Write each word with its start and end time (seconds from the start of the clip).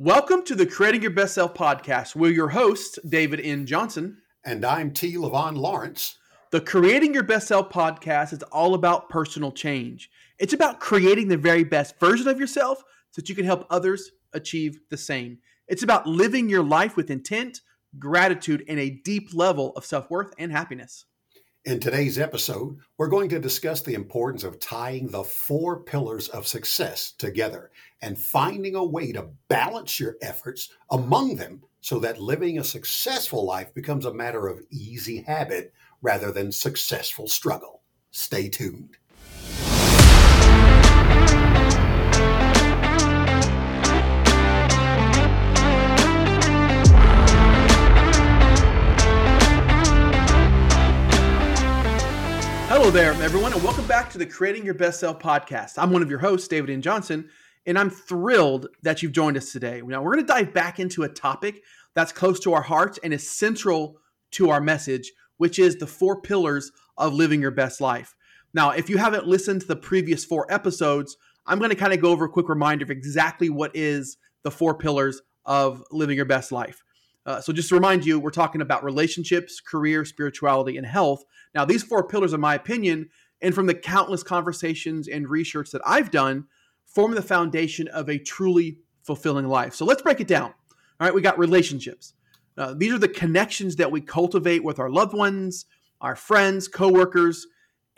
Welcome 0.00 0.44
to 0.44 0.54
the 0.54 0.64
Creating 0.64 1.02
Your 1.02 1.10
Best 1.10 1.34
Self 1.34 1.54
podcast. 1.54 2.14
We're 2.14 2.30
your 2.30 2.50
hosts, 2.50 3.00
David 3.08 3.40
N. 3.40 3.66
Johnson. 3.66 4.18
And 4.44 4.64
I'm 4.64 4.92
T. 4.92 5.16
Levon 5.16 5.56
Lawrence. 5.56 6.18
The 6.52 6.60
Creating 6.60 7.12
Your 7.12 7.24
Best 7.24 7.48
Self 7.48 7.68
podcast 7.68 8.32
is 8.32 8.44
all 8.44 8.74
about 8.74 9.08
personal 9.08 9.50
change. 9.50 10.08
It's 10.38 10.52
about 10.52 10.78
creating 10.78 11.26
the 11.26 11.36
very 11.36 11.64
best 11.64 11.98
version 11.98 12.28
of 12.28 12.38
yourself 12.38 12.78
so 13.10 13.20
that 13.20 13.28
you 13.28 13.34
can 13.34 13.44
help 13.44 13.66
others 13.70 14.12
achieve 14.34 14.78
the 14.88 14.96
same. 14.96 15.38
It's 15.66 15.82
about 15.82 16.06
living 16.06 16.48
your 16.48 16.62
life 16.62 16.96
with 16.96 17.10
intent, 17.10 17.62
gratitude, 17.98 18.62
and 18.68 18.78
a 18.78 19.00
deep 19.04 19.34
level 19.34 19.72
of 19.74 19.84
self 19.84 20.08
worth 20.12 20.32
and 20.38 20.52
happiness. 20.52 21.06
In 21.68 21.80
today's 21.80 22.18
episode, 22.18 22.78
we're 22.96 23.08
going 23.08 23.28
to 23.28 23.38
discuss 23.38 23.82
the 23.82 23.92
importance 23.92 24.42
of 24.42 24.58
tying 24.58 25.08
the 25.08 25.22
four 25.22 25.80
pillars 25.80 26.28
of 26.28 26.46
success 26.46 27.12
together 27.12 27.70
and 28.00 28.18
finding 28.18 28.74
a 28.74 28.82
way 28.82 29.12
to 29.12 29.28
balance 29.48 30.00
your 30.00 30.16
efforts 30.22 30.70
among 30.90 31.36
them 31.36 31.62
so 31.82 31.98
that 31.98 32.22
living 32.22 32.58
a 32.58 32.64
successful 32.64 33.44
life 33.44 33.74
becomes 33.74 34.06
a 34.06 34.14
matter 34.14 34.46
of 34.46 34.62
easy 34.70 35.20
habit 35.20 35.74
rather 36.00 36.32
than 36.32 36.52
successful 36.52 37.28
struggle. 37.28 37.82
Stay 38.12 38.48
tuned. 38.48 38.96
Hello 52.78 52.92
there, 52.92 53.12
everyone, 53.14 53.52
and 53.52 53.62
welcome 53.64 53.88
back 53.88 54.08
to 54.08 54.18
the 54.18 54.24
Creating 54.24 54.64
Your 54.64 54.72
Best 54.72 55.00
Self 55.00 55.18
podcast. 55.18 55.72
I'm 55.78 55.90
one 55.90 56.00
of 56.00 56.08
your 56.08 56.20
hosts, 56.20 56.46
David 56.46 56.70
N. 56.70 56.80
Johnson, 56.80 57.28
and 57.66 57.76
I'm 57.76 57.90
thrilled 57.90 58.68
that 58.82 59.02
you've 59.02 59.10
joined 59.10 59.36
us 59.36 59.50
today. 59.50 59.82
Now, 59.84 60.00
we're 60.00 60.14
going 60.14 60.24
to 60.24 60.32
dive 60.32 60.54
back 60.54 60.78
into 60.78 61.02
a 61.02 61.08
topic 61.08 61.64
that's 61.96 62.12
close 62.12 62.38
to 62.38 62.54
our 62.54 62.62
hearts 62.62 62.96
and 63.02 63.12
is 63.12 63.28
central 63.28 63.98
to 64.30 64.50
our 64.50 64.60
message, 64.60 65.10
which 65.38 65.58
is 65.58 65.74
the 65.74 65.88
four 65.88 66.22
pillars 66.22 66.70
of 66.96 67.14
living 67.14 67.40
your 67.40 67.50
best 67.50 67.80
life. 67.80 68.14
Now, 68.54 68.70
if 68.70 68.88
you 68.88 68.96
haven't 68.96 69.26
listened 69.26 69.62
to 69.62 69.66
the 69.66 69.74
previous 69.74 70.24
four 70.24 70.46
episodes, 70.48 71.16
I'm 71.46 71.58
going 71.58 71.70
to 71.70 71.76
kind 71.76 71.92
of 71.92 72.00
go 72.00 72.12
over 72.12 72.26
a 72.26 72.30
quick 72.30 72.48
reminder 72.48 72.84
of 72.84 72.92
exactly 72.92 73.50
what 73.50 73.74
is 73.74 74.18
the 74.44 74.52
four 74.52 74.78
pillars 74.78 75.20
of 75.44 75.82
living 75.90 76.14
your 76.14 76.26
best 76.26 76.52
life. 76.52 76.84
Uh, 77.28 77.42
so, 77.42 77.52
just 77.52 77.68
to 77.68 77.74
remind 77.74 78.06
you, 78.06 78.18
we're 78.18 78.30
talking 78.30 78.62
about 78.62 78.82
relationships, 78.82 79.60
career, 79.60 80.02
spirituality, 80.06 80.78
and 80.78 80.86
health. 80.86 81.24
Now, 81.54 81.66
these 81.66 81.82
four 81.82 82.08
pillars, 82.08 82.32
in 82.32 82.40
my 82.40 82.54
opinion, 82.54 83.10
and 83.42 83.54
from 83.54 83.66
the 83.66 83.74
countless 83.74 84.22
conversations 84.22 85.08
and 85.08 85.28
research 85.28 85.70
that 85.72 85.82
I've 85.84 86.10
done, 86.10 86.46
form 86.86 87.14
the 87.14 87.20
foundation 87.20 87.86
of 87.88 88.08
a 88.08 88.18
truly 88.18 88.78
fulfilling 89.02 89.46
life. 89.46 89.74
So, 89.74 89.84
let's 89.84 90.00
break 90.00 90.20
it 90.22 90.26
down. 90.26 90.54
All 90.98 91.06
right, 91.06 91.12
we 91.12 91.20
got 91.20 91.38
relationships. 91.38 92.14
Uh, 92.56 92.72
these 92.74 92.94
are 92.94 92.98
the 92.98 93.08
connections 93.08 93.76
that 93.76 93.92
we 93.92 94.00
cultivate 94.00 94.64
with 94.64 94.78
our 94.78 94.88
loved 94.88 95.12
ones, 95.12 95.66
our 96.00 96.16
friends, 96.16 96.66
coworkers, 96.66 97.46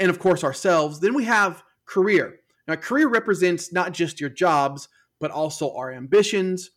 and 0.00 0.10
of 0.10 0.18
course 0.18 0.42
ourselves. 0.42 0.98
Then 0.98 1.14
we 1.14 1.22
have 1.26 1.62
career. 1.86 2.40
Now, 2.66 2.74
career 2.74 3.06
represents 3.06 3.72
not 3.72 3.92
just 3.92 4.20
your 4.20 4.30
jobs, 4.30 4.88
but 5.20 5.30
also 5.30 5.72
our 5.76 5.92
ambitions, 5.92 6.72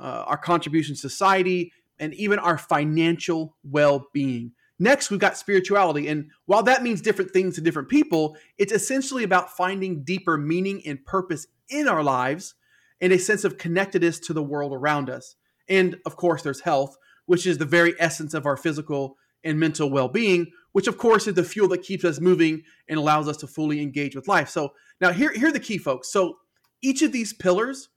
uh, 0.00 0.24
our 0.26 0.36
contribution 0.36 0.96
to 0.96 1.00
society, 1.00 1.72
and 2.02 2.12
even 2.14 2.40
our 2.40 2.58
financial 2.58 3.56
well 3.62 4.08
being. 4.12 4.50
Next, 4.80 5.10
we've 5.10 5.20
got 5.20 5.38
spirituality. 5.38 6.08
And 6.08 6.30
while 6.46 6.64
that 6.64 6.82
means 6.82 7.00
different 7.00 7.30
things 7.30 7.54
to 7.54 7.60
different 7.60 7.88
people, 7.88 8.36
it's 8.58 8.72
essentially 8.72 9.22
about 9.22 9.56
finding 9.56 10.02
deeper 10.02 10.36
meaning 10.36 10.82
and 10.84 11.04
purpose 11.04 11.46
in 11.68 11.86
our 11.86 12.02
lives 12.02 12.56
and 13.00 13.12
a 13.12 13.18
sense 13.18 13.44
of 13.44 13.56
connectedness 13.56 14.18
to 14.18 14.32
the 14.32 14.42
world 14.42 14.72
around 14.72 15.08
us. 15.08 15.36
And 15.68 16.00
of 16.04 16.16
course, 16.16 16.42
there's 16.42 16.60
health, 16.62 16.96
which 17.26 17.46
is 17.46 17.58
the 17.58 17.64
very 17.64 17.94
essence 18.00 18.34
of 18.34 18.46
our 18.46 18.56
physical 18.56 19.16
and 19.44 19.60
mental 19.60 19.88
well 19.88 20.08
being, 20.08 20.48
which 20.72 20.88
of 20.88 20.98
course 20.98 21.28
is 21.28 21.34
the 21.34 21.44
fuel 21.44 21.68
that 21.68 21.84
keeps 21.84 22.04
us 22.04 22.18
moving 22.18 22.62
and 22.88 22.98
allows 22.98 23.28
us 23.28 23.36
to 23.38 23.46
fully 23.46 23.80
engage 23.80 24.16
with 24.16 24.26
life. 24.26 24.48
So, 24.48 24.72
now 25.00 25.12
here, 25.12 25.32
here 25.32 25.48
are 25.48 25.52
the 25.52 25.60
key 25.60 25.78
folks. 25.78 26.10
So, 26.10 26.38
each 26.82 27.02
of 27.02 27.12
these 27.12 27.32
pillars 27.32 27.90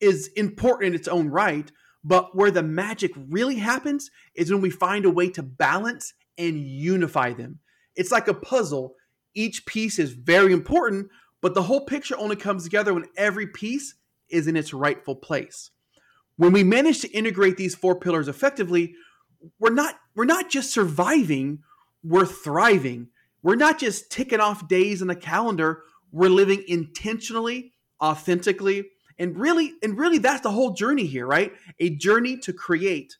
is 0.00 0.28
important 0.36 0.88
in 0.88 0.94
its 0.94 1.08
own 1.08 1.28
right, 1.28 1.72
but 2.04 2.36
where 2.36 2.50
the 2.50 2.62
magic 2.62 3.12
really 3.16 3.56
happens 3.56 4.10
is 4.34 4.50
when 4.50 4.60
we 4.60 4.70
find 4.70 5.04
a 5.04 5.10
way 5.10 5.28
to 5.30 5.42
balance 5.42 6.14
and 6.36 6.66
unify 6.66 7.32
them. 7.32 7.58
It's 7.96 8.12
like 8.12 8.28
a 8.28 8.34
puzzle. 8.34 8.94
Each 9.34 9.66
piece 9.66 9.98
is 9.98 10.12
very 10.12 10.52
important, 10.52 11.08
but 11.40 11.54
the 11.54 11.62
whole 11.62 11.84
picture 11.84 12.16
only 12.16 12.36
comes 12.36 12.64
together 12.64 12.94
when 12.94 13.06
every 13.16 13.46
piece 13.46 13.94
is 14.28 14.46
in 14.46 14.56
its 14.56 14.72
rightful 14.72 15.16
place. 15.16 15.70
When 16.36 16.52
we 16.52 16.62
manage 16.62 17.00
to 17.00 17.10
integrate 17.10 17.56
these 17.56 17.74
four 17.74 17.98
pillars 17.98 18.28
effectively, 18.28 18.94
we're 19.58 19.74
not 19.74 19.96
we're 20.14 20.24
not 20.24 20.50
just 20.50 20.72
surviving, 20.72 21.60
we're 22.02 22.26
thriving. 22.26 23.08
We're 23.42 23.56
not 23.56 23.78
just 23.78 24.10
ticking 24.10 24.40
off 24.40 24.68
days 24.68 25.00
on 25.00 25.10
a 25.10 25.16
calendar, 25.16 25.82
we're 26.10 26.28
living 26.28 26.64
intentionally, 26.66 27.72
authentically, 28.02 28.86
and 29.18 29.38
really 29.38 29.74
and 29.82 29.98
really 29.98 30.18
that's 30.18 30.42
the 30.42 30.50
whole 30.50 30.72
journey 30.72 31.06
here 31.06 31.26
right? 31.26 31.52
A 31.80 31.90
journey 31.90 32.36
to 32.38 32.52
create 32.52 33.16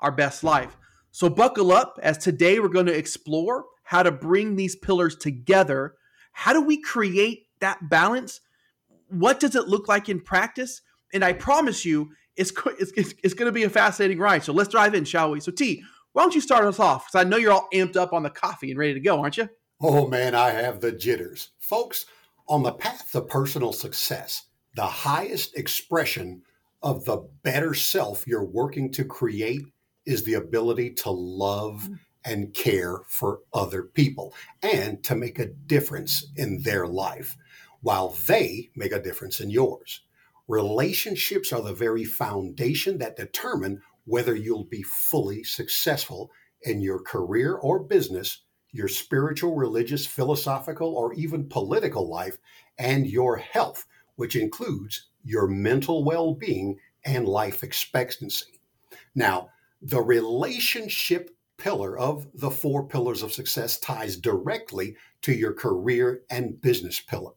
our 0.00 0.12
best 0.12 0.44
life. 0.44 0.76
So 1.12 1.28
buckle 1.28 1.72
up 1.72 1.98
as 2.02 2.18
today 2.18 2.58
we're 2.58 2.68
going 2.68 2.86
to 2.86 2.96
explore 2.96 3.66
how 3.84 4.02
to 4.02 4.10
bring 4.10 4.56
these 4.56 4.74
pillars 4.74 5.16
together. 5.16 5.94
How 6.32 6.52
do 6.52 6.62
we 6.62 6.80
create 6.80 7.46
that 7.60 7.88
balance? 7.88 8.40
What 9.08 9.38
does 9.38 9.54
it 9.54 9.68
look 9.68 9.88
like 9.88 10.08
in 10.08 10.20
practice? 10.20 10.82
And 11.12 11.24
i 11.24 11.32
promise 11.32 11.84
you 11.84 12.10
it's, 12.34 12.50
it's, 12.78 13.12
it's, 13.22 13.34
going 13.34 13.46
to 13.46 13.52
be 13.52 13.64
a 13.64 13.68
fascinating 13.68 14.18
ride. 14.18 14.42
So 14.42 14.54
let's 14.54 14.70
dive 14.70 14.94
in 14.94 15.04
shall 15.04 15.30
we? 15.30 15.40
So 15.40 15.52
t 15.52 15.82
why 16.12 16.22
don't 16.22 16.34
you 16.34 16.40
start 16.40 16.64
us 16.64 16.80
off? 16.80 17.06
Because 17.06 17.24
i 17.24 17.28
know 17.28 17.36
you're 17.36 17.52
all 17.52 17.68
amped 17.72 17.96
up 17.96 18.12
on 18.12 18.22
the 18.22 18.30
coffee 18.30 18.70
and 18.70 18.78
ready 18.78 18.94
to 18.94 19.00
go 19.00 19.20
aren't 19.20 19.36
you? 19.36 19.48
Oh 19.80 20.08
man 20.08 20.34
i 20.34 20.50
have 20.50 20.80
the 20.80 20.92
jitters. 20.92 21.50
Folks 21.58 22.06
on 22.48 22.62
the 22.62 22.72
path 22.72 23.10
to 23.12 23.20
personal 23.20 23.72
success 23.72 24.46
the 24.74 24.86
highest 24.86 25.56
expression 25.56 26.42
of 26.82 27.04
the 27.04 27.28
better 27.42 27.74
self 27.74 28.26
you're 28.26 28.44
working 28.44 28.90
to 28.92 29.04
create 29.04 29.62
is 30.04 30.24
the 30.24 30.34
ability 30.34 30.90
to 30.90 31.10
love 31.10 31.88
mm. 31.88 31.98
and 32.24 32.54
care 32.54 33.00
for 33.08 33.40
other 33.52 33.82
people 33.82 34.34
and 34.62 35.02
to 35.04 35.14
make 35.14 35.38
a 35.38 35.46
difference 35.46 36.26
in 36.36 36.62
their 36.62 36.86
life 36.86 37.36
while 37.80 38.16
they 38.26 38.70
make 38.76 38.92
a 38.92 39.02
difference 39.02 39.40
in 39.40 39.50
yours. 39.50 40.02
Relationships 40.48 41.52
are 41.52 41.62
the 41.62 41.72
very 41.72 42.04
foundation 42.04 42.98
that 42.98 43.16
determine 43.16 43.80
whether 44.04 44.34
you'll 44.34 44.64
be 44.64 44.82
fully 44.82 45.44
successful 45.44 46.30
in 46.62 46.80
your 46.80 47.00
career 47.00 47.54
or 47.54 47.78
business, 47.78 48.42
your 48.72 48.88
spiritual, 48.88 49.54
religious, 49.54 50.06
philosophical, 50.06 50.94
or 50.94 51.12
even 51.14 51.48
political 51.48 52.08
life, 52.08 52.38
and 52.78 53.06
your 53.06 53.36
health 53.36 53.86
which 54.16 54.36
includes 54.36 55.08
your 55.24 55.46
mental 55.46 56.04
well 56.04 56.34
being 56.34 56.78
and 57.04 57.26
life 57.26 57.62
expectancy. 57.62 58.60
Now, 59.14 59.50
the 59.80 60.00
relationship 60.00 61.30
pillar 61.58 61.98
of 61.98 62.26
the 62.34 62.50
four 62.50 62.86
pillars 62.86 63.22
of 63.22 63.32
success 63.32 63.78
ties 63.78 64.16
directly 64.16 64.96
to 65.22 65.32
your 65.32 65.52
career 65.52 66.22
and 66.30 66.60
business 66.60 67.00
pillar. 67.00 67.34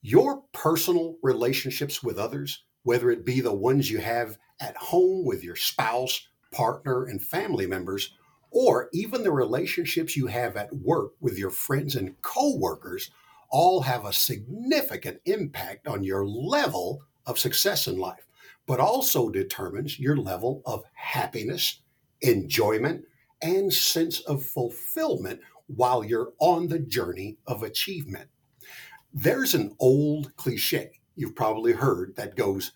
Your 0.00 0.42
personal 0.52 1.16
relationships 1.22 2.02
with 2.02 2.18
others, 2.18 2.64
whether 2.82 3.10
it 3.10 3.24
be 3.24 3.40
the 3.40 3.54
ones 3.54 3.90
you 3.90 3.98
have 3.98 4.38
at 4.60 4.76
home 4.76 5.24
with 5.24 5.44
your 5.44 5.56
spouse, 5.56 6.28
partner, 6.52 7.04
and 7.04 7.22
family 7.22 7.66
members, 7.66 8.14
or 8.50 8.88
even 8.92 9.22
the 9.22 9.32
relationships 9.32 10.16
you 10.16 10.26
have 10.26 10.56
at 10.56 10.74
work 10.74 11.12
with 11.20 11.38
your 11.38 11.50
friends 11.50 11.94
and 11.94 12.20
coworkers, 12.22 13.10
all 13.50 13.80
have 13.82 14.04
a 14.04 14.12
significant 14.12 15.20
impact 15.24 15.86
on 15.86 16.02
your 16.02 16.26
level 16.26 17.02
of 17.26 17.38
success 17.38 17.86
in 17.86 17.98
life, 17.98 18.26
but 18.66 18.80
also 18.80 19.28
determines 19.28 19.98
your 19.98 20.16
level 20.16 20.62
of 20.66 20.84
happiness, 20.92 21.80
enjoyment, 22.22 23.04
and 23.42 23.72
sense 23.72 24.20
of 24.20 24.44
fulfillment 24.44 25.40
while 25.66 26.04
you're 26.04 26.32
on 26.38 26.68
the 26.68 26.78
journey 26.78 27.36
of 27.46 27.62
achievement. 27.62 28.28
There's 29.12 29.54
an 29.54 29.74
old 29.78 30.34
cliche 30.36 31.00
you've 31.16 31.36
probably 31.36 31.72
heard 31.72 32.14
that 32.16 32.36
goes, 32.36 32.72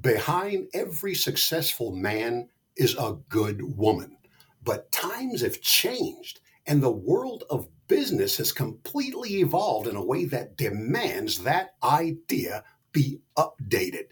Behind 0.00 0.66
every 0.74 1.14
successful 1.14 1.94
man 1.94 2.48
is 2.76 2.96
a 2.98 3.16
good 3.28 3.62
woman. 3.76 4.16
But 4.64 4.90
times 4.90 5.42
have 5.42 5.60
changed, 5.60 6.40
and 6.66 6.82
the 6.82 6.90
world 6.90 7.44
of 7.48 7.68
business 7.88 8.36
has 8.38 8.52
completely 8.52 9.40
evolved 9.40 9.86
in 9.86 9.96
a 9.96 10.04
way 10.04 10.24
that 10.26 10.56
demands 10.56 11.42
that 11.44 11.74
idea 11.82 12.64
be 12.92 13.20
updated. 13.36 14.10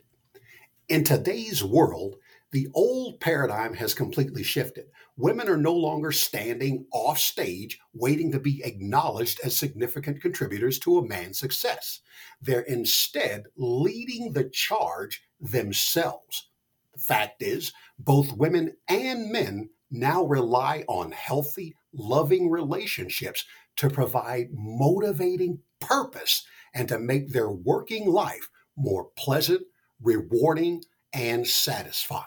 In 0.89 1.05
today's 1.05 1.65
world, 1.65 2.17
the 2.51 2.69
old 2.75 3.19
paradigm 3.19 3.73
has 3.75 3.95
completely 3.95 4.43
shifted. 4.43 4.87
Women 5.17 5.49
are 5.49 5.57
no 5.57 5.73
longer 5.73 6.13
standing 6.13 6.85
off 6.93 7.19
stage 7.19 7.79
waiting 7.95 8.31
to 8.33 8.39
be 8.39 8.63
acknowledged 8.63 9.41
as 9.43 9.57
significant 9.57 10.21
contributors 10.21 10.79
to 10.81 10.99
a 10.99 11.07
man's 11.09 11.39
success. 11.39 12.01
They're 12.43 12.61
instead 12.61 13.45
leading 13.57 14.33
the 14.33 14.51
charge 14.51 15.23
themselves, 15.41 16.51
The 16.95 17.01
fact 17.01 17.43
is, 17.43 17.73
both 17.99 18.37
women 18.37 18.77
and 18.89 19.31
men 19.33 19.71
now 19.91 20.25
rely 20.25 20.85
on 20.89 21.13
healthy, 21.13 21.75
loving 21.95 22.51
relationships 22.51 23.47
to 23.77 23.91
provide 23.91 24.49
motivating 24.53 25.61
purpose 25.81 26.45
and 26.75 26.89
to 26.89 26.99
make 26.99 27.33
their 27.33 27.51
working 27.51 28.09
life 28.09 28.49
more 28.77 29.09
pleasant, 29.17 29.63
rewarding, 30.01 30.83
and 31.13 31.47
satisfying. 31.47 32.25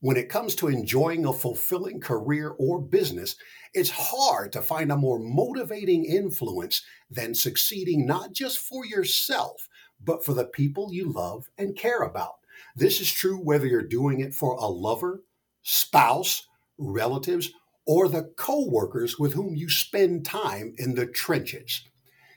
When 0.00 0.16
it 0.16 0.28
comes 0.28 0.54
to 0.56 0.68
enjoying 0.68 1.24
a 1.24 1.32
fulfilling 1.32 2.00
career 2.00 2.54
or 2.58 2.80
business, 2.80 3.36
it's 3.74 3.90
hard 3.90 4.52
to 4.52 4.62
find 4.62 4.92
a 4.92 4.96
more 4.96 5.18
motivating 5.18 6.04
influence 6.04 6.82
than 7.10 7.34
succeeding 7.34 8.06
not 8.06 8.32
just 8.32 8.58
for 8.58 8.84
yourself, 8.84 9.68
but 10.02 10.24
for 10.24 10.34
the 10.34 10.44
people 10.44 10.92
you 10.92 11.10
love 11.10 11.48
and 11.58 11.76
care 11.76 12.02
about. 12.02 12.34
This 12.74 13.00
is 13.00 13.10
true 13.10 13.38
whether 13.38 13.66
you're 13.66 13.82
doing 13.82 14.20
it 14.20 14.34
for 14.34 14.54
a 14.56 14.66
lover, 14.66 15.22
spouse, 15.62 16.46
relatives, 16.78 17.50
or 17.86 18.08
the 18.08 18.24
co-workers 18.36 19.18
with 19.18 19.32
whom 19.32 19.54
you 19.54 19.70
spend 19.70 20.24
time 20.24 20.74
in 20.78 20.94
the 20.94 21.06
trenches. 21.06 21.82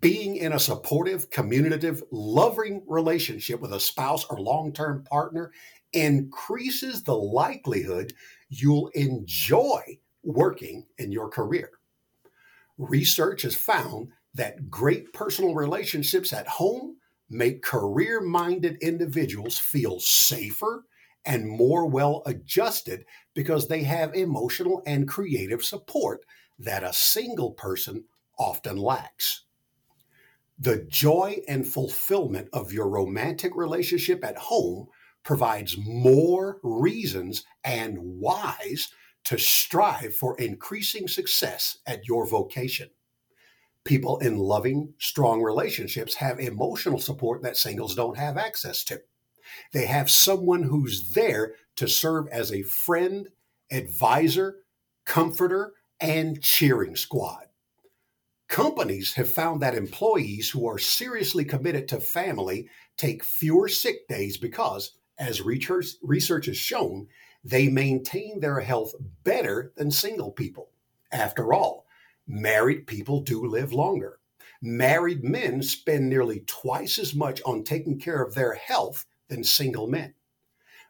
Being 0.01 0.37
in 0.37 0.53
a 0.53 0.59
supportive, 0.59 1.29
communicative, 1.29 2.01
loving 2.11 2.81
relationship 2.87 3.61
with 3.61 3.73
a 3.73 3.79
spouse 3.79 4.25
or 4.25 4.39
long 4.39 4.73
term 4.73 5.03
partner 5.03 5.51
increases 5.95 7.03
the 7.03 7.15
likelihood 7.15 8.13
you'll 8.49 8.89
enjoy 8.89 9.81
working 10.23 10.85
in 10.97 11.11
your 11.11 11.29
career. 11.29 11.69
Research 12.77 13.43
has 13.43 13.55
found 13.55 14.09
that 14.33 14.69
great 14.69 15.13
personal 15.13 15.55
relationships 15.55 16.33
at 16.33 16.47
home 16.47 16.97
make 17.29 17.63
career 17.63 18.21
minded 18.21 18.77
individuals 18.81 19.57
feel 19.57 19.99
safer 19.99 20.83
and 21.25 21.47
more 21.47 21.85
well 21.87 22.21
adjusted 22.25 23.05
because 23.33 23.67
they 23.67 23.83
have 23.83 24.13
emotional 24.13 24.83
and 24.85 25.07
creative 25.07 25.63
support 25.63 26.21
that 26.59 26.83
a 26.83 26.93
single 26.93 27.51
person 27.51 28.03
often 28.37 28.77
lacks. 28.77 29.45
The 30.59 30.85
joy 30.89 31.41
and 31.47 31.67
fulfillment 31.67 32.49
of 32.53 32.71
your 32.71 32.87
romantic 32.87 33.55
relationship 33.55 34.23
at 34.23 34.37
home 34.37 34.87
provides 35.25 35.75
more 35.77 36.59
reasons 36.63 37.43
and 37.63 37.97
whys 37.97 38.89
to 39.25 39.37
strive 39.37 40.15
for 40.15 40.37
increasing 40.37 41.07
success 41.07 41.79
at 41.85 42.07
your 42.07 42.27
vocation. 42.27 42.89
People 43.83 44.19
in 44.19 44.37
loving, 44.37 44.93
strong 44.99 45.41
relationships 45.41 46.15
have 46.15 46.39
emotional 46.39 46.99
support 46.99 47.41
that 47.41 47.57
singles 47.57 47.95
don't 47.95 48.17
have 48.17 48.37
access 48.37 48.83
to. 48.85 49.01
They 49.73 49.85
have 49.87 50.09
someone 50.09 50.63
who's 50.63 51.13
there 51.13 51.55
to 51.75 51.87
serve 51.87 52.27
as 52.29 52.51
a 52.51 52.63
friend, 52.63 53.29
advisor, 53.71 54.57
comforter, 55.05 55.73
and 55.99 56.41
cheering 56.41 56.95
squad. 56.95 57.45
Companies 58.47 59.13
have 59.13 59.29
found 59.29 59.61
that 59.61 59.75
employees 59.75 60.51
who 60.51 60.67
are 60.67 60.77
seriously 60.77 61.45
committed 61.45 61.87
to 61.87 61.99
family 61.99 62.69
take 62.95 63.23
fewer 63.23 63.67
sick 63.67 64.07
days 64.07 64.37
because 64.37 64.97
as 65.17 65.41
research, 65.41 65.87
research 66.01 66.47
has 66.47 66.57
shown, 66.57 67.07
they 67.43 67.67
maintain 67.67 68.39
their 68.39 68.59
health 68.59 68.93
better 69.23 69.71
than 69.75 69.91
single 69.91 70.31
people. 70.31 70.69
After 71.11 71.53
all, 71.53 71.85
married 72.27 72.87
people 72.87 73.21
do 73.21 73.45
live 73.45 73.71
longer. 73.71 74.19
Married 74.61 75.23
men 75.23 75.61
spend 75.61 76.09
nearly 76.09 76.43
twice 76.47 76.97
as 76.97 77.13
much 77.13 77.41
on 77.45 77.63
taking 77.63 77.99
care 77.99 78.21
of 78.23 78.33
their 78.33 78.55
health 78.55 79.05
than 79.27 79.43
single 79.43 79.87
men. 79.87 80.13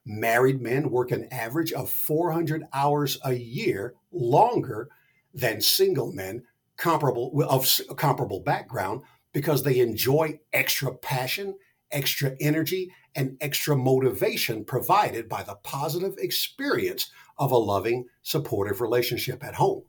Married 0.06 0.62
men 0.62 0.92
work 0.92 1.12
an 1.12 1.28
average 1.32 1.74
of 1.74 1.90
400 1.90 2.64
hours 2.74 3.18
a 3.26 3.34
year 3.34 3.96
longer 4.12 4.88
than 5.34 5.60
single 5.60 6.12
men 6.12 6.44
comparable 6.78 7.32
of 7.50 7.68
comparable 7.98 8.40
background 8.40 9.02
because 9.34 9.64
they 9.64 9.80
enjoy 9.80 10.40
extra 10.54 10.94
passion, 10.94 11.56
extra 11.92 12.36
energy, 12.40 12.92
and 13.16 13.38
extra 13.42 13.76
motivation 13.76 14.66
provided 14.66 15.30
by 15.30 15.44
the 15.44 15.56
positive 15.64 16.16
experience 16.18 17.12
of 17.38 17.52
a 17.52 17.58
loving, 17.58 18.06
supportive 18.24 18.82
relationship 18.82 19.44
at 19.44 19.56
home. 19.56 19.84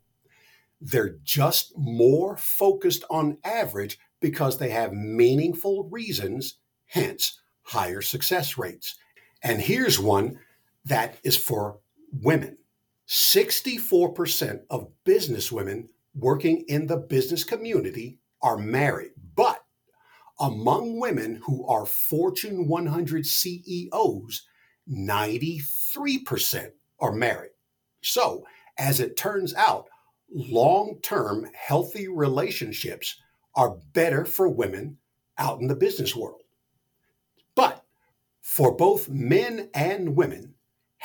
They're 0.80 1.16
just 1.24 1.72
more 1.76 2.36
focused 2.36 3.04
on 3.10 3.38
average 3.44 3.98
because 4.20 4.58
they 4.58 4.70
have 4.70 4.92
meaningful 4.92 5.84
reasons, 5.84 6.58
hence 6.86 7.40
higher 7.62 8.02
success 8.02 8.56
rates. 8.56 8.96
And 9.42 9.60
here's 9.60 9.98
one 9.98 10.38
that 10.84 11.18
is 11.24 11.36
for 11.36 11.78
women 12.12 12.58
64% 13.08 14.60
of 14.70 14.88
business 15.04 15.52
women 15.52 15.88
working 16.14 16.64
in 16.68 16.86
the 16.86 16.96
business 16.96 17.44
community 17.44 18.18
are 18.42 18.56
married, 18.56 19.12
but 19.34 19.55
among 20.40 21.00
women 21.00 21.40
who 21.44 21.66
are 21.66 21.86
Fortune 21.86 22.68
100 22.68 23.26
CEOs, 23.26 24.42
93% 24.90 26.70
are 27.00 27.12
married. 27.12 27.50
So, 28.02 28.44
as 28.78 29.00
it 29.00 29.16
turns 29.16 29.54
out, 29.54 29.88
long 30.32 30.98
term 31.02 31.48
healthy 31.54 32.08
relationships 32.08 33.16
are 33.54 33.78
better 33.92 34.24
for 34.24 34.48
women 34.48 34.98
out 35.38 35.60
in 35.60 35.66
the 35.66 35.74
business 35.74 36.14
world. 36.14 36.42
But 37.54 37.84
for 38.42 38.76
both 38.76 39.08
men 39.08 39.70
and 39.74 40.14
women, 40.14 40.54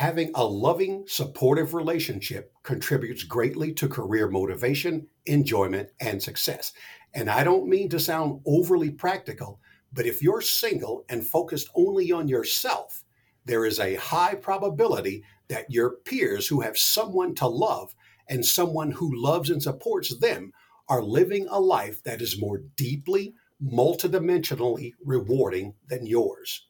having 0.01 0.31
a 0.33 0.43
loving, 0.43 1.03
supportive 1.05 1.75
relationship 1.75 2.51
contributes 2.63 3.23
greatly 3.23 3.71
to 3.71 3.87
career 3.87 4.27
motivation, 4.27 5.05
enjoyment, 5.27 5.87
and 5.99 6.19
success. 6.19 6.73
And 7.13 7.29
I 7.29 7.43
don't 7.43 7.69
mean 7.69 7.87
to 7.89 7.99
sound 7.99 8.41
overly 8.47 8.89
practical, 8.89 9.59
but 9.93 10.07
if 10.07 10.23
you're 10.23 10.41
single 10.41 11.05
and 11.07 11.23
focused 11.23 11.69
only 11.75 12.11
on 12.11 12.27
yourself, 12.27 13.03
there 13.45 13.63
is 13.63 13.79
a 13.79 13.93
high 13.93 14.33
probability 14.33 15.23
that 15.49 15.69
your 15.69 15.97
peers 15.97 16.47
who 16.47 16.61
have 16.61 16.79
someone 16.79 17.35
to 17.35 17.45
love 17.45 17.93
and 18.27 18.43
someone 18.43 18.89
who 18.89 19.15
loves 19.15 19.51
and 19.51 19.61
supports 19.61 20.17
them 20.17 20.51
are 20.89 21.03
living 21.03 21.45
a 21.47 21.59
life 21.59 22.01
that 22.05 22.23
is 22.23 22.41
more 22.41 22.63
deeply, 22.75 23.35
multidimensionally 23.63 24.93
rewarding 25.05 25.75
than 25.89 26.07
yours. 26.07 26.65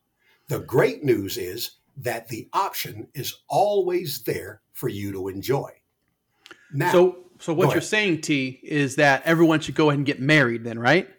The 0.49 0.59
great 0.59 1.01
news 1.05 1.37
is 1.37 1.77
that 2.01 2.27
the 2.27 2.49
option 2.53 3.07
is 3.13 3.39
always 3.47 4.23
there 4.23 4.61
for 4.73 4.89
you 4.89 5.11
to 5.11 5.27
enjoy. 5.27 5.69
Now, 6.73 6.91
so 6.91 7.17
so 7.39 7.53
what 7.53 7.73
you're 7.73 7.81
saying, 7.81 8.21
T, 8.21 8.59
is 8.63 8.95
that 8.97 9.23
everyone 9.25 9.59
should 9.61 9.75
go 9.75 9.89
ahead 9.89 9.97
and 9.97 10.05
get 10.05 10.19
married 10.19 10.63
then, 10.63 10.77
right? 10.77 11.09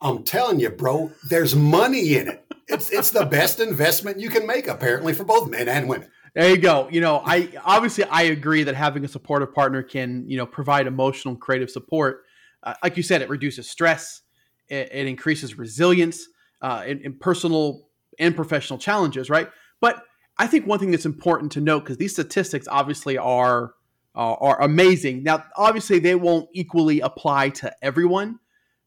I'm 0.00 0.24
telling 0.24 0.60
you, 0.60 0.70
bro, 0.70 1.12
there's 1.28 1.54
money 1.54 2.14
in 2.14 2.28
it. 2.28 2.44
It's 2.68 2.90
it's 2.90 3.10
the 3.10 3.24
best 3.24 3.60
investment 3.60 4.20
you 4.20 4.30
can 4.30 4.46
make, 4.46 4.68
apparently, 4.68 5.12
for 5.12 5.24
both 5.24 5.48
men 5.48 5.68
and 5.68 5.88
women. 5.88 6.08
There 6.34 6.48
you 6.48 6.58
go. 6.58 6.88
You 6.90 7.00
know, 7.00 7.22
I 7.24 7.50
obviously 7.64 8.04
I 8.04 8.22
agree 8.22 8.62
that 8.64 8.74
having 8.74 9.04
a 9.04 9.08
supportive 9.08 9.52
partner 9.54 9.82
can, 9.82 10.28
you 10.28 10.36
know, 10.36 10.46
provide 10.46 10.86
emotional 10.86 11.34
and 11.34 11.40
creative 11.40 11.70
support. 11.70 12.24
Uh, 12.62 12.74
like 12.82 12.96
you 12.96 13.02
said, 13.02 13.20
it 13.22 13.28
reduces 13.28 13.68
stress, 13.68 14.22
it, 14.68 14.88
it 14.92 15.06
increases 15.06 15.58
resilience 15.58 16.26
uh, 16.62 16.84
in, 16.86 17.00
in 17.00 17.14
personal 17.14 17.88
and 18.18 18.34
professional 18.34 18.78
challenges, 18.78 19.28
right? 19.28 19.48
But 19.80 20.04
I 20.38 20.46
think 20.46 20.66
one 20.66 20.78
thing 20.78 20.90
that's 20.90 21.06
important 21.06 21.52
to 21.52 21.60
note 21.60 21.80
because 21.80 21.98
these 21.98 22.12
statistics 22.12 22.66
obviously 22.68 23.18
are 23.18 23.74
uh, 24.14 24.34
are 24.34 24.60
amazing. 24.60 25.22
Now, 25.22 25.44
obviously, 25.56 25.98
they 25.98 26.14
won't 26.14 26.48
equally 26.52 27.00
apply 27.00 27.50
to 27.50 27.72
everyone. 27.82 28.38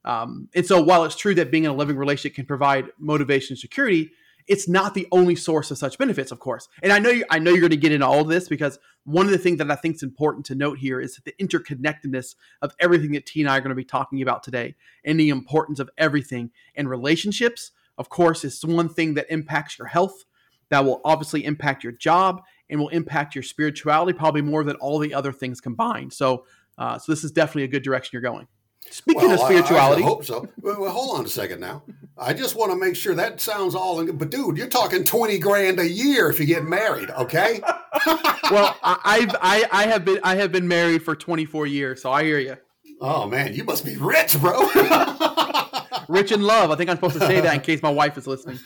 Um, 0.04 0.48
and 0.54 0.64
so, 0.64 0.80
while 0.80 1.04
it's 1.04 1.16
true 1.16 1.34
that 1.34 1.50
being 1.50 1.64
in 1.64 1.70
a 1.70 1.74
living 1.74 1.96
relationship 1.96 2.36
can 2.36 2.46
provide 2.46 2.86
motivation 2.98 3.54
and 3.54 3.58
security, 3.58 4.12
it's 4.46 4.68
not 4.68 4.94
the 4.94 5.08
only 5.10 5.34
source 5.34 5.70
of 5.70 5.78
such 5.78 5.98
benefits, 5.98 6.30
of 6.30 6.38
course. 6.38 6.68
And 6.82 6.92
I 6.92 7.00
know 7.00 7.10
you, 7.10 7.24
I 7.30 7.40
know 7.40 7.50
you're 7.50 7.60
going 7.60 7.70
to 7.70 7.76
get 7.76 7.92
into 7.92 8.06
all 8.06 8.20
of 8.20 8.28
this 8.28 8.48
because 8.48 8.78
one 9.04 9.26
of 9.26 9.32
the 9.32 9.38
things 9.38 9.58
that 9.58 9.70
I 9.70 9.74
think 9.74 9.96
is 9.96 10.02
important 10.02 10.46
to 10.46 10.54
note 10.54 10.78
here 10.78 11.00
is 11.00 11.20
the 11.24 11.32
interconnectedness 11.40 12.36
of 12.62 12.74
everything 12.78 13.12
that 13.12 13.26
T 13.26 13.40
and 13.40 13.50
I 13.50 13.56
are 13.56 13.60
going 13.60 13.70
to 13.70 13.74
be 13.74 13.84
talking 13.84 14.22
about 14.22 14.42
today, 14.42 14.76
and 15.04 15.18
the 15.18 15.30
importance 15.30 15.80
of 15.80 15.90
everything. 15.98 16.50
And 16.76 16.88
relationships, 16.88 17.72
of 17.98 18.08
course, 18.08 18.44
is 18.44 18.64
one 18.64 18.88
thing 18.88 19.14
that 19.14 19.26
impacts 19.30 19.78
your 19.78 19.88
health, 19.88 20.24
that 20.70 20.84
will 20.84 21.00
obviously 21.04 21.44
impact 21.44 21.84
your 21.84 21.92
job, 21.92 22.42
and 22.70 22.80
will 22.80 22.88
impact 22.88 23.34
your 23.34 23.42
spirituality 23.42 24.16
probably 24.16 24.42
more 24.42 24.64
than 24.64 24.76
all 24.76 24.98
the 24.98 25.14
other 25.14 25.32
things 25.32 25.60
combined. 25.60 26.12
So, 26.12 26.44
uh, 26.78 26.98
so 26.98 27.12
this 27.12 27.24
is 27.24 27.32
definitely 27.32 27.64
a 27.64 27.68
good 27.68 27.82
direction 27.82 28.10
you're 28.12 28.22
going. 28.22 28.48
Speaking 28.90 29.22
well, 29.22 29.32
of 29.32 29.40
spirituality, 29.40 30.02
I, 30.02 30.06
I 30.06 30.08
hope 30.08 30.24
so. 30.24 30.48
Well, 30.60 30.88
hold 30.90 31.18
on 31.18 31.24
a 31.24 31.28
second 31.28 31.60
now. 31.60 31.82
I 32.16 32.32
just 32.32 32.54
want 32.54 32.70
to 32.70 32.78
make 32.78 32.94
sure 32.94 33.14
that 33.14 33.40
sounds 33.40 33.74
all. 33.74 34.00
In, 34.00 34.16
but 34.16 34.30
dude, 34.30 34.56
you're 34.56 34.68
talking 34.68 35.02
twenty 35.02 35.38
grand 35.38 35.80
a 35.80 35.88
year 35.88 36.30
if 36.30 36.38
you 36.38 36.46
get 36.46 36.64
married. 36.64 37.10
Okay. 37.10 37.60
well, 38.50 38.76
I, 38.82 39.18
have 39.20 39.36
I, 39.40 39.68
I 39.72 39.86
have 39.86 40.04
been 40.04 40.20
I 40.22 40.36
have 40.36 40.52
been 40.52 40.68
married 40.68 41.02
for 41.02 41.16
24 41.16 41.66
years, 41.66 42.02
so 42.02 42.12
I 42.12 42.24
hear 42.24 42.38
you. 42.38 42.56
Oh 43.00 43.26
man, 43.26 43.54
you 43.54 43.64
must 43.64 43.84
be 43.84 43.96
rich, 43.96 44.38
bro. 44.40 44.68
rich 46.08 46.32
in 46.32 46.42
love. 46.42 46.70
I 46.70 46.76
think 46.76 46.90
I'm 46.90 46.96
supposed 46.96 47.14
to 47.14 47.26
say 47.26 47.40
that 47.40 47.54
in 47.54 47.60
case 47.60 47.82
my 47.82 47.90
wife 48.02 48.16
is 48.18 48.26
listening. 48.26 48.58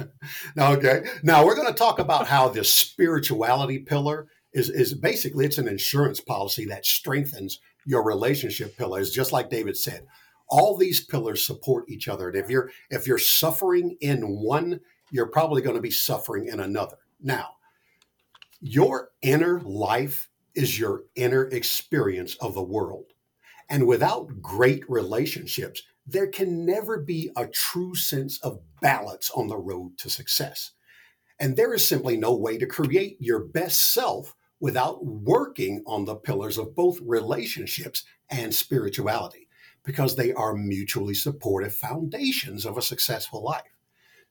okay. 0.58 1.02
Now 1.22 1.44
we're 1.44 1.54
going 1.54 1.68
to 1.68 1.74
talk 1.74 1.98
about 1.98 2.26
how 2.26 2.48
the 2.48 2.64
spirituality 2.64 3.78
pillar 3.78 4.28
is 4.52 4.68
is 4.68 4.94
basically 4.94 5.46
it's 5.46 5.58
an 5.58 5.68
insurance 5.68 6.20
policy 6.20 6.64
that 6.66 6.84
strengthens 6.84 7.60
your 7.86 8.04
relationship 8.04 8.76
pillars, 8.76 9.10
just 9.10 9.32
like 9.32 9.50
David 9.50 9.76
said. 9.76 10.06
All 10.48 10.76
these 10.76 11.04
pillars 11.04 11.46
support 11.46 11.88
each 11.88 12.08
other. 12.08 12.28
And 12.28 12.36
if 12.36 12.50
you're 12.50 12.70
if 12.90 13.06
you're 13.06 13.18
suffering 13.18 13.96
in 14.00 14.22
one, 14.22 14.80
you're 15.10 15.26
probably 15.26 15.62
going 15.62 15.76
to 15.76 15.82
be 15.82 15.90
suffering 15.90 16.46
in 16.46 16.60
another. 16.60 16.96
Now, 17.20 17.50
your 18.60 19.10
inner 19.22 19.60
life 19.60 20.28
is 20.54 20.78
your 20.78 21.04
inner 21.14 21.44
experience 21.44 22.34
of 22.36 22.54
the 22.54 22.62
world. 22.62 23.06
And 23.68 23.86
without 23.86 24.42
great 24.42 24.82
relationships, 24.90 25.82
there 26.06 26.26
can 26.26 26.64
never 26.66 26.98
be 26.98 27.30
a 27.36 27.46
true 27.46 27.94
sense 27.94 28.38
of 28.40 28.60
balance 28.80 29.30
on 29.34 29.48
the 29.48 29.58
road 29.58 29.96
to 29.98 30.10
success. 30.10 30.72
And 31.38 31.56
there 31.56 31.72
is 31.72 31.86
simply 31.86 32.16
no 32.16 32.34
way 32.34 32.58
to 32.58 32.66
create 32.66 33.16
your 33.20 33.40
best 33.40 33.92
self 33.92 34.34
without 34.60 35.04
working 35.04 35.82
on 35.86 36.04
the 36.04 36.14
pillars 36.14 36.58
of 36.58 36.74
both 36.74 36.98
relationships 37.00 38.04
and 38.28 38.54
spirituality, 38.54 39.48
because 39.84 40.16
they 40.16 40.32
are 40.32 40.54
mutually 40.54 41.14
supportive 41.14 41.74
foundations 41.74 42.66
of 42.66 42.76
a 42.76 42.82
successful 42.82 43.42
life. 43.42 43.62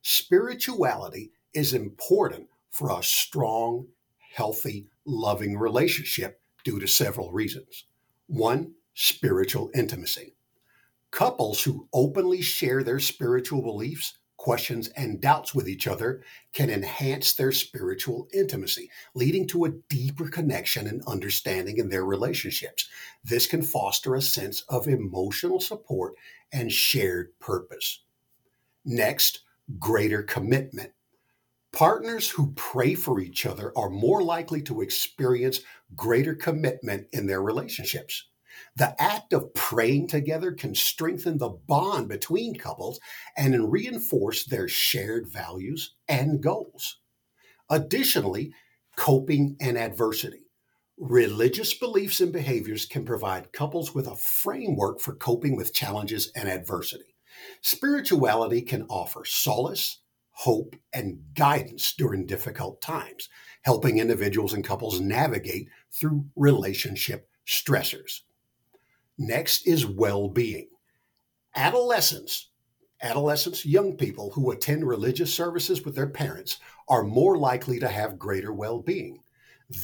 Spirituality 0.02 1.32
is 1.54 1.74
important 1.74 2.48
for 2.70 2.92
a 2.92 3.04
strong, 3.04 3.88
healthy, 4.34 4.88
loving 5.06 5.58
relationship 5.58 6.40
due 6.64 6.80
to 6.80 6.88
several 6.88 7.32
reasons. 7.32 7.86
One, 8.28 8.74
spiritual 8.94 9.72
intimacy. 9.74 10.36
Couples 11.12 11.64
who 11.64 11.88
openly 11.94 12.42
share 12.42 12.84
their 12.84 13.00
spiritual 13.00 13.62
beliefs 13.62 14.20
questions, 14.40 14.88
and 14.96 15.22
doubts 15.22 15.54
with 15.54 15.68
each 15.68 15.86
other 15.86 16.24
can 16.54 16.70
enhance 16.70 17.34
their 17.34 17.52
spiritual 17.52 18.28
intimacy, 18.34 18.90
leading 19.14 19.46
to 19.46 19.66
a 19.66 19.74
deeper 19.90 20.30
connection 20.30 20.88
and 20.88 21.04
understanding 21.06 21.78
in 21.78 21.90
their 21.90 22.06
relationships. 22.06 22.88
This 23.24 23.46
can 23.46 23.62
foster 23.62 24.16
a 24.16 24.22
sense 24.22 24.62
of 24.70 24.88
emotional 24.88 25.60
support 25.60 26.16
and 26.54 26.72
shared 26.72 27.38
purpose. 27.40 28.06
Next, 28.86 29.42
greater 29.78 30.24
commitment. 30.24 30.94
Partners 31.74 32.30
who 32.30 32.54
pray 32.56 32.96
for 32.96 33.20
each 33.20 33.46
other 33.46 33.74
are 33.78 33.90
more 33.90 34.24
likely 34.24 34.62
to 34.64 34.82
experience 34.82 35.60
greater 35.96 36.34
commitment 36.34 37.08
in 37.12 37.28
their 37.28 37.44
relationships. 37.44 38.29
The 38.76 38.96
act 39.02 39.34
of 39.34 39.54
praying 39.54 40.08
together 40.08 40.52
can 40.52 40.76
strengthen 40.76 41.38
the 41.38 41.50
bond 41.50 42.08
between 42.08 42.56
couples 42.56 43.00
and 43.38 43.72
reinforce 43.72 44.46
their 44.46 44.68
shared 44.68 45.28
values 45.28 45.96
and 46.08 46.42
goals. 46.42 47.00
Additionally, 47.70 48.54
coping 48.96 49.56
and 49.62 49.78
adversity. 49.78 50.48
Religious 50.98 51.74
beliefs 51.74 52.20
and 52.20 52.34
behaviors 52.34 52.86
can 52.86 53.06
provide 53.06 53.54
couples 53.54 53.96
with 53.96 54.08
a 54.08 54.16
framework 54.16 55.00
for 55.00 55.16
coping 55.16 55.56
with 55.56 55.74
challenges 55.74 56.32
and 56.36 56.50
adversity. 56.50 57.16
Spirituality 57.62 58.62
can 58.62 58.86
offer 58.90 59.24
solace, 59.24 60.00
hope, 60.32 60.76
and 60.94 61.20
guidance 61.36 61.94
during 61.94 62.26
difficult 62.26 62.82
times, 62.82 63.30
helping 63.62 63.98
individuals 63.98 64.54
and 64.54 64.66
couples 64.66 65.00
navigate 65.00 65.70
through 65.92 66.26
relationship 66.36 67.30
stressors. 67.48 68.22
Next 69.22 69.68
is 69.68 69.86
well 69.86 70.30
being. 70.30 70.70
Adolescents, 71.54 72.52
adolescents, 73.02 73.66
young 73.66 73.98
people 73.98 74.32
who 74.32 74.52
attend 74.52 74.88
religious 74.88 75.34
services 75.34 75.84
with 75.84 75.94
their 75.94 76.08
parents 76.08 76.60
are 76.88 77.04
more 77.04 77.38
likely 77.38 77.80
to 77.80 77.90
have 77.90 78.18
greater 78.18 78.54
well 78.54 78.80
being. 78.80 79.20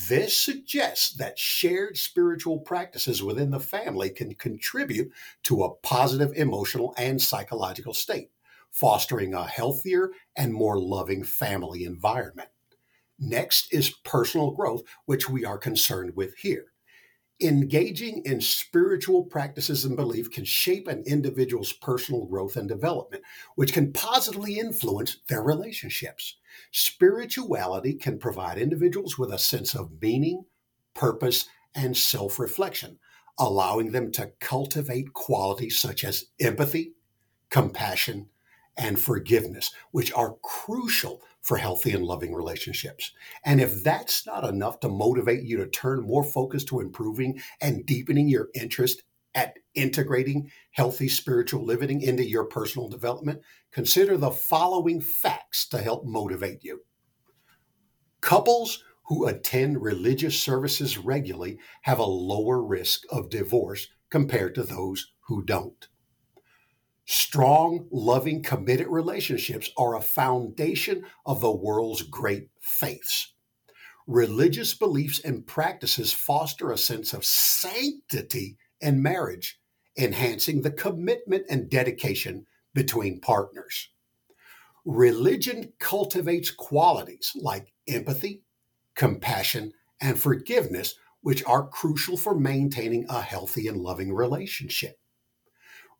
This 0.07 0.37
suggests 0.37 1.13
that 1.15 1.37
shared 1.37 1.97
spiritual 1.97 2.59
practices 2.59 3.21
within 3.21 3.51
the 3.51 3.59
family 3.59 4.09
can 4.09 4.35
contribute 4.35 5.11
to 5.43 5.63
a 5.63 5.75
positive 5.75 6.31
emotional 6.37 6.93
and 6.97 7.21
psychological 7.21 7.93
state, 7.93 8.31
fostering 8.71 9.33
a 9.33 9.45
healthier 9.45 10.11
and 10.37 10.53
more 10.53 10.79
loving 10.79 11.25
family 11.25 11.83
environment. 11.83 12.49
Next 13.19 13.73
is 13.73 13.89
personal 14.05 14.51
growth, 14.51 14.83
which 15.07 15.29
we 15.29 15.43
are 15.43 15.57
concerned 15.57 16.15
with 16.15 16.37
here. 16.37 16.67
Engaging 17.41 18.21
in 18.23 18.39
spiritual 18.39 19.25
practices 19.25 19.83
and 19.83 19.97
belief 19.97 20.31
can 20.31 20.45
shape 20.45 20.87
an 20.87 21.03
individual's 21.05 21.73
personal 21.73 22.25
growth 22.25 22.55
and 22.55 22.69
development, 22.69 23.23
which 23.55 23.73
can 23.73 23.91
positively 23.91 24.57
influence 24.57 25.17
their 25.27 25.43
relationships. 25.43 26.37
Spirituality 26.71 27.93
can 27.93 28.19
provide 28.19 28.57
individuals 28.57 29.17
with 29.17 29.33
a 29.33 29.37
sense 29.37 29.75
of 29.75 30.01
meaning, 30.01 30.45
purpose, 30.93 31.49
and 31.75 31.97
self 31.97 32.39
reflection, 32.39 32.99
allowing 33.37 33.91
them 33.91 34.13
to 34.13 34.31
cultivate 34.39 35.13
qualities 35.13 35.77
such 35.77 36.05
as 36.05 36.27
empathy, 36.39 36.93
compassion, 37.49 38.29
and 38.77 38.97
forgiveness, 38.97 39.71
which 39.91 40.13
are 40.13 40.37
crucial 40.41 41.21
for 41.45 41.57
healthy 41.57 41.91
and 41.91 42.03
loving 42.03 42.33
relationships. 42.33 43.11
And 43.45 43.61
if 43.61 43.83
that's 43.83 44.25
not 44.25 44.43
enough 44.43 44.79
to 44.79 44.89
motivate 44.89 45.43
you 45.43 45.57
to 45.57 45.67
turn 45.67 46.01
more 46.01 46.23
focus 46.23 46.63
to 46.65 46.79
improving 46.79 47.39
and 47.61 47.85
deepening 47.85 48.27
your 48.27 48.49
interest 48.55 49.03
at 49.35 49.53
integrating 49.75 50.49
healthy 50.71 51.07
spiritual 51.07 51.63
living 51.63 52.01
into 52.01 52.27
your 52.27 52.45
personal 52.45 52.89
development, 52.89 53.41
consider 53.71 54.17
the 54.17 54.31
following 54.31 54.99
facts 54.99 55.67
to 55.67 55.77
help 55.77 56.03
motivate 56.03 56.63
you. 56.63 56.81
Couples 58.21 58.83
who 59.03 59.27
attend 59.27 59.83
religious 59.83 60.41
services 60.41 60.97
regularly 60.97 61.59
have 61.83 61.99
a 61.99 62.03
lower 62.03 62.63
risk 62.63 63.03
of 63.11 63.29
divorce 63.29 63.87
compared 64.09 64.55
to 64.55 64.63
those 64.63 65.11
who 65.27 65.43
don't. 65.43 65.89
Strong, 67.07 67.87
loving, 67.91 68.41
committed 68.41 68.87
relationships 68.87 69.69
are 69.77 69.95
a 69.95 70.01
foundation 70.01 71.05
of 71.25 71.39
the 71.39 71.55
world's 71.55 72.01
great 72.01 72.49
faiths. 72.61 73.33
Religious 74.07 74.73
beliefs 74.73 75.19
and 75.19 75.45
practices 75.45 76.11
foster 76.11 76.71
a 76.71 76.77
sense 76.77 77.13
of 77.13 77.23
sanctity 77.23 78.57
in 78.81 79.03
marriage, 79.03 79.59
enhancing 79.97 80.61
the 80.61 80.71
commitment 80.71 81.45
and 81.47 81.69
dedication 81.69 82.45
between 82.73 83.21
partners. 83.21 83.89
Religion 84.83 85.73
cultivates 85.79 86.49
qualities 86.49 87.31
like 87.35 87.71
empathy, 87.87 88.41
compassion, 88.95 89.71
and 90.01 90.19
forgiveness, 90.19 90.95
which 91.21 91.43
are 91.45 91.67
crucial 91.67 92.17
for 92.17 92.35
maintaining 92.35 93.05
a 93.09 93.21
healthy 93.21 93.67
and 93.67 93.77
loving 93.77 94.13
relationship 94.13 94.99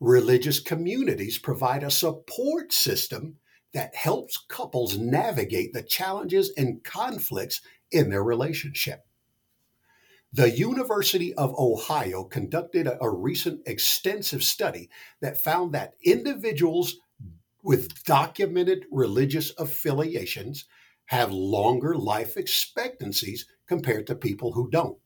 religious 0.00 0.60
communities 0.60 1.38
provide 1.38 1.82
a 1.82 1.90
support 1.90 2.72
system 2.72 3.36
that 3.72 3.94
helps 3.94 4.38
couples 4.48 4.96
navigate 4.96 5.72
the 5.72 5.82
challenges 5.82 6.52
and 6.56 6.82
conflicts 6.84 7.60
in 7.90 8.10
their 8.10 8.22
relationship. 8.22 9.04
The 10.32 10.50
University 10.50 11.32
of 11.34 11.54
Ohio 11.58 12.24
conducted 12.24 12.86
a, 12.86 13.10
recent 13.10 13.60
extensive 13.66 14.42
study 14.42 14.90
that 15.20 15.42
found 15.42 15.72
that 15.72 15.94
individuals 16.02 16.96
with 17.62 18.04
documented 18.04 18.84
religious 18.90 19.52
affiliations 19.58 20.66
have 21.06 21.32
longer 21.32 21.94
life 21.94 22.36
expectancies 22.36 23.46
compared 23.66 24.06
to 24.08 24.14
people 24.14 24.52
who 24.52 24.68
don't. 24.70 24.98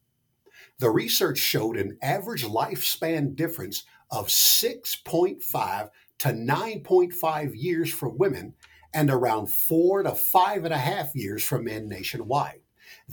The 0.78 0.90
research 0.90 1.38
showed 1.38 1.76
an 1.76 1.98
average 2.02 2.44
lifespan 2.44 3.36
difference 3.36 3.84
of 4.10 4.28
6.5 4.28 5.88
to 6.18 6.28
9.5 6.28 7.52
years 7.54 7.92
for 7.92 8.08
women 8.08 8.54
and 8.92 9.10
around 9.10 9.50
four 9.50 10.02
to 10.02 10.14
five 10.14 10.64
and 10.64 10.74
a 10.74 10.78
half 10.78 11.14
years 11.14 11.44
for 11.44 11.60
men 11.60 11.88
nationwide. 11.88 12.60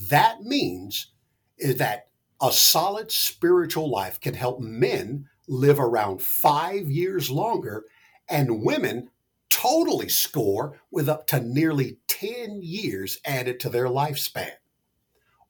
That 0.09 0.41
means 0.41 1.11
that 1.59 2.07
a 2.41 2.51
solid 2.51 3.11
spiritual 3.11 3.89
life 3.89 4.19
can 4.19 4.33
help 4.33 4.59
men 4.59 5.27
live 5.47 5.79
around 5.79 6.21
five 6.21 6.89
years 6.89 7.29
longer 7.29 7.85
and 8.29 8.63
women 8.63 9.09
totally 9.49 10.09
score 10.09 10.79
with 10.91 11.07
up 11.07 11.25
to 11.27 11.39
nearly 11.39 11.97
10 12.07 12.59
years 12.61 13.19
added 13.25 13.59
to 13.59 13.69
their 13.69 13.85
lifespan. 13.85 14.51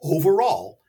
Overall, 0.02 0.80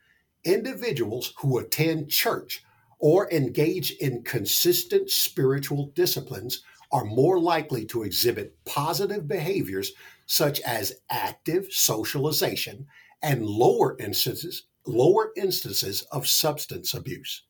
individuals 0.43 1.33
who 1.39 1.57
attend 1.57 2.09
church 2.09 2.63
or 2.99 3.31
engage 3.31 3.91
in 3.91 4.23
consistent 4.23 5.09
spiritual 5.09 5.87
disciplines 5.95 6.63
are 6.91 7.05
more 7.05 7.39
likely 7.39 7.85
to 7.85 8.03
exhibit 8.03 8.57
positive 8.65 9.27
behaviors 9.27 9.93
such 10.25 10.59
as 10.61 11.01
active 11.09 11.67
socialization 11.71 12.85
and 13.21 13.45
lower 13.45 13.97
instances 13.99 14.63
lower 14.85 15.31
instances 15.35 16.01
of 16.11 16.27
substance 16.27 16.93
abuse. 16.93 17.43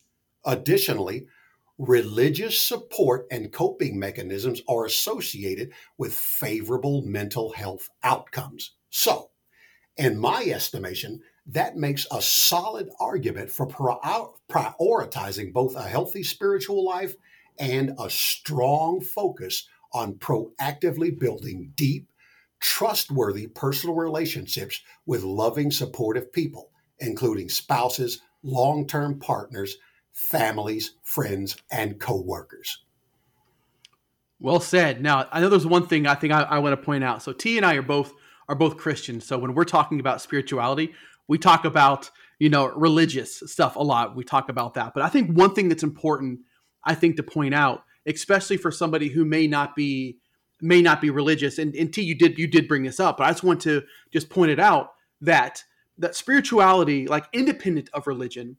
Additionally, 0.46 1.28
religious 1.78 2.62
support 2.62 3.26
and 3.32 3.52
coping 3.52 3.98
mechanisms 3.98 4.62
are 4.68 4.86
associated 4.86 5.72
with 5.98 6.14
favorable 6.14 7.02
mental 7.04 7.54
health 7.54 7.90
outcomes. 8.04 8.74
So, 8.90 9.30
in 9.96 10.18
my 10.18 10.44
estimation, 10.44 11.22
that 11.48 11.78
makes 11.78 12.06
a 12.12 12.22
solid 12.22 12.90
argument 13.00 13.50
for 13.50 13.68
prioritizing 13.68 15.54
both 15.54 15.76
a 15.76 15.84
healthy 15.84 16.24
spiritual 16.24 16.86
life 16.86 17.16
and 17.58 17.92
a 18.00 18.10
strong 18.10 19.02
focus 19.02 19.68
on 19.94 20.14
proactively 20.16 21.18
building 21.18 21.72
deep, 21.76 22.10
trustworthy 22.60 23.48
personal 23.48 23.96
relationships 23.96 24.82
with 25.06 25.24
loving, 25.24 25.72
supportive 25.72 26.32
people, 26.32 26.72
including 27.00 27.50
spouses, 27.50 28.22
long 28.44 28.88
term 28.88 29.20
partners, 29.20 29.78
families, 30.14 30.96
friends, 31.04 31.58
and 31.72 32.00
coworkers. 32.00 32.84
Well 34.40 34.60
said. 34.60 35.02
Now, 35.02 35.28
I 35.32 35.42
know 35.42 35.50
there's 35.50 35.66
one 35.66 35.88
thing 35.88 36.08
I 36.08 36.16
think 36.16 36.32
I, 36.32 36.44
I 36.44 36.60
want 36.60 36.80
to 36.80 36.86
point 36.86 37.04
out. 37.04 37.22
So, 37.22 37.34
T 37.34 37.58
and 37.58 37.66
I 37.66 37.76
are 37.76 37.82
both 37.82 38.14
are 38.48 38.56
both 38.56 38.78
Christians. 38.78 39.26
So, 39.26 39.38
when 39.38 39.54
we're 39.54 39.66
talking 39.66 40.00
about 40.00 40.22
spirituality, 40.22 40.94
we 41.30 41.38
talk 41.38 41.64
about 41.64 42.10
you 42.40 42.50
know 42.50 42.68
religious 42.76 43.42
stuff 43.46 43.78
a 43.78 43.84
lot. 43.84 44.18
We 44.18 44.26
talk 44.26 44.50
about 44.50 44.74
that, 44.74 44.94
but 44.94 45.04
I 45.04 45.08
think 45.08 45.38
one 45.38 45.54
thing 45.54 45.70
that's 45.70 45.84
important, 45.84 46.42
I 46.84 46.96
think, 46.96 47.16
to 47.16 47.24
point 47.24 47.54
out, 47.54 47.84
especially 48.06 48.58
for 48.58 48.72
somebody 48.72 49.08
who 49.08 49.24
may 49.24 49.48
not 49.48 49.76
be 49.76 50.18
may 50.62 50.82
not 50.82 51.00
be 51.00 51.10
religious, 51.10 51.58
and, 51.58 51.74
and 51.76 51.94
T, 51.94 52.02
you 52.02 52.16
did 52.16 52.38
you 52.38 52.48
did 52.48 52.68
bring 52.68 52.84
this 52.84 53.00
up, 53.00 53.18
but 53.18 53.28
I 53.28 53.30
just 53.30 53.44
want 53.44 53.62
to 53.62 53.84
just 54.12 54.30
point 54.30 54.52
it 54.52 54.60
out 54.60 54.92
that 55.22 55.64
that 56.00 56.16
spirituality, 56.16 57.08
like 57.08 57.26
independent 57.32 57.90
of 57.94 58.08
religion, 58.08 58.58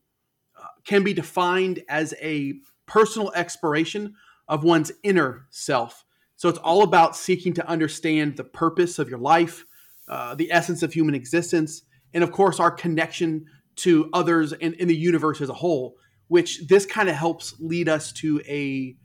uh, 0.58 0.66
can 0.84 1.02
be 1.02 1.12
defined 1.12 1.82
as 1.88 2.14
a 2.22 2.54
personal 2.86 3.32
exploration 3.34 4.14
of 4.46 4.64
one's 4.64 4.92
inner 5.02 5.46
self. 5.50 6.04
So 6.36 6.48
it's 6.48 6.58
all 6.58 6.82
about 6.82 7.16
seeking 7.16 7.52
to 7.54 7.68
understand 7.68 8.36
the 8.36 8.44
purpose 8.44 8.98
of 8.98 9.08
your 9.08 9.18
life, 9.18 9.64
uh, 10.08 10.34
the 10.34 10.50
essence 10.52 10.82
of 10.82 10.92
human 10.92 11.14
existence, 11.14 11.82
and 12.14 12.24
of 12.24 12.32
course, 12.32 12.60
our 12.60 12.70
connection 12.70 13.46
to 13.76 14.10
others 14.12 14.52
and 14.52 14.74
in 14.74 14.88
the 14.88 14.96
universe 14.96 15.40
as 15.40 15.48
a 15.48 15.54
whole, 15.54 15.96
which 16.28 16.66
this 16.68 16.86
kind 16.86 17.08
of 17.08 17.14
helps 17.14 17.54
lead 17.58 17.88
us 17.88 18.12
to 18.12 18.40
a, 18.46 18.96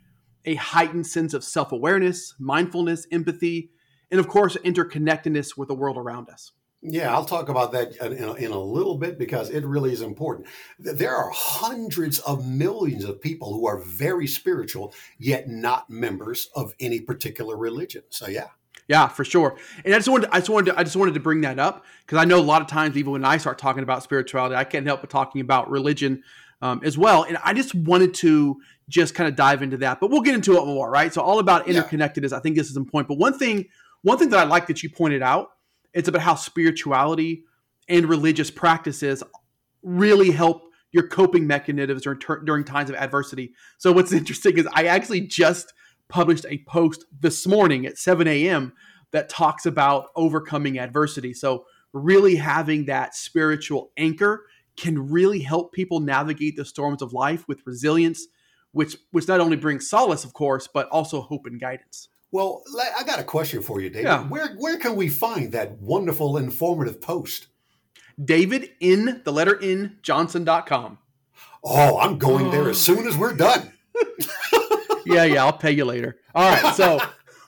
a 0.46 0.56
heightened 0.56 1.08
sense 1.08 1.34
of 1.34 1.44
self 1.44 1.72
awareness, 1.72 2.36
mindfulness, 2.40 3.08
empathy, 3.12 3.72
and 4.12 4.20
of 4.20 4.28
course, 4.28 4.58
interconnectedness 4.58 5.58
with 5.58 5.68
the 5.68 5.76
world 5.76 5.98
around 5.98 6.30
us. 6.30 6.52
Yeah, 6.88 7.12
I'll 7.12 7.26
talk 7.26 7.50
about 7.50 7.72
that 7.72 7.96
in 7.96 8.24
a, 8.24 8.34
in 8.34 8.52
a, 8.52 8.60
little 8.60 8.98
bit 8.98 9.18
because 9.18 9.50
it 9.50 9.66
really 9.66 9.92
is 9.92 10.02
important. 10.02 10.48
There 10.78 11.16
are 11.16 11.32
hundreds 11.34 12.20
of 12.20 12.48
millions 12.48 13.06
of 13.06 13.20
people 13.20 13.54
who 13.54 13.66
are 13.66 13.80
very 13.80 14.28
spiritual, 14.28 14.94
yet 15.18 15.50
not 15.50 15.90
members 15.90 16.48
of 16.56 16.76
any 16.80 17.00
particular 17.00 17.58
religion. 17.58 18.04
So, 18.10 18.28
yeah. 18.28 18.50
Yeah, 18.88 19.08
for 19.08 19.26
sure. 19.26 19.58
And 19.84 19.94
I 19.94 19.98
just 19.98 20.08
wanted, 20.08 20.28
to, 20.28 20.36
I 20.36 20.40
just 20.40 20.50
wanted, 20.50 20.72
to, 20.72 20.80
I 20.80 20.84
just 20.84 20.96
wanted 20.96 21.16
to 21.16 21.20
bring 21.20 21.42
that 21.42 21.58
up 21.58 21.86
because 22.06 22.20
I 22.20 22.26
know 22.26 22.40
a 22.40 22.42
lot 22.42 22.62
of 22.62 22.68
times, 22.68 22.98
even 22.98 23.14
when 23.14 23.26
I 23.26 23.38
start 23.38 23.58
talking 23.58 23.84
about 23.84 24.04
spirituality, 24.04 24.56
I 24.56 24.64
can't 24.64 24.86
help 24.86 25.02
but 25.02 25.10
talking 25.10 25.42
about 25.42 25.70
religion 25.72 26.24
um, 26.62 26.82
as 26.84 26.98
well. 26.98 27.24
And 27.24 27.38
I 27.44 27.54
just 27.54 27.74
wanted 27.74 28.14
to 28.16 28.58
just 28.88 29.16
kind 29.16 29.28
of 29.28 29.36
dive 29.36 29.64
into 29.64 29.78
that, 29.78 30.00
but 30.00 30.12
we'll 30.12 30.22
get 30.22 30.36
into 30.36 30.58
it 30.58 30.66
more, 30.66 30.90
right? 30.90 31.12
So, 31.12 31.22
all 31.22 31.40
about 31.40 31.66
interconnectedness. 31.66 32.32
Yeah. 32.32 32.38
I 32.38 32.40
think 32.42 32.56
this 32.56 32.70
is 32.70 32.78
important. 32.78 33.08
But 33.08 33.18
one 33.18 33.38
thing, 33.38 33.66
one 34.04 34.20
thing 34.20 34.30
that 34.30 34.40
I 34.40 34.44
like 34.44 34.68
that 34.68 34.84
you 34.84 34.90
pointed 34.90 35.24
out 35.24 35.50
it's 35.96 36.10
about 36.10 36.22
how 36.22 36.36
spirituality 36.36 37.46
and 37.88 38.08
religious 38.08 38.52
practices 38.52 39.24
really 39.82 40.30
help 40.30 40.64
your 40.92 41.08
coping 41.08 41.48
mechanisms 41.48 42.04
during, 42.04 42.20
during 42.44 42.64
times 42.64 42.90
of 42.90 42.96
adversity. 42.98 43.54
So 43.78 43.92
what's 43.92 44.12
interesting 44.14 44.58
is 44.58 44.68
I 44.74 44.86
actually 44.86 45.22
just 45.22 45.74
published 46.10 46.46
a 46.50 46.64
post 46.68 47.06
this 47.20 47.46
morning 47.48 47.86
at 47.86 47.98
7 47.98 48.28
a.m. 48.28 48.74
that 49.12 49.30
talks 49.30 49.66
about 49.66 50.08
overcoming 50.16 50.80
adversity. 50.80 51.34
So 51.34 51.66
really 51.94 52.36
having 52.36 52.86
that 52.86 53.16
spiritual 53.16 53.92
anchor 53.98 54.46
can 54.76 55.10
really 55.10 55.40
help 55.40 55.72
people 55.72 56.00
navigate 56.00 56.56
the 56.56 56.66
storms 56.66 57.02
of 57.02 57.14
life 57.14 57.48
with 57.48 57.66
resilience, 57.66 58.28
which 58.72 58.98
which 59.12 59.28
not 59.28 59.40
only 59.40 59.56
brings 59.56 59.90
solace, 59.90 60.26
of 60.26 60.34
course, 60.34 60.68
but 60.68 60.88
also 60.90 61.22
hope 61.22 61.46
and 61.46 61.60
guidance. 61.60 62.10
Well, 62.32 62.64
I 62.98 63.04
got 63.04 63.20
a 63.20 63.24
question 63.24 63.62
for 63.62 63.80
you, 63.80 63.90
David. 63.90 64.08
Yeah. 64.08 64.24
Where 64.24 64.56
where 64.56 64.78
can 64.78 64.96
we 64.96 65.08
find 65.08 65.54
that 65.54 65.80
wonderful, 65.80 66.38
informative 66.38 67.00
post? 67.00 67.48
David 68.24 68.72
in 68.80 69.22
the 69.24 69.32
letter 69.32 69.56
in 69.56 69.98
Johnson.com. 70.02 70.98
Oh, 71.64 71.98
I'm 71.98 72.18
going 72.18 72.52
there 72.52 72.70
as 72.70 72.90
oh. 72.90 72.96
soon 72.96 73.08
as 73.08 73.18
we're 73.18 73.34
done. 73.36 73.72
yeah, 75.06 75.24
yeah, 75.24 75.46
I'll 75.46 75.54
pay 75.54 75.72
you 75.72 75.86
later. 75.86 76.18
All 76.34 76.50
right, 76.50 76.76
so 76.76 77.00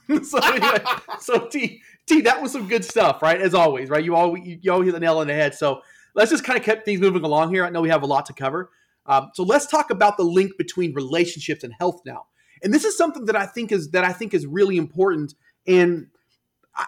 so 0.23 0.39
anyway, 0.39 0.83
so 1.19 1.47
T 1.47 1.81
T 2.07 2.21
that 2.21 2.41
was 2.41 2.51
some 2.51 2.67
good 2.67 2.85
stuff, 2.85 3.21
right? 3.21 3.39
As 3.39 3.53
always, 3.53 3.89
right? 3.89 4.03
You 4.03 4.15
always 4.15 4.59
you 4.61 4.71
always 4.71 4.87
hit 4.87 4.93
the 4.93 4.99
nail 4.99 5.17
on 5.17 5.27
the 5.27 5.33
head. 5.33 5.55
So 5.55 5.81
let's 6.15 6.31
just 6.31 6.43
kind 6.43 6.57
of 6.57 6.65
keep 6.65 6.83
things 6.83 6.99
moving 6.99 7.23
along 7.23 7.53
here. 7.53 7.65
I 7.65 7.69
know 7.69 7.81
we 7.81 7.89
have 7.89 8.03
a 8.03 8.07
lot 8.07 8.25
to 8.27 8.33
cover. 8.33 8.71
Um, 9.05 9.31
so 9.33 9.43
let's 9.43 9.67
talk 9.67 9.89
about 9.89 10.17
the 10.17 10.23
link 10.23 10.57
between 10.57 10.93
relationships 10.93 11.63
and 11.63 11.73
health 11.79 12.01
now. 12.05 12.25
And 12.63 12.73
this 12.73 12.83
is 12.83 12.97
something 12.97 13.25
that 13.25 13.35
I 13.35 13.45
think 13.45 13.71
is 13.71 13.91
that 13.91 14.03
I 14.03 14.11
think 14.11 14.33
is 14.33 14.45
really 14.45 14.77
important. 14.77 15.33
And 15.65 16.07
I, 16.75 16.85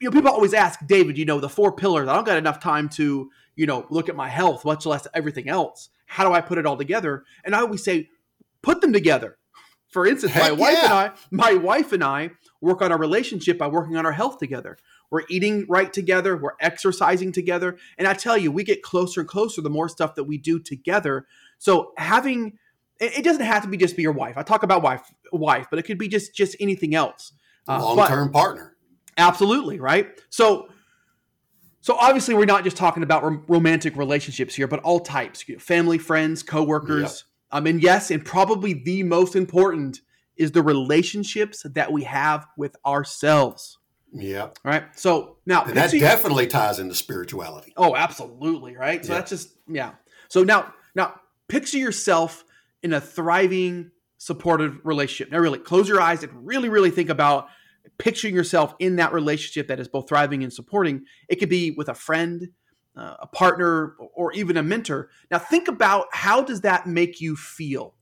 you 0.00 0.08
know, 0.08 0.12
people 0.12 0.30
always 0.30 0.54
ask 0.54 0.84
David, 0.86 1.18
you 1.18 1.24
know, 1.24 1.40
the 1.40 1.48
four 1.48 1.72
pillars. 1.72 2.08
I 2.08 2.14
don't 2.14 2.26
got 2.26 2.36
enough 2.36 2.60
time 2.60 2.88
to, 2.90 3.30
you 3.56 3.66
know, 3.66 3.86
look 3.90 4.08
at 4.08 4.16
my 4.16 4.28
health, 4.28 4.64
much 4.64 4.86
less 4.86 5.06
everything 5.14 5.48
else. 5.48 5.88
How 6.06 6.24
do 6.24 6.32
I 6.32 6.40
put 6.40 6.58
it 6.58 6.66
all 6.66 6.76
together? 6.76 7.24
And 7.44 7.54
I 7.54 7.60
always 7.60 7.82
say, 7.82 8.10
put 8.62 8.80
them 8.80 8.92
together. 8.92 9.38
For 9.96 10.06
instance, 10.06 10.34
Heck 10.34 10.42
my 10.42 10.52
wife 10.52 10.74
yeah. 10.76 10.84
and 10.84 10.92
I, 10.92 11.12
my 11.30 11.54
wife 11.54 11.90
and 11.92 12.04
I 12.04 12.28
work 12.60 12.82
on 12.82 12.92
our 12.92 12.98
relationship 12.98 13.56
by 13.56 13.66
working 13.66 13.96
on 13.96 14.04
our 14.04 14.12
health 14.12 14.36
together. 14.36 14.76
We're 15.10 15.22
eating 15.30 15.64
right 15.70 15.90
together, 15.90 16.36
we're 16.36 16.50
exercising 16.60 17.32
together, 17.32 17.78
and 17.96 18.06
I 18.06 18.12
tell 18.12 18.36
you, 18.36 18.52
we 18.52 18.62
get 18.62 18.82
closer 18.82 19.20
and 19.20 19.28
closer 19.28 19.62
the 19.62 19.70
more 19.70 19.88
stuff 19.88 20.14
that 20.16 20.24
we 20.24 20.36
do 20.36 20.58
together. 20.60 21.26
So 21.56 21.92
having 21.96 22.58
it 23.00 23.24
doesn't 23.24 23.42
have 23.42 23.62
to 23.62 23.70
be 23.70 23.78
just 23.78 23.96
be 23.96 24.02
your 24.02 24.12
wife. 24.12 24.36
I 24.36 24.42
talk 24.42 24.64
about 24.64 24.82
wife, 24.82 25.10
wife, 25.32 25.68
but 25.70 25.78
it 25.78 25.84
could 25.84 25.96
be 25.96 26.08
just 26.08 26.34
just 26.34 26.56
anything 26.60 26.94
else. 26.94 27.32
Uh, 27.66 27.82
Long 27.82 28.06
term 28.06 28.30
partner. 28.30 28.76
Absolutely 29.16 29.80
right. 29.80 30.08
So, 30.28 30.68
so 31.80 31.96
obviously 31.98 32.34
we're 32.34 32.44
not 32.44 32.64
just 32.64 32.76
talking 32.76 33.02
about 33.02 33.22
rom- 33.22 33.44
romantic 33.48 33.96
relationships 33.96 34.54
here, 34.54 34.68
but 34.68 34.80
all 34.80 35.00
types: 35.00 35.48
you 35.48 35.54
know, 35.54 35.58
family, 35.58 35.96
friends, 35.96 36.42
coworkers. 36.42 37.24
Um, 37.52 37.66
and 37.66 37.82
yes, 37.82 38.10
and 38.10 38.24
probably 38.24 38.74
the 38.74 39.02
most 39.02 39.36
important 39.36 40.00
is 40.36 40.52
the 40.52 40.62
relationships 40.62 41.64
that 41.74 41.92
we 41.92 42.04
have 42.04 42.46
with 42.56 42.76
ourselves. 42.84 43.78
Yeah. 44.12 44.42
All 44.42 44.52
right. 44.64 44.84
So 44.94 45.38
now 45.46 45.64
and 45.64 45.76
that 45.76 45.90
definitely 45.92 46.46
ties 46.46 46.78
into 46.78 46.94
spirituality. 46.94 47.72
Oh, 47.76 47.94
absolutely. 47.96 48.76
Right. 48.76 49.04
So 49.04 49.12
yeah. 49.12 49.18
that's 49.18 49.30
just 49.30 49.50
yeah. 49.68 49.92
So 50.28 50.42
now 50.42 50.72
now 50.94 51.14
picture 51.48 51.78
yourself 51.78 52.44
in 52.82 52.92
a 52.92 53.00
thriving, 53.00 53.90
supportive 54.18 54.78
relationship. 54.84 55.32
Now, 55.32 55.38
really 55.38 55.58
close 55.58 55.88
your 55.88 56.00
eyes 56.00 56.22
and 56.22 56.46
really, 56.46 56.68
really 56.68 56.90
think 56.90 57.10
about 57.10 57.48
picturing 57.98 58.34
yourself 58.34 58.74
in 58.78 58.96
that 58.96 59.12
relationship 59.12 59.68
that 59.68 59.80
is 59.80 59.88
both 59.88 60.08
thriving 60.08 60.42
and 60.42 60.52
supporting. 60.52 61.04
It 61.28 61.36
could 61.36 61.48
be 61.48 61.70
with 61.72 61.88
a 61.88 61.94
friend, 61.94 62.48
uh, 62.96 63.16
a 63.20 63.26
partner, 63.26 63.94
or 64.14 64.32
even 64.32 64.56
a 64.56 64.62
mentor. 64.62 65.10
Now, 65.30 65.38
think 65.38 65.68
about 65.68 66.06
how 66.12 66.42
does 66.42 66.62
that 66.62 66.86
make 66.86 67.20
you 67.20 67.36
feel? 67.36 67.94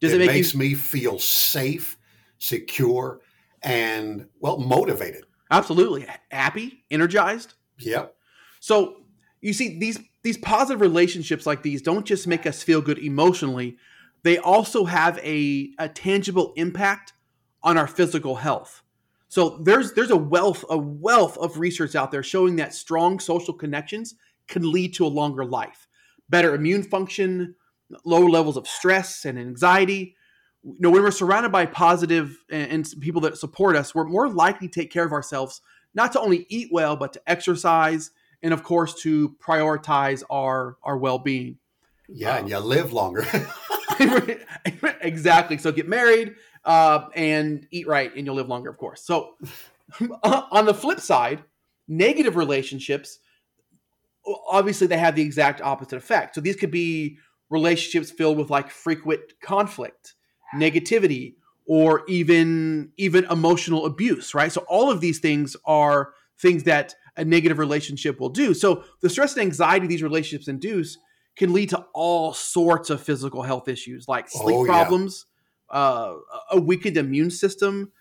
Does 0.00 0.12
it, 0.12 0.16
it 0.16 0.26
make 0.26 0.30
makes 0.30 0.52
you... 0.52 0.60
me 0.60 0.74
feel 0.74 1.18
safe, 1.18 1.98
secure, 2.38 3.20
and 3.62 4.26
well 4.40 4.58
motivated? 4.58 5.24
Absolutely, 5.50 6.06
happy, 6.30 6.84
energized. 6.90 7.54
Yep. 7.78 8.14
So 8.60 8.96
you 9.40 9.52
see 9.52 9.78
these 9.78 9.98
these 10.22 10.36
positive 10.36 10.80
relationships 10.80 11.46
like 11.46 11.62
these 11.62 11.80
don't 11.80 12.04
just 12.04 12.26
make 12.26 12.46
us 12.46 12.62
feel 12.62 12.82
good 12.82 12.98
emotionally 12.98 13.78
they 14.22 14.38
also 14.38 14.84
have 14.84 15.18
a, 15.18 15.70
a 15.78 15.88
tangible 15.88 16.52
impact 16.56 17.12
on 17.62 17.78
our 17.78 17.86
physical 17.86 18.36
health. 18.36 18.82
So 19.30 19.60
there's 19.62 19.92
there's 19.92 20.10
a 20.10 20.16
wealth 20.16 20.64
a 20.68 20.76
wealth 20.76 21.38
of 21.38 21.56
research 21.58 21.94
out 21.94 22.10
there 22.10 22.24
showing 22.24 22.56
that 22.56 22.74
strong 22.74 23.20
social 23.20 23.54
connections 23.54 24.16
can 24.48 24.70
lead 24.70 24.92
to 24.94 25.06
a 25.06 25.08
longer 25.08 25.44
life, 25.44 25.86
better 26.28 26.52
immune 26.52 26.82
function, 26.82 27.54
lower 28.04 28.28
levels 28.28 28.56
of 28.56 28.66
stress 28.66 29.24
and 29.24 29.38
anxiety. 29.38 30.16
You 30.64 30.76
know, 30.80 30.90
when 30.90 31.02
we're 31.02 31.12
surrounded 31.12 31.52
by 31.52 31.66
positive 31.66 32.38
and, 32.50 32.72
and 32.72 33.00
people 33.00 33.20
that 33.20 33.38
support 33.38 33.76
us, 33.76 33.94
we're 33.94 34.04
more 34.04 34.28
likely 34.28 34.66
to 34.66 34.80
take 34.80 34.90
care 34.90 35.04
of 35.04 35.12
ourselves, 35.12 35.62
not 35.94 36.10
to 36.12 36.20
only 36.20 36.44
eat 36.48 36.68
well, 36.72 36.96
but 36.96 37.12
to 37.12 37.22
exercise 37.28 38.10
and 38.42 38.52
of 38.52 38.64
course 38.64 39.00
to 39.02 39.36
prioritize 39.40 40.24
our 40.28 40.76
our 40.82 40.98
well-being. 40.98 41.56
Yeah, 42.08 42.32
um, 42.32 42.38
and 42.40 42.50
you 42.50 42.58
live 42.58 42.92
longer. 42.92 43.24
exactly. 45.00 45.56
So 45.56 45.70
get 45.70 45.88
married 45.88 46.34
uh, 46.64 47.06
and 47.14 47.66
eat 47.70 47.86
right, 47.86 48.14
and 48.14 48.26
you'll 48.26 48.36
live 48.36 48.48
longer, 48.48 48.70
of 48.70 48.76
course. 48.76 49.02
So 49.04 49.34
on 50.22 50.66
the 50.66 50.74
flip 50.74 51.00
side, 51.00 51.42
negative 51.88 52.36
relationships 52.36 53.18
obviously 54.50 54.86
they 54.86 54.98
have 54.98 55.14
the 55.14 55.22
exact 55.22 55.60
opposite 55.60 55.96
effect. 55.96 56.34
So 56.34 56.40
these 56.40 56.56
could 56.56 56.70
be 56.70 57.18
relationships 57.48 58.10
filled 58.10 58.38
with 58.38 58.50
like 58.50 58.70
frequent 58.70 59.20
conflict, 59.42 60.14
negativity, 60.54 61.34
or 61.66 62.02
even 62.08 62.90
even 62.96 63.24
emotional 63.24 63.86
abuse, 63.86 64.34
right? 64.34 64.52
So 64.52 64.64
all 64.68 64.90
of 64.90 65.00
these 65.00 65.20
things 65.20 65.56
are 65.64 66.12
things 66.40 66.64
that 66.64 66.94
a 67.16 67.24
negative 67.24 67.58
relationship 67.58 68.20
will 68.20 68.28
do. 68.28 68.54
So 68.54 68.84
the 69.02 69.10
stress 69.10 69.34
and 69.34 69.42
anxiety 69.42 69.86
these 69.86 70.02
relationships 70.02 70.48
induce 70.48 70.98
can 71.36 71.52
lead 71.52 71.70
to 71.70 71.84
all 71.94 72.32
sorts 72.32 72.90
of 72.90 73.00
physical 73.00 73.42
health 73.42 73.68
issues 73.68 74.08
like 74.08 74.28
sleep 74.28 74.56
oh, 74.56 74.64
problems. 74.64 75.26
Uh, 75.70 76.14
a 76.50 76.60
weakened 76.60 76.96
immune 76.96 77.30
system, 77.30 77.92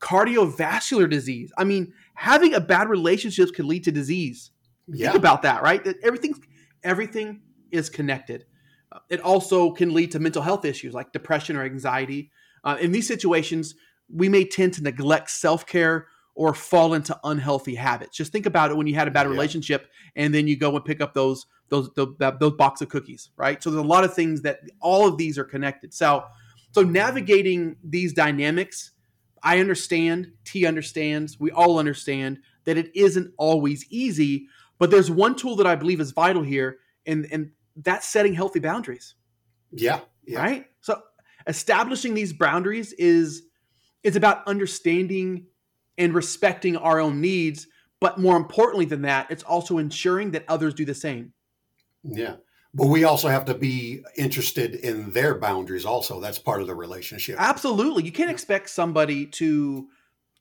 cardiovascular 0.00 1.08
disease. 1.08 1.52
I 1.56 1.64
mean, 1.64 1.92
having 2.14 2.54
a 2.54 2.60
bad 2.60 2.88
relationship 2.88 3.54
can 3.54 3.66
lead 3.66 3.84
to 3.84 3.92
disease. 3.92 4.50
Yeah. 4.86 5.12
Think 5.12 5.18
about 5.18 5.42
that, 5.42 5.62
right? 5.62 5.82
That 5.84 5.96
everything 6.02 6.34
everything 6.82 7.42
is 7.70 7.90
connected. 7.90 8.44
Uh, 8.92 8.98
it 9.08 9.20
also 9.20 9.70
can 9.72 9.94
lead 9.94 10.10
to 10.12 10.18
mental 10.18 10.42
health 10.42 10.64
issues 10.64 10.94
like 10.94 11.12
depression 11.12 11.56
or 11.56 11.64
anxiety. 11.64 12.30
Uh, 12.64 12.76
in 12.80 12.92
these 12.92 13.06
situations, 13.06 13.74
we 14.12 14.28
may 14.28 14.44
tend 14.44 14.74
to 14.74 14.82
neglect 14.82 15.30
self 15.30 15.66
care 15.66 16.08
or 16.34 16.54
fall 16.54 16.94
into 16.94 17.18
unhealthy 17.24 17.74
habits. 17.74 18.16
Just 18.16 18.32
think 18.32 18.46
about 18.46 18.70
it 18.70 18.76
when 18.76 18.86
you 18.86 18.94
had 18.94 19.08
a 19.08 19.10
bad 19.10 19.26
yeah. 19.26 19.30
relationship 19.30 19.88
and 20.16 20.34
then 20.34 20.48
you 20.48 20.56
go 20.56 20.74
and 20.74 20.84
pick 20.84 21.00
up 21.00 21.14
those 21.14 21.46
those 21.68 21.90
those, 21.94 22.14
those 22.18 22.52
box 22.54 22.80
of 22.80 22.88
cookies, 22.88 23.30
right? 23.36 23.62
So 23.62 23.70
there's 23.70 23.84
a 23.84 23.86
lot 23.86 24.04
of 24.04 24.14
things 24.14 24.42
that 24.42 24.60
all 24.80 25.06
of 25.06 25.16
these 25.16 25.38
are 25.38 25.44
connected. 25.44 25.94
So 25.94 26.24
so 26.72 26.82
navigating 26.82 27.76
these 27.82 28.12
dynamics, 28.12 28.92
I 29.42 29.58
understand, 29.58 30.32
T 30.44 30.66
understands, 30.66 31.40
we 31.40 31.50
all 31.50 31.78
understand 31.78 32.38
that 32.64 32.76
it 32.76 32.90
isn't 32.94 33.32
always 33.38 33.84
easy, 33.90 34.46
but 34.78 34.90
there's 34.90 35.10
one 35.10 35.34
tool 35.34 35.56
that 35.56 35.66
I 35.66 35.74
believe 35.74 36.00
is 36.00 36.12
vital 36.12 36.42
here 36.42 36.78
and 37.06 37.26
and 37.32 37.50
that's 37.76 38.06
setting 38.06 38.34
healthy 38.34 38.60
boundaries. 38.60 39.14
Yeah. 39.72 40.00
yeah. 40.26 40.38
Right? 40.40 40.66
So 40.80 41.02
establishing 41.46 42.14
these 42.14 42.32
boundaries 42.32 42.92
is 42.94 43.42
is 44.02 44.16
about 44.16 44.46
understanding 44.46 45.46
and 45.98 46.14
respecting 46.14 46.76
our 46.76 47.00
own 47.00 47.20
needs. 47.20 47.66
But 48.00 48.18
more 48.18 48.36
importantly 48.36 48.86
than 48.86 49.02
that, 49.02 49.30
it's 49.30 49.42
also 49.42 49.78
ensuring 49.78 50.30
that 50.30 50.44
others 50.48 50.72
do 50.72 50.84
the 50.84 50.94
same. 50.94 51.32
Yeah. 52.02 52.36
But 52.72 52.86
we 52.86 53.02
also 53.02 53.28
have 53.28 53.44
to 53.46 53.54
be 53.54 54.04
interested 54.16 54.76
in 54.76 55.10
their 55.10 55.34
boundaries 55.34 55.84
also. 55.84 56.20
That's 56.20 56.38
part 56.38 56.60
of 56.60 56.68
the 56.68 56.74
relationship. 56.74 57.36
Absolutely. 57.38 58.04
You 58.04 58.12
can't 58.12 58.30
expect 58.30 58.70
somebody 58.70 59.26
to 59.26 59.88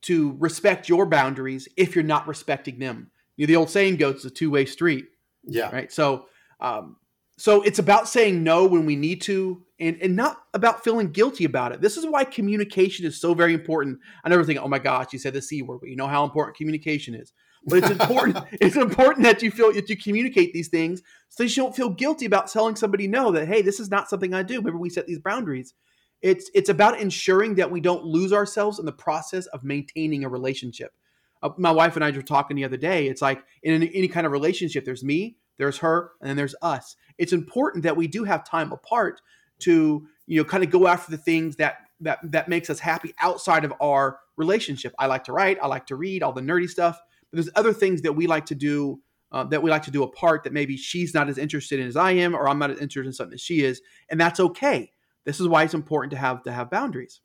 to 0.01 0.35
respect 0.39 0.87
your 0.87 1.05
boundaries 1.05 1.67
if 1.75 1.95
you're 1.95 2.03
not 2.03 2.27
respecting 2.27 2.79
them. 2.79 3.11
You 3.35 3.45
know, 3.45 3.47
the 3.47 3.55
old 3.57 3.69
saying 3.69 3.97
goes, 3.97 4.15
it's 4.15 4.25
a 4.25 4.29
two-way 4.29 4.65
street. 4.65 5.05
Yeah. 5.43 5.71
Right. 5.71 5.91
So 5.91 6.27
um, 6.59 6.97
so 7.37 7.61
it's 7.63 7.79
about 7.79 8.07
saying 8.07 8.43
no 8.43 8.67
when 8.67 8.85
we 8.85 8.95
need 8.95 9.21
to 9.21 9.63
and, 9.79 9.97
and 10.01 10.15
not 10.15 10.43
about 10.53 10.83
feeling 10.83 11.11
guilty 11.11 11.45
about 11.45 11.71
it. 11.71 11.81
This 11.81 11.97
is 11.97 12.05
why 12.05 12.25
communication 12.25 13.05
is 13.05 13.19
so 13.19 13.33
very 13.33 13.53
important. 13.53 13.99
I 14.23 14.29
never 14.29 14.43
think, 14.43 14.59
oh 14.59 14.67
my 14.67 14.79
gosh, 14.79 15.13
you 15.13 15.19
said 15.19 15.33
the 15.33 15.41
C 15.41 15.61
word, 15.61 15.79
but 15.79 15.89
you 15.89 15.95
know 15.95 16.07
how 16.07 16.25
important 16.25 16.57
communication 16.57 17.15
is. 17.15 17.31
But 17.65 17.80
it's 17.80 17.89
important. 17.89 18.38
it's 18.54 18.76
important 18.76 19.24
that 19.24 19.41
you 19.41 19.52
feel 19.52 19.74
that 19.74 19.89
you 19.89 19.98
communicate 19.98 20.54
these 20.54 20.69
things 20.69 21.02
so 21.30 21.43
you 21.43 21.56
don't 21.56 21.76
feel 21.76 21.89
guilty 21.89 22.26
about 22.26 22.52
telling 22.52 22.76
somebody 22.76 23.08
no 23.08 23.32
that 23.32 23.48
hey, 23.48 23.62
this 23.62 23.80
is 23.80 23.89
not 23.89 24.10
something 24.10 24.34
I 24.34 24.43
do. 24.43 24.58
Remember, 24.58 24.80
we 24.80 24.89
set 24.89 25.08
these 25.08 25.19
boundaries. 25.19 25.74
It's 26.22 26.50
it's 26.54 26.69
about 26.69 27.00
ensuring 27.00 27.56
that 27.56 27.72
we 27.72 27.80
don't 27.80 28.04
lose 28.04 28.34
ourselves 28.34 28.80
in 28.80 28.86
the 28.86 28.91
process 28.91 29.45
of 29.48 29.63
maintaining 29.63 30.24
a 30.24 30.30
relationship. 30.30 30.93
Uh, 31.41 31.52
my 31.58 31.72
wife 31.72 31.95
and 31.95 32.04
I 32.04 32.12
were 32.12 32.22
talking 32.22 32.58
the 32.58 32.65
other 32.65 32.78
day. 32.78 33.08
It's 33.08 33.22
like 33.22 33.43
in 33.63 33.84
any 33.84 34.08
kind 34.10 34.26
of 34.26 34.34
relationship, 34.34 34.84
there's 34.84 35.04
me, 35.04 35.38
there's 35.58 35.78
her, 35.78 36.12
and 36.19 36.30
then 36.30 36.36
there's 36.36 36.56
us. 36.62 36.95
It's 37.17 37.32
important 37.32 37.84
that 37.84 37.95
we 37.95 38.08
do 38.08 38.26
have 38.26 38.43
time 38.43 38.74
apart 38.74 39.22
to 39.60 40.08
you 40.28 40.41
know 40.41 40.43
kind 40.43 40.63
of 40.63 40.69
go 40.69 40.88
after 40.88 41.12
the 41.12 41.17
things 41.17 41.56
that 41.58 41.78
that 42.02 42.19
that 42.24 42.50
makes 42.50 42.69
us 42.69 42.80
happy 42.80 43.13
outside 43.22 43.63
of 43.63 43.74
our 43.80 44.19
relationship. 44.36 44.93
I 45.00 45.06
like 45.06 45.26
to 45.26 45.34
write, 45.34 45.58
I 45.62 45.67
like 45.67 45.86
to 45.88 45.95
read, 45.95 46.24
all 46.24 46.34
the 46.34 46.41
nerdy 46.41 46.67
stuff. 46.67 47.00
But 47.31 47.37
there's 47.37 47.49
other 47.55 47.73
things 47.73 48.01
that 48.01 48.13
we 48.13 48.27
like 48.27 48.45
to 48.47 48.55
do 48.55 49.01
uh, 49.31 49.43
that 49.45 49.61
we 49.61 49.69
like 49.69 49.83
to 49.83 49.91
do 49.91 50.03
apart 50.03 50.43
that 50.43 50.53
maybe 50.53 50.75
she's 50.75 51.13
not 51.13 51.29
as 51.29 51.37
interested 51.37 51.79
in 51.79 51.87
as 51.87 51.95
I 51.95 52.11
am, 52.11 52.35
or 52.35 52.49
I'm 52.49 52.57
not 52.57 52.71
as 52.71 52.79
interested 52.79 53.07
in 53.07 53.13
something 53.13 53.35
as 53.35 53.41
she 53.41 53.61
is, 53.61 53.81
and 54.09 54.19
that's 54.19 54.39
okay. 54.39 54.91
This 55.25 55.39
is 55.39 55.47
why 55.47 55.63
it's 55.63 55.73
important 55.73 56.11
to 56.11 56.17
have 56.17 56.41
to 56.43 56.51
have 56.51 56.71
boundaries. 56.71 57.21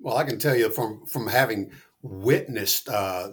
Well, 0.00 0.16
I 0.16 0.24
can 0.24 0.38
tell 0.38 0.54
you 0.54 0.70
from 0.70 1.06
from 1.06 1.26
having 1.26 1.72
witnessed 2.02 2.88
uh, 2.88 3.30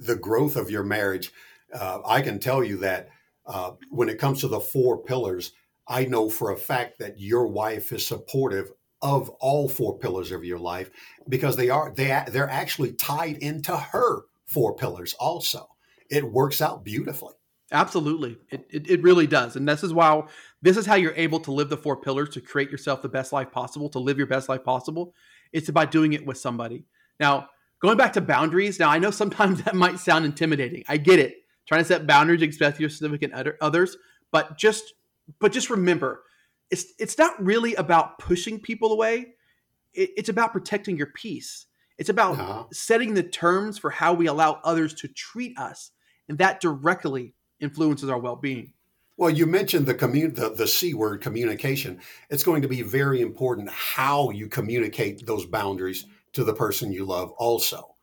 the 0.00 0.16
growth 0.16 0.56
of 0.56 0.70
your 0.70 0.84
marriage, 0.84 1.32
uh, 1.72 2.00
I 2.06 2.20
can 2.20 2.38
tell 2.38 2.62
you 2.62 2.76
that 2.78 3.08
uh, 3.46 3.72
when 3.90 4.08
it 4.08 4.18
comes 4.18 4.40
to 4.40 4.48
the 4.48 4.60
four 4.60 5.02
pillars, 5.02 5.52
I 5.88 6.04
know 6.04 6.28
for 6.28 6.50
a 6.50 6.56
fact 6.56 6.98
that 6.98 7.18
your 7.18 7.46
wife 7.46 7.92
is 7.92 8.06
supportive 8.06 8.70
of 9.02 9.28
all 9.40 9.68
four 9.68 9.98
pillars 9.98 10.32
of 10.32 10.44
your 10.44 10.58
life 10.58 10.90
because 11.28 11.56
they 11.56 11.70
are 11.70 11.92
they 11.94 12.24
they're 12.28 12.50
actually 12.50 12.92
tied 12.92 13.38
into 13.38 13.76
her 13.76 14.22
four 14.46 14.74
pillars 14.74 15.14
also. 15.14 15.68
It 16.10 16.24
works 16.24 16.60
out 16.60 16.84
beautifully. 16.84 17.34
Absolutely. 17.72 18.38
It, 18.50 18.66
it, 18.70 18.90
it, 18.90 19.02
really 19.02 19.26
does. 19.26 19.56
And 19.56 19.68
this 19.68 19.82
is 19.82 19.92
why 19.92 20.22
this 20.62 20.76
is 20.76 20.86
how 20.86 20.94
you're 20.94 21.14
able 21.16 21.40
to 21.40 21.50
live 21.50 21.68
the 21.68 21.76
four 21.76 21.96
pillars 21.96 22.28
to 22.30 22.40
create 22.40 22.70
yourself 22.70 23.02
the 23.02 23.08
best 23.08 23.32
life 23.32 23.50
possible, 23.50 23.88
to 23.90 23.98
live 23.98 24.18
your 24.18 24.28
best 24.28 24.48
life 24.48 24.62
possible. 24.62 25.14
It's 25.52 25.68
about 25.68 25.90
doing 25.90 26.12
it 26.12 26.24
with 26.24 26.38
somebody. 26.38 26.84
Now, 27.18 27.48
going 27.80 27.96
back 27.96 28.12
to 28.12 28.20
boundaries, 28.20 28.78
now 28.78 28.88
I 28.88 29.00
know 29.00 29.10
sometimes 29.10 29.62
that 29.64 29.74
might 29.74 29.98
sound 29.98 30.24
intimidating. 30.24 30.84
I 30.88 30.96
get 30.96 31.18
it. 31.18 31.38
Trying 31.66 31.80
to 31.80 31.88
set 31.88 32.06
boundaries, 32.06 32.42
expect 32.42 32.78
your 32.78 32.88
significant 32.88 33.32
others, 33.60 33.96
but 34.30 34.56
just 34.56 34.94
but 35.40 35.50
just 35.50 35.68
remember, 35.68 36.22
it's 36.70 36.92
it's 37.00 37.18
not 37.18 37.44
really 37.44 37.74
about 37.74 38.18
pushing 38.20 38.60
people 38.60 38.92
away. 38.92 39.34
It, 39.92 40.10
it's 40.16 40.28
about 40.28 40.52
protecting 40.52 40.96
your 40.96 41.08
peace. 41.08 41.66
It's 41.98 42.08
about 42.08 42.38
uh-huh. 42.38 42.64
setting 42.72 43.14
the 43.14 43.22
terms 43.22 43.78
for 43.78 43.90
how 43.90 44.12
we 44.12 44.26
allow 44.26 44.60
others 44.64 44.94
to 44.94 45.08
treat 45.08 45.58
us, 45.58 45.92
and 46.28 46.38
that 46.38 46.60
directly 46.60 47.34
influences 47.60 48.10
our 48.10 48.18
well-being. 48.18 48.72
Well, 49.16 49.30
you 49.30 49.46
mentioned 49.46 49.86
the 49.86 49.94
commun- 49.94 50.34
the, 50.34 50.50
the 50.50 50.66
C 50.66 50.92
word 50.92 51.22
communication. 51.22 52.00
It's 52.28 52.44
going 52.44 52.60
to 52.62 52.68
be 52.68 52.82
very 52.82 53.22
important 53.22 53.70
how 53.70 54.30
you 54.30 54.46
communicate 54.48 55.26
those 55.26 55.46
boundaries 55.46 56.04
to 56.34 56.44
the 56.44 56.52
person 56.52 56.92
you 56.92 57.06
love 57.06 57.30
also. 57.32 57.94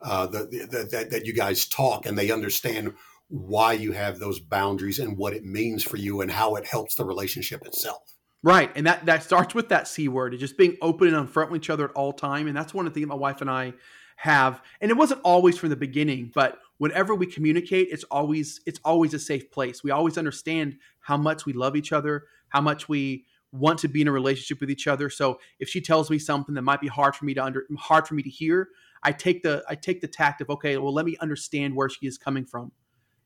Uh, 0.00 0.26
the, 0.26 0.44
the, 0.70 0.88
that, 0.90 1.10
that 1.10 1.26
you 1.26 1.34
guys 1.34 1.66
talk 1.66 2.06
and 2.06 2.16
they 2.16 2.30
understand 2.30 2.94
why 3.28 3.72
you 3.72 3.92
have 3.92 4.18
those 4.18 4.40
boundaries 4.40 4.98
and 4.98 5.18
what 5.18 5.34
it 5.34 5.44
means 5.44 5.84
for 5.84 5.96
you 5.96 6.20
and 6.20 6.30
how 6.30 6.54
it 6.54 6.64
helps 6.64 6.94
the 6.94 7.04
relationship 7.04 7.66
itself. 7.66 8.14
Right. 8.42 8.70
And 8.74 8.86
that, 8.86 9.04
that 9.06 9.22
starts 9.22 9.54
with 9.54 9.68
that 9.68 9.86
C 9.86 10.08
word, 10.08 10.32
It's 10.32 10.40
just 10.40 10.56
being 10.56 10.76
open 10.80 11.12
and 11.14 11.28
upfront 11.28 11.50
with 11.50 11.62
each 11.62 11.70
other 11.70 11.84
at 11.84 11.90
all 11.92 12.12
time. 12.12 12.46
And 12.46 12.56
that's 12.56 12.72
one 12.72 12.86
of 12.86 12.94
the 12.94 13.00
things 13.00 13.08
my 13.08 13.14
wife 13.14 13.42
and 13.42 13.50
I 13.50 13.74
have. 14.16 14.62
And 14.80 14.90
it 14.90 14.96
wasn't 14.96 15.20
always 15.24 15.58
from 15.58 15.68
the 15.68 15.76
beginning, 15.76 16.30
but 16.34 16.58
whenever 16.78 17.14
we 17.14 17.26
communicate, 17.26 17.88
it's 17.90 18.04
always 18.04 18.60
it's 18.66 18.80
always 18.84 19.14
a 19.14 19.18
safe 19.18 19.50
place. 19.50 19.82
We 19.84 19.90
always 19.90 20.16
understand 20.16 20.78
how 21.00 21.16
much 21.16 21.44
we 21.44 21.52
love 21.52 21.76
each 21.76 21.92
other, 21.92 22.24
how 22.48 22.60
much 22.60 22.88
we 22.88 23.26
want 23.52 23.78
to 23.80 23.88
be 23.88 24.00
in 24.00 24.08
a 24.08 24.12
relationship 24.12 24.60
with 24.60 24.70
each 24.70 24.86
other. 24.86 25.10
So 25.10 25.40
if 25.58 25.68
she 25.68 25.80
tells 25.80 26.10
me 26.10 26.18
something 26.18 26.54
that 26.54 26.62
might 26.62 26.80
be 26.80 26.88
hard 26.88 27.16
for 27.16 27.24
me 27.24 27.34
to 27.34 27.44
under 27.44 27.66
hard 27.78 28.06
for 28.06 28.14
me 28.14 28.22
to 28.22 28.30
hear, 28.30 28.68
I 29.02 29.12
take 29.12 29.42
the 29.42 29.64
I 29.68 29.74
take 29.74 30.00
the 30.00 30.08
tact 30.08 30.40
of 30.40 30.50
okay, 30.50 30.76
well 30.78 30.94
let 30.94 31.06
me 31.06 31.16
understand 31.20 31.74
where 31.74 31.88
she 31.88 32.06
is 32.06 32.16
coming 32.16 32.44
from. 32.44 32.72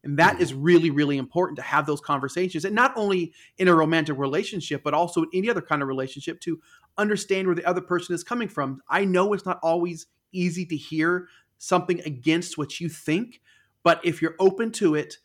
And 0.04 0.18
that 0.18 0.40
is 0.40 0.52
mm-hmm. 0.52 0.62
really, 0.62 0.90
really 0.90 1.18
important 1.18 1.56
to 1.56 1.62
have 1.62 1.86
those 1.86 2.00
conversations. 2.00 2.64
And 2.64 2.74
not 2.74 2.92
only 2.96 3.32
in 3.58 3.68
a 3.68 3.74
romantic 3.74 4.18
relationship, 4.18 4.82
but 4.84 4.94
also 4.94 5.22
in 5.22 5.28
any 5.34 5.50
other 5.50 5.62
kind 5.62 5.82
of 5.82 5.88
relationship 5.88 6.40
to 6.40 6.60
understand 6.98 7.46
where 7.46 7.56
the 7.56 7.64
other 7.64 7.80
person 7.80 8.14
is 8.14 8.22
coming 8.22 8.48
from. 8.48 8.80
I 8.88 9.04
know 9.04 9.32
it's 9.32 9.46
not 9.46 9.58
always 9.62 10.06
easy 10.32 10.66
to 10.66 10.76
hear 10.76 11.28
something 11.58 12.00
against 12.00 12.58
what 12.58 12.80
you 12.80 12.88
think, 12.88 13.40
but 13.82 14.00
if 14.04 14.20
you're 14.20 14.36
open 14.38 14.70
to 14.72 14.94
it, 14.94 15.18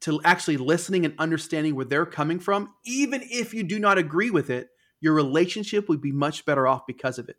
to 0.00 0.20
actually 0.24 0.58
listening 0.58 1.04
and 1.06 1.14
understanding 1.18 1.74
where 1.74 1.86
they're 1.86 2.04
coming 2.04 2.38
from, 2.38 2.74
even 2.84 3.22
if 3.24 3.54
you 3.54 3.62
do 3.62 3.78
not 3.78 3.96
agree 3.96 4.30
with 4.30 4.50
it, 4.50 4.68
your 5.00 5.14
relationship 5.14 5.88
would 5.88 6.00
be 6.00 6.12
much 6.12 6.44
better 6.44 6.66
off 6.66 6.86
because 6.86 7.18
of 7.18 7.28
it. 7.28 7.36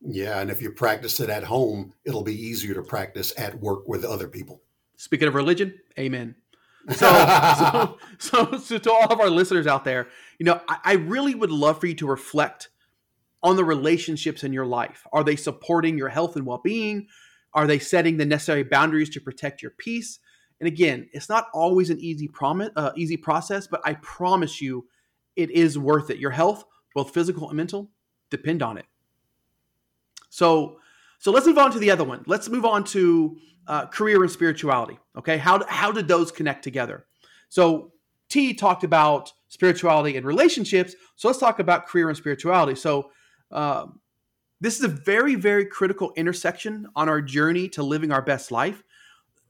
Yeah, 0.00 0.40
and 0.40 0.50
if 0.50 0.62
you 0.62 0.70
practice 0.72 1.20
it 1.20 1.30
at 1.30 1.44
home, 1.44 1.92
it'll 2.04 2.22
be 2.22 2.34
easier 2.34 2.74
to 2.74 2.82
practice 2.82 3.32
at 3.36 3.60
work 3.60 3.88
with 3.88 4.04
other 4.04 4.28
people. 4.28 4.62
Speaking 4.98 5.28
of 5.28 5.34
religion, 5.34 5.74
amen. 5.98 6.34
So, 6.90 7.98
so, 8.18 8.46
so, 8.46 8.56
so, 8.56 8.78
to 8.78 8.90
all 8.90 9.12
of 9.12 9.20
our 9.20 9.28
listeners 9.28 9.66
out 9.66 9.84
there, 9.84 10.08
you 10.38 10.46
know, 10.46 10.58
I, 10.68 10.78
I 10.84 10.92
really 10.94 11.34
would 11.34 11.50
love 11.50 11.80
for 11.80 11.86
you 11.86 11.94
to 11.96 12.06
reflect 12.06 12.70
on 13.42 13.56
the 13.56 13.64
relationships 13.64 14.42
in 14.42 14.54
your 14.54 14.64
life. 14.64 15.06
Are 15.12 15.22
they 15.22 15.36
supporting 15.36 15.98
your 15.98 16.08
health 16.08 16.34
and 16.34 16.46
well 16.46 16.62
being? 16.64 17.06
Are 17.52 17.66
they 17.66 17.78
setting 17.78 18.16
the 18.16 18.24
necessary 18.24 18.62
boundaries 18.62 19.10
to 19.10 19.20
protect 19.20 19.60
your 19.60 19.72
peace? 19.72 20.18
And 20.60 20.66
again, 20.66 21.10
it's 21.12 21.28
not 21.28 21.48
always 21.52 21.90
an 21.90 22.00
easy 22.00 22.26
promise, 22.26 22.70
uh, 22.74 22.92
easy 22.96 23.18
process, 23.18 23.66
but 23.66 23.82
I 23.84 23.94
promise 23.94 24.62
you, 24.62 24.86
it 25.36 25.50
is 25.50 25.78
worth 25.78 26.08
it. 26.08 26.18
Your 26.18 26.30
health, 26.30 26.64
both 26.94 27.12
physical 27.12 27.48
and 27.48 27.56
mental, 27.56 27.90
depend 28.30 28.62
on 28.62 28.78
it. 28.78 28.86
So, 30.30 30.78
so 31.18 31.32
let's 31.32 31.46
move 31.46 31.58
on 31.58 31.72
to 31.72 31.78
the 31.78 31.90
other 31.90 32.04
one. 32.04 32.22
Let's 32.26 32.48
move 32.48 32.64
on 32.64 32.84
to 32.84 33.36
uh, 33.66 33.86
career 33.86 34.22
and 34.22 34.30
spirituality. 34.30 34.98
Okay, 35.16 35.36
how 35.36 35.64
how 35.68 35.92
did 35.92 36.08
those 36.08 36.32
connect 36.32 36.64
together? 36.64 37.06
So 37.48 37.92
T 38.28 38.54
talked 38.54 38.84
about 38.84 39.32
spirituality 39.48 40.16
and 40.16 40.24
relationships. 40.24 40.94
So 41.16 41.28
let's 41.28 41.40
talk 41.40 41.58
about 41.58 41.86
career 41.86 42.08
and 42.08 42.16
spirituality. 42.16 42.76
So 42.76 43.10
um, 43.50 44.00
this 44.60 44.78
is 44.78 44.84
a 44.84 44.88
very 44.88 45.34
very 45.34 45.66
critical 45.66 46.12
intersection 46.16 46.86
on 46.94 47.08
our 47.08 47.20
journey 47.20 47.68
to 47.70 47.82
living 47.82 48.12
our 48.12 48.22
best 48.22 48.50
life. 48.50 48.82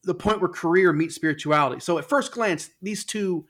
The 0.05 0.15
point 0.15 0.41
where 0.41 0.49
career 0.49 0.93
meets 0.93 1.15
spirituality. 1.15 1.81
So 1.81 1.99
at 1.99 2.09
first 2.09 2.33
glance, 2.33 2.71
these 2.81 3.05
two 3.05 3.47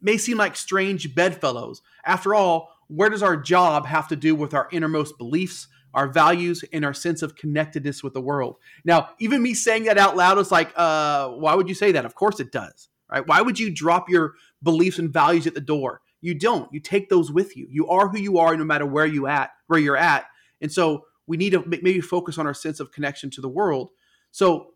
may 0.00 0.18
seem 0.18 0.38
like 0.38 0.54
strange 0.54 1.14
bedfellows. 1.14 1.82
After 2.04 2.34
all, 2.34 2.70
where 2.88 3.08
does 3.08 3.22
our 3.22 3.36
job 3.36 3.86
have 3.86 4.06
to 4.08 4.16
do 4.16 4.34
with 4.34 4.54
our 4.54 4.68
innermost 4.70 5.16
beliefs, 5.18 5.66
our 5.94 6.08
values, 6.08 6.64
and 6.72 6.84
our 6.84 6.92
sense 6.92 7.22
of 7.22 7.36
connectedness 7.36 8.02
with 8.02 8.12
the 8.12 8.20
world. 8.20 8.56
Now, 8.84 9.10
even 9.18 9.42
me 9.42 9.54
saying 9.54 9.84
that 9.84 9.96
out 9.96 10.16
loud 10.16 10.38
is 10.38 10.50
like, 10.50 10.72
uh, 10.76 11.28
why 11.30 11.54
would 11.54 11.68
you 11.68 11.74
say 11.74 11.92
that? 11.92 12.04
Of 12.04 12.14
course 12.14 12.40
it 12.40 12.52
does, 12.52 12.88
right? 13.10 13.26
Why 13.26 13.40
would 13.40 13.58
you 13.58 13.72
drop 13.72 14.10
your 14.10 14.34
beliefs 14.62 14.98
and 14.98 15.12
values 15.12 15.46
at 15.46 15.54
the 15.54 15.60
door? 15.60 16.00
You 16.20 16.34
don't. 16.34 16.72
You 16.72 16.80
take 16.80 17.08
those 17.08 17.30
with 17.30 17.56
you. 17.56 17.66
You 17.70 17.88
are 17.88 18.08
who 18.08 18.18
you 18.18 18.38
are, 18.38 18.56
no 18.56 18.64
matter 18.64 18.86
where 18.86 19.06
you 19.06 19.26
at, 19.26 19.50
where 19.66 19.78
you're 19.78 19.96
at. 19.96 20.24
And 20.60 20.72
so 20.72 21.04
we 21.26 21.36
need 21.36 21.50
to 21.50 21.62
maybe 21.66 22.00
focus 22.00 22.38
on 22.38 22.46
our 22.46 22.54
sense 22.54 22.80
of 22.80 22.92
connection 22.92 23.30
to 23.30 23.40
the 23.40 23.48
world. 23.48 23.90
So, 24.30 24.72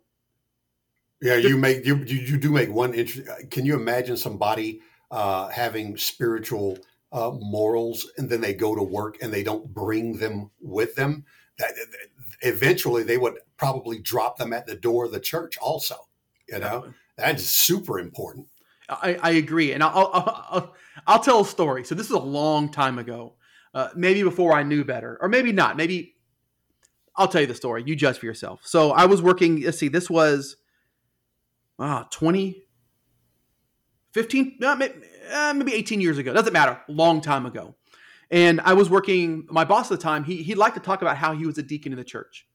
yeah, 1.21 1.37
you 1.37 1.57
make 1.57 1.85
you 1.85 1.97
you, 1.97 2.19
you 2.19 2.37
do 2.37 2.53
make 2.53 2.71
one 2.71 2.95
interest. 2.95 3.29
Can 3.51 3.67
you 3.67 3.75
imagine 3.75 4.17
somebody 4.17 4.83
uh, 5.11 5.49
having 5.49 5.97
spiritual 5.97 6.79
uh, 7.13 7.31
morals 7.39 8.11
and 8.19 8.29
then 8.29 8.41
they 8.41 8.55
go 8.55 8.75
to 8.75 8.83
work 8.83 9.19
and 9.23 9.33
they 9.33 9.43
don't 9.43 9.73
bring 9.73 10.19
them 10.19 10.51
with 10.61 10.95
them, 10.95 11.25
that 11.59 11.73
eventually 12.43 13.03
they 13.03 13.17
would 13.17 13.35
probably 13.57 13.99
drop 13.99 14.39
them 14.39 14.53
at 14.53 14.67
the 14.67 14.77
door 14.77 15.07
of 15.07 15.13
the 15.13 15.21
church 15.21 15.57
also. 15.59 15.97
You 16.49 16.59
know, 16.59 16.93
that 17.17 17.37
is 17.37 17.49
super 17.49 17.99
important. 17.99 18.47
I, 18.89 19.19
I 19.23 19.31
agree. 19.33 19.73
And 19.73 19.83
I'll, 19.83 20.11
I'll, 20.13 20.47
I'll, 20.51 20.75
I'll, 21.07 21.21
tell 21.21 21.41
a 21.41 21.45
story. 21.45 21.85
So 21.85 21.95
this 21.95 22.07
is 22.07 22.13
a 22.13 22.19
long 22.19 22.71
time 22.71 22.99
ago, 22.99 23.35
uh, 23.75 23.89
maybe 23.95 24.23
before 24.23 24.53
I 24.55 24.63
knew 24.63 24.85
better, 24.85 25.19
or 25.21 25.29
maybe 25.29 25.53
not. 25.53 25.77
Maybe 25.77 26.15
I'll 27.17 27.29
tell 27.29 27.43
you 27.43 27.47
the 27.47 27.55
story. 27.55 27.83
You 27.85 27.97
judge 27.97 28.19
for 28.19 28.27
yourself. 28.27 28.61
So 28.65 28.93
I 28.93 29.05
was 29.05 29.21
working, 29.21 29.61
let's 29.63 29.79
see, 29.79 29.89
this 29.89 30.09
was 30.09 30.57
uh, 31.79 32.05
20, 32.11 32.63
15, 34.13 34.59
maybe, 35.29 35.35
uh, 35.35 35.55
maybe 35.55 35.75
18 35.75 36.01
years 36.01 36.19
ago. 36.19 36.33
Doesn't 36.33 36.53
matter. 36.53 36.81
Long 36.89 37.21
time 37.21 37.47
ago. 37.47 37.75
And 38.31 38.61
I 38.61 38.75
was 38.75 38.91
working, 38.91 39.47
my 39.51 39.65
boss 39.65 39.91
at 39.91 39.99
the 39.99 40.03
time, 40.03 40.25
he, 40.25 40.43
he 40.43 40.55
liked 40.55 40.77
to 40.77 40.83
talk 40.83 41.01
about 41.03 41.17
how 41.17 41.35
he 41.35 41.47
was 41.47 41.57
a 41.59 41.63
deacon 41.63 41.93
in 41.93 41.99
the 41.99 42.05
church. 42.05 42.47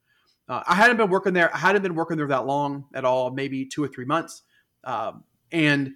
Uh, 0.48 0.62
I 0.68 0.76
hadn't 0.76 0.98
been 0.98 1.10
working 1.10 1.34
there. 1.34 1.54
I 1.54 1.58
hadn't 1.58 1.82
been 1.82 1.96
working 1.96 2.18
there 2.18 2.28
that 2.28 2.46
long 2.46 2.86
at 2.94 3.06
all, 3.06 3.32
maybe 3.32 3.66
two 3.66 3.84
or 3.84 3.88
three 3.88 4.06
months. 4.06 4.44
Um, 4.84 5.24
and 5.52 5.94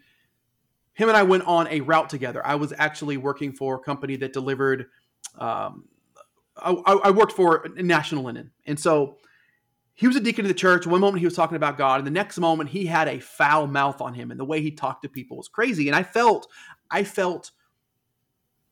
him 0.93 1.09
and 1.09 1.17
I 1.17 1.23
went 1.23 1.43
on 1.43 1.67
a 1.67 1.81
route 1.81 2.09
together. 2.09 2.45
I 2.45 2.55
was 2.55 2.73
actually 2.77 3.17
working 3.17 3.51
for 3.51 3.75
a 3.75 3.79
company 3.79 4.15
that 4.17 4.33
delivered, 4.33 4.87
um, 5.37 5.85
I, 6.55 6.71
I, 6.71 7.11
worked 7.11 7.33
for 7.33 7.67
National 7.75 8.23
Linen. 8.23 8.51
And 8.65 8.79
so 8.79 9.17
he 9.97 10.05
was 10.05 10.15
a 10.15 10.19
deacon 10.19 10.45
of 10.45 10.49
the 10.49 10.53
church. 10.53 10.86
One 10.86 11.01
moment 11.01 11.21
he 11.21 11.25
was 11.25 11.33
talking 11.33 11.55
about 11.55 11.75
God, 11.75 11.99
and 11.99 12.05
the 12.05 12.12
next 12.12 12.38
moment 12.38 12.69
he 12.69 12.86
had 12.86 13.07
a 13.07 13.19
foul 13.19 13.65
mouth 13.65 13.99
on 13.99 14.13
him, 14.13 14.29
and 14.29 14.39
the 14.39 14.45
way 14.45 14.62
he 14.62 14.69
talked 14.69 15.01
to 15.01 15.10
people 15.10 15.38
was 15.38 15.47
crazy. 15.47 15.88
And 15.88 15.95
I 15.95 16.03
felt, 16.03 16.47
I 16.91 17.03
felt 17.03 17.49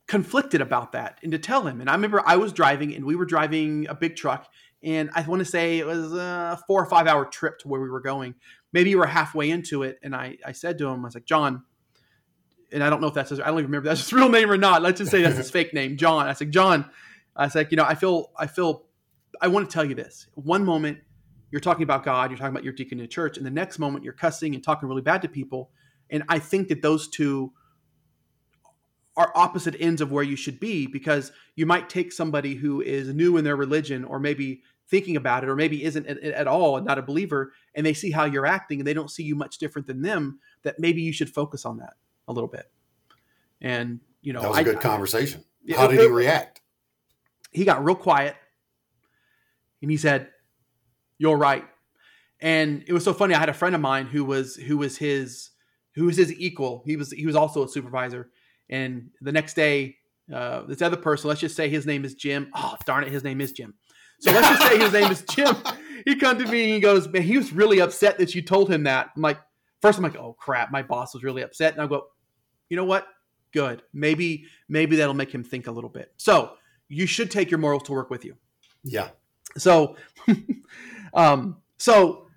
conflicted 0.07 0.61
about 0.61 0.91
that, 0.91 1.17
and 1.23 1.31
to 1.31 1.39
tell 1.39 1.65
him. 1.65 1.81
And 1.81 1.89
I 1.89 1.93
remember 1.93 2.21
I 2.23 2.35
was 2.35 2.53
driving, 2.53 2.93
and 2.93 3.03
we 3.03 3.15
were 3.15 3.25
driving 3.25 3.87
a 3.89 3.95
big 3.95 4.15
truck, 4.15 4.47
and 4.83 5.09
I 5.15 5.23
want 5.23 5.39
to 5.39 5.45
say 5.45 5.79
it 5.79 5.87
was 5.87 6.13
a 6.13 6.61
four 6.67 6.83
or 6.83 6.85
five 6.85 7.07
hour 7.07 7.25
trip 7.25 7.57
to 7.59 7.67
where 7.67 7.81
we 7.81 7.89
were 7.89 8.01
going. 8.01 8.35
Maybe 8.71 8.91
we 8.91 8.99
were 8.99 9.07
halfway 9.07 9.49
into 9.49 9.81
it, 9.81 9.97
and 10.03 10.15
I, 10.15 10.37
I 10.45 10.51
said 10.51 10.77
to 10.77 10.85
him, 10.85 11.01
I 11.01 11.05
was 11.05 11.15
like, 11.15 11.25
John, 11.25 11.63
and 12.71 12.83
I 12.83 12.91
don't 12.91 13.01
know 13.01 13.07
if 13.07 13.15
that's 13.15 13.31
his, 13.31 13.39
I 13.39 13.45
don't 13.45 13.55
even 13.55 13.65
remember 13.65 13.89
that's 13.89 14.01
his 14.01 14.13
real 14.13 14.29
name 14.29 14.51
or 14.51 14.57
not. 14.57 14.83
Let's 14.83 14.99
just 14.99 15.09
say 15.09 15.23
that's 15.23 15.37
his 15.37 15.49
fake 15.49 15.73
name, 15.73 15.97
John. 15.97 16.27
I 16.27 16.33
said, 16.33 16.51
John, 16.51 16.85
I 17.35 17.47
said, 17.47 17.69
you 17.71 17.77
know, 17.77 17.83
I 17.83 17.95
feel, 17.95 18.29
I 18.37 18.45
feel, 18.45 18.85
I 19.41 19.47
want 19.47 19.67
to 19.67 19.73
tell 19.73 19.83
you 19.83 19.95
this. 19.95 20.27
One 20.35 20.63
moment 20.63 20.99
you're 21.55 21.61
talking 21.61 21.83
about 21.83 22.03
God, 22.03 22.31
you're 22.31 22.37
talking 22.37 22.51
about 22.51 22.65
your 22.65 22.73
deacon 22.73 22.99
in 22.99 23.07
church, 23.07 23.37
and 23.37 23.45
the 23.45 23.49
next 23.49 23.79
moment 23.79 24.03
you're 24.03 24.11
cussing 24.11 24.55
and 24.55 24.61
talking 24.61 24.89
really 24.89 25.01
bad 25.01 25.21
to 25.21 25.29
people. 25.29 25.71
And 26.09 26.21
I 26.27 26.37
think 26.37 26.67
that 26.67 26.81
those 26.81 27.07
two 27.07 27.53
are 29.15 29.31
opposite 29.35 29.73
ends 29.79 30.01
of 30.01 30.11
where 30.11 30.25
you 30.25 30.35
should 30.35 30.59
be 30.59 30.85
because 30.85 31.31
you 31.55 31.65
might 31.65 31.87
take 31.87 32.11
somebody 32.11 32.55
who 32.55 32.81
is 32.81 33.07
new 33.13 33.37
in 33.37 33.45
their 33.45 33.55
religion 33.55 34.03
or 34.03 34.19
maybe 34.19 34.63
thinking 34.89 35.15
about 35.15 35.43
it 35.45 35.49
or 35.49 35.55
maybe 35.55 35.81
isn't 35.81 36.05
at, 36.05 36.17
at 36.17 36.45
all 36.45 36.75
and 36.75 36.85
not 36.85 36.97
a 36.97 37.01
believer 37.01 37.53
and 37.73 37.85
they 37.85 37.93
see 37.93 38.11
how 38.11 38.25
you're 38.25 38.45
acting 38.45 38.81
and 38.81 38.85
they 38.85 38.93
don't 38.93 39.09
see 39.09 39.23
you 39.23 39.33
much 39.33 39.57
different 39.57 39.87
than 39.87 40.01
them 40.01 40.37
that 40.63 40.77
maybe 40.77 41.01
you 41.01 41.13
should 41.13 41.29
focus 41.29 41.65
on 41.65 41.77
that 41.77 41.93
a 42.27 42.33
little 42.33 42.49
bit. 42.49 42.69
And 43.61 44.01
you 44.21 44.33
know, 44.33 44.41
that 44.41 44.49
was 44.49 44.57
a 44.57 44.63
good 44.65 44.75
I, 44.75 44.81
conversation. 44.81 45.45
How 45.73 45.87
did 45.87 46.01
he 46.01 46.07
react? 46.07 46.59
He 47.51 47.63
got 47.63 47.85
real 47.85 47.95
quiet, 47.95 48.35
and 49.81 49.89
he 49.89 49.95
said, 49.95 50.27
"You're 51.17 51.37
right." 51.37 51.65
And 52.41 52.83
it 52.87 52.93
was 52.93 53.03
so 53.03 53.13
funny. 53.13 53.33
I 53.33 53.39
had 53.39 53.49
a 53.49 53.53
friend 53.53 53.75
of 53.75 53.81
mine 53.81 54.07
who 54.07 54.23
was 54.25 54.55
who 54.55 54.77
was 54.77 54.97
his 54.97 55.51
who 55.95 56.05
was 56.05 56.17
his 56.17 56.33
equal. 56.33 56.83
He 56.85 56.95
was 56.95 57.11
he 57.11 57.25
was 57.25 57.35
also 57.35 57.63
a 57.63 57.69
supervisor. 57.69 58.29
And 58.69 59.11
the 59.21 59.31
next 59.31 59.55
day, 59.55 59.97
uh, 60.33 60.63
this 60.63 60.81
other 60.81 60.97
person, 60.97 61.27
let's 61.27 61.41
just 61.41 61.55
say 61.55 61.69
his 61.69 61.85
name 61.85 62.03
is 62.03 62.15
Jim. 62.15 62.49
Oh 62.55 62.75
darn 62.85 63.03
it, 63.03 63.11
his 63.11 63.23
name 63.23 63.41
is 63.41 63.51
Jim. 63.51 63.73
So 64.19 64.31
let's 64.31 64.47
just 64.47 64.71
say 64.71 64.77
his 64.79 64.93
name 64.93 65.11
is 65.11 65.23
Jim. 65.23 65.55
He 66.05 66.15
comes 66.15 66.43
to 66.43 66.49
me 66.49 66.63
and 66.65 66.73
he 66.73 66.79
goes, 66.79 67.07
"Man, 67.07 67.21
he 67.21 67.37
was 67.37 67.51
really 67.51 67.79
upset 67.79 68.17
that 68.17 68.35
you 68.35 68.41
told 68.41 68.71
him 68.71 68.83
that." 68.83 69.11
I'm 69.15 69.21
like, 69.21 69.39
first 69.81 69.97
I'm 69.97 70.03
like, 70.03 70.15
"Oh 70.15 70.33
crap, 70.33 70.71
my 70.71 70.83
boss 70.83 71.13
was 71.13 71.23
really 71.23 71.41
upset," 71.41 71.73
and 71.73 71.81
I 71.81 71.87
go, 71.87 72.07
you 72.69 72.77
know 72.77 72.85
what? 72.85 73.07
Good. 73.51 73.83
Maybe 73.93 74.45
maybe 74.67 74.95
that'll 74.97 75.13
make 75.13 75.33
him 75.33 75.43
think 75.43 75.67
a 75.67 75.71
little 75.71 75.89
bit. 75.89 76.11
So 76.17 76.53
you 76.89 77.05
should 77.05 77.31
take 77.31 77.51
your 77.51 77.57
morals 77.57 77.83
to 77.83 77.91
work 77.91 78.09
with 78.09 78.25
you. 78.25 78.35
Yeah. 78.83 79.09
So, 79.57 79.95
um, 81.15 81.57
so 81.77 82.27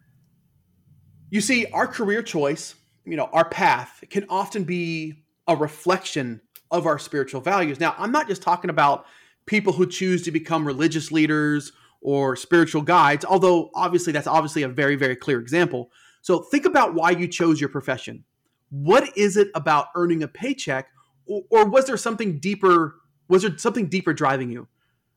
you 1.30 1.40
see, 1.40 1.66
our 1.66 1.86
career 1.86 2.22
choice, 2.22 2.74
you 3.04 3.16
know, 3.16 3.28
our 3.32 3.48
path 3.48 4.02
can 4.10 4.24
often 4.28 4.64
be 4.64 5.24
a 5.46 5.54
reflection 5.56 6.40
of 6.70 6.86
our 6.86 6.98
spiritual 6.98 7.40
values. 7.40 7.80
Now, 7.80 7.94
I'm 7.98 8.12
not 8.12 8.28
just 8.28 8.42
talking 8.42 8.70
about 8.70 9.06
people 9.46 9.72
who 9.72 9.86
choose 9.86 10.22
to 10.22 10.30
become 10.30 10.66
religious 10.66 11.12
leaders 11.12 11.72
or 12.00 12.36
spiritual 12.36 12.82
guides, 12.82 13.24
although 13.24 13.70
obviously 13.74 14.12
that's 14.12 14.26
obviously 14.26 14.62
a 14.62 14.68
very, 14.68 14.96
very 14.96 15.16
clear 15.16 15.40
example. 15.40 15.90
So 16.22 16.40
think 16.40 16.64
about 16.64 16.94
why 16.94 17.10
you 17.10 17.28
chose 17.28 17.60
your 17.60 17.70
profession 17.70 18.24
what 18.70 19.16
is 19.16 19.36
it 19.36 19.48
about 19.54 19.88
earning 19.94 20.22
a 20.22 20.28
paycheck 20.28 20.88
or, 21.26 21.42
or 21.50 21.64
was 21.66 21.86
there 21.86 21.96
something 21.96 22.38
deeper 22.38 22.96
was 23.28 23.42
there 23.42 23.56
something 23.58 23.88
deeper 23.88 24.12
driving 24.12 24.50
you 24.50 24.66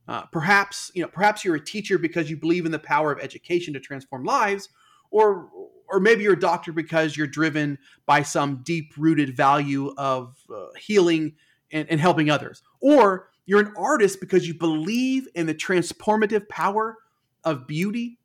uh, 0.07 0.23
perhaps 0.27 0.91
you 0.93 1.01
know 1.01 1.07
perhaps 1.07 1.45
you're 1.45 1.55
a 1.55 1.63
teacher 1.63 1.97
because 1.97 2.29
you 2.29 2.37
believe 2.37 2.65
in 2.65 2.71
the 2.71 2.79
power 2.79 3.11
of 3.11 3.19
education 3.19 3.73
to 3.73 3.79
transform 3.79 4.23
lives 4.23 4.69
or 5.11 5.49
or 5.91 5.99
maybe 5.99 6.23
you're 6.23 6.33
a 6.33 6.39
doctor 6.39 6.71
because 6.71 7.17
you're 7.17 7.27
driven 7.27 7.77
by 8.05 8.23
some 8.23 8.61
deep 8.63 8.93
rooted 8.97 9.35
value 9.35 9.93
of 9.97 10.37
uh, 10.53 10.67
healing 10.79 11.33
and, 11.71 11.87
and 11.89 11.99
helping 11.99 12.29
others. 12.29 12.63
Or 12.79 13.29
you're 13.45 13.59
an 13.59 13.73
artist 13.77 14.21
because 14.21 14.47
you 14.47 14.53
believe 14.53 15.27
in 15.35 15.47
the 15.47 15.53
transformative 15.53 16.47
power 16.47 16.97
of 17.43 17.67
beauty 17.67 18.19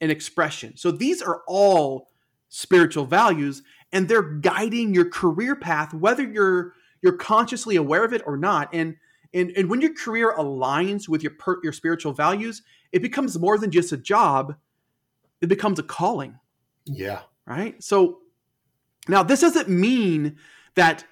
and 0.00 0.10
expression. 0.10 0.76
So 0.76 0.90
these 0.90 1.22
are 1.22 1.42
all 1.46 2.10
spiritual 2.48 3.06
values 3.06 3.62
and 3.92 4.08
they're 4.08 4.22
guiding 4.22 4.94
your 4.94 5.08
career 5.08 5.56
path 5.56 5.92
whether 5.92 6.22
you're 6.22 6.74
you're 7.02 7.16
consciously 7.16 7.76
aware 7.76 8.04
of 8.04 8.12
it 8.12 8.22
or 8.26 8.36
not. 8.36 8.68
And 8.72 8.96
and, 9.34 9.50
and 9.56 9.68
when 9.68 9.80
your 9.80 9.94
career 9.94 10.34
aligns 10.36 11.08
with 11.08 11.22
your 11.22 11.32
per, 11.32 11.58
your 11.62 11.72
spiritual 11.72 12.12
values 12.12 12.62
it 12.92 13.02
becomes 13.02 13.38
more 13.38 13.58
than 13.58 13.70
just 13.70 13.92
a 13.92 13.96
job. 13.96 14.56
It 15.40 15.48
becomes 15.48 15.78
a 15.78 15.82
calling. 15.82 16.38
Yeah. 16.86 17.20
Right? 17.46 17.82
So 17.82 18.20
now 19.08 19.22
this 19.22 19.40
doesn't 19.40 19.68
mean 19.68 20.36
that 20.74 21.04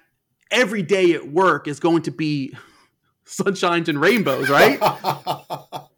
every 0.51 0.81
day 0.81 1.13
at 1.13 1.31
work 1.31 1.67
is 1.67 1.79
going 1.79 2.01
to 2.03 2.11
be 2.11 2.55
sunshines 3.25 3.87
and 3.87 3.99
rainbows 3.99 4.49
right? 4.49 4.79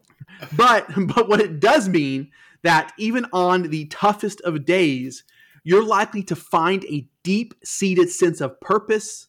But 0.56 0.88
but 0.96 1.28
what 1.28 1.42
it 1.42 1.60
does 1.60 1.90
mean 1.90 2.30
that 2.62 2.94
even 3.00 3.26
on 3.34 3.64
the 3.64 3.86
toughest 3.86 4.40
of 4.42 4.66
days, 4.66 5.24
you're 5.64 5.84
likely 5.84 6.22
to 6.24 6.36
find 6.36 6.86
a 6.86 7.08
deep-seated 7.24 8.12
sense 8.12 8.40
of 8.40 8.60
purpose 8.62 9.28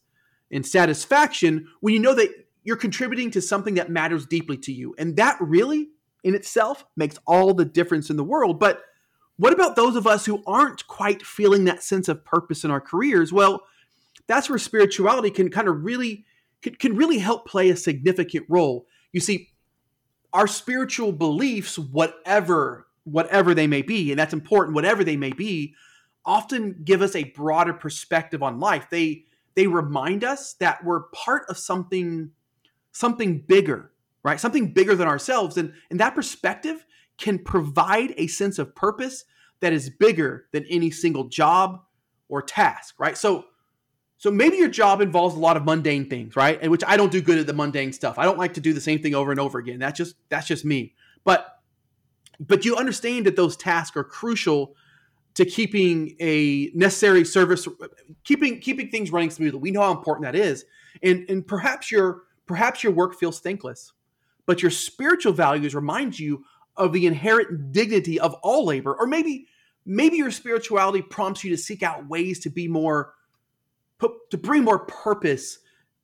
and 0.51 0.67
satisfaction 0.67 1.67
when 1.81 1.95
you 1.95 2.01
know 2.01 2.15
that 2.15 2.29
you're 2.69 2.77
contributing 2.77 3.31
to 3.31 3.41
something 3.41 3.77
that 3.77 3.89
matters 3.89 4.27
deeply 4.27 4.59
to 4.59 4.71
you. 4.71 4.95
And 4.99 5.17
that 5.17 5.39
really 5.41 5.89
in 6.23 6.35
itself 6.35 6.85
makes 6.99 7.19
all 7.27 7.55
the 7.55 7.65
difference 7.65 8.11
in 8.11 8.19
the 8.19 8.23
world. 8.23 8.61
But 8.61 8.83
what 9.39 9.55
about 9.55 9.75
those 9.75 9.97
of 9.97 10.07
us 10.07 10.27
who 10.27 10.43
aren't 10.47 10.87
quite 10.87 11.25
feeling 11.25 11.65
that 11.65 11.83
sense 11.83 12.09
of 12.09 12.27
purpose 12.27 12.65
in 12.65 12.71
our 12.71 12.83
careers? 12.83 13.33
Well, 13.33 13.63
that's 14.27 14.51
where 14.51 14.59
spirituality 14.59 15.31
can 15.31 15.51
kind 15.51 15.67
of 15.67 15.83
really 15.83 16.27
can, 16.61 16.75
can 16.75 16.95
really 16.95 17.17
help 17.17 17.49
play 17.49 17.71
a 17.71 17.77
significant 17.77 18.45
role. 18.51 18.87
You 19.13 19.21
see, 19.21 19.49
our 20.35 20.47
spiritual 20.47 21.13
beliefs, 21.13 21.79
whatever 21.79 22.87
whatever 23.05 23.55
they 23.55 23.67
may 23.67 23.81
be, 23.81 24.11
and 24.13 24.19
that's 24.19 24.35
important, 24.35 24.75
whatever 24.75 25.05
they 25.05 25.17
may 25.17 25.33
be, 25.33 25.75
often 26.27 26.83
give 26.85 27.01
us 27.01 27.17
a 27.17 27.25
broader 27.25 27.73
perspective 27.73 28.43
on 28.43 28.61
life. 28.61 28.89
They 28.91 29.25
they 29.55 29.69
remind 29.69 30.23
us 30.23 30.53
that 30.61 30.85
we're 30.85 31.05
part 31.15 31.45
of 31.49 31.57
something 31.57 32.33
something 32.93 33.41
bigger, 33.41 33.93
right? 34.23 34.41
Something 34.41 34.73
bigger 34.73 34.95
than 34.95 35.09
ourselves. 35.09 35.57
And, 35.57 35.73
and 35.91 36.01
that 36.01 36.15
perspective 36.15 36.85
can 37.19 37.39
provide 37.39 38.15
a 38.17 38.27
sense 38.27 38.59
of 38.59 38.75
purpose 38.75 39.25
that 39.61 39.73
is 39.73 39.91
bigger 39.91 40.47
than 40.53 40.65
any 40.71 40.91
single 40.91 41.25
job 41.25 41.81
or 42.29 42.43
task, 42.43 42.95
right? 42.99 43.17
So 43.17 43.47
so 44.21 44.33
maybe 44.33 44.57
your 44.57 44.69
job 44.69 45.01
involves 45.01 45.37
a 45.37 45.39
lot 45.39 45.57
of 45.57 45.65
mundane 45.65 46.11
things, 46.11 46.35
right? 46.35 46.59
And 46.61 46.73
which 46.73 46.83
I 46.85 46.97
don't 46.97 47.13
do 47.13 47.23
good 47.23 47.39
at 47.39 47.47
the 47.47 47.53
mundane 47.53 47.93
stuff. 47.93 48.19
I 48.19 48.25
don't 48.25 48.37
like 48.37 48.55
to 48.55 48.61
do 48.61 48.73
the 48.73 48.81
same 48.81 49.01
thing 49.01 49.15
over 49.15 49.31
and 49.31 49.39
over 49.39 49.61
again. 49.61 49.79
That's 49.79 49.97
just 49.97 50.17
that's 50.29 50.47
just 50.47 50.65
me. 50.65 50.95
But 51.25 51.47
but 52.41 52.65
you 52.65 52.77
understand 52.77 53.27
that 53.27 53.37
those 53.37 53.57
tasks 53.57 53.97
are 53.97 54.05
crucial 54.05 54.75
to 55.35 55.45
keeping 55.45 56.17
a 56.21 56.71
necessary 56.75 57.25
service 57.25 57.69
keeping 58.25 58.59
keeping 58.61 58.91
things 58.91 59.13
running 59.13 59.31
smoothly. 59.31 59.61
We 59.61 59.71
know 59.71 59.83
how 59.83 59.93
important 59.93 60.25
that 60.25 60.35
is. 60.35 60.65
And 61.01 61.25
and 61.29 61.47
perhaps 61.47 61.93
your 61.93 62.23
perhaps 62.49 62.83
your 62.83 62.93
work 62.93 63.15
feels 63.15 63.41
thankless, 63.41 63.93
but 64.47 64.63
your 64.63 64.71
spiritual 64.71 65.33
values 65.33 65.75
remind 65.75 66.19
you 66.19 66.45
of 66.77 66.93
the 66.93 67.07
inherent 67.07 67.73
dignity 67.73 68.19
of 68.19 68.35
all 68.43 68.65
labor. 68.65 68.97
Or 68.99 69.07
maybe 69.07 69.47
maybe 69.85 70.17
your 70.17 70.31
spirituality 70.31 71.03
prompts 71.03 71.45
you 71.45 71.51
to 71.51 71.57
seek 71.57 71.83
out 71.83 72.09
ways 72.09 72.41
to 72.41 72.51
be 72.51 72.67
more 72.69 73.15
to 74.01 74.39
bring 74.39 74.65
more 74.65 74.81
purpose 74.81 75.59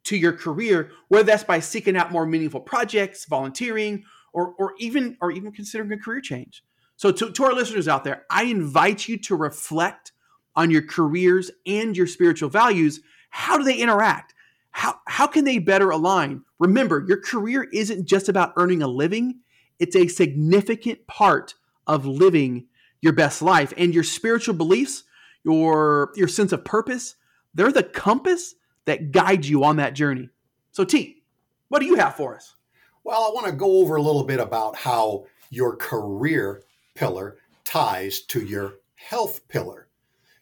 to 0.05 0.17
your 0.17 0.33
career, 0.33 0.91
whether 1.09 1.25
that's 1.25 1.45
by 1.45 1.61
seeking 1.61 1.97
out 1.97 2.13
more 2.13 2.27
meaningful 2.27 2.61
projects, 2.61 3.25
volunteering, 3.25 4.05
or, 4.33 4.55
or 4.59 4.75
even 4.79 5.17
or 5.21 5.31
even 5.31 5.53
considering 5.53 5.93
a 5.93 5.99
career 5.99 6.21
change. 6.21 6.65
So 6.97 7.11
to, 7.13 7.33
to 7.33 7.45
our 7.45 7.55
listeners 7.55 7.89
out 7.89 8.05
there, 8.05 8.25
I 8.31 8.45
invite 8.45 9.09
you 9.09 9.17
to 9.19 9.37
reflect 9.37 10.13
on 10.57 10.71
your 10.71 10.83
careers 10.83 11.51
and 11.67 11.97
your 11.97 12.07
spiritual 12.07 12.49
values. 12.49 13.01
How 13.31 13.59
do 13.59 13.65
they 13.65 13.77
interact? 13.77 14.34
How, 14.77 14.97
how 15.07 15.29
can 15.29 15.45
they 15.45 15.61
better 15.61 15.91
align? 15.91 16.43
Remember, 16.59 17.05
your 17.07 17.21
career 17.21 17.63
isn't 17.73 18.07
just 18.07 18.29
about 18.29 18.55
earning 18.57 18.83
a 18.83 18.89
living, 18.89 19.39
it's 19.79 19.95
a 19.95 20.09
significant 20.09 21.07
part 21.07 21.55
of 21.87 22.07
living 22.07 22.67
your 23.01 23.13
best 23.13 23.41
life. 23.41 23.73
And 23.77 23.95
your 23.95 24.03
spiritual 24.03 24.57
beliefs, 24.57 25.05
your, 25.45 26.11
your 26.17 26.27
sense 26.27 26.51
of 26.51 26.65
purpose, 26.65 27.15
they're 27.55 27.71
the 27.71 27.85
compass 27.85 28.57
that 28.87 29.13
guides 29.13 29.49
you 29.49 29.63
on 29.63 29.77
that 29.77 29.95
journey. 29.95 30.29
So, 30.73 30.83
T, 30.85 31.23
what 31.69 31.79
do 31.79 31.87
you 31.87 31.95
have 31.95 32.17
for 32.17 32.35
us? 32.35 32.57
Well, 33.05 33.21
I 33.21 33.31
want 33.33 33.47
to 33.47 33.53
go 33.53 33.79
over 33.79 33.95
a 33.95 34.03
little 34.03 34.25
bit 34.25 34.41
about 34.41 34.75
how 34.75 35.27
your 35.51 35.77
career 35.77 36.65
pillar 36.97 37.37
ties 37.63 38.23
to 38.23 38.41
your 38.41 38.75
health 38.97 39.47
pillar. 39.47 39.87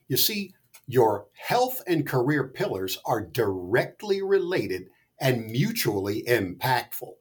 You 0.08 0.16
see, 0.16 0.54
your 0.92 1.24
health 1.32 1.80
and 1.86 2.06
career 2.06 2.48
pillars 2.48 2.98
are 3.06 3.24
directly 3.24 4.20
related 4.20 4.90
and 5.18 5.46
mutually 5.46 6.22
impactful. 6.28 7.14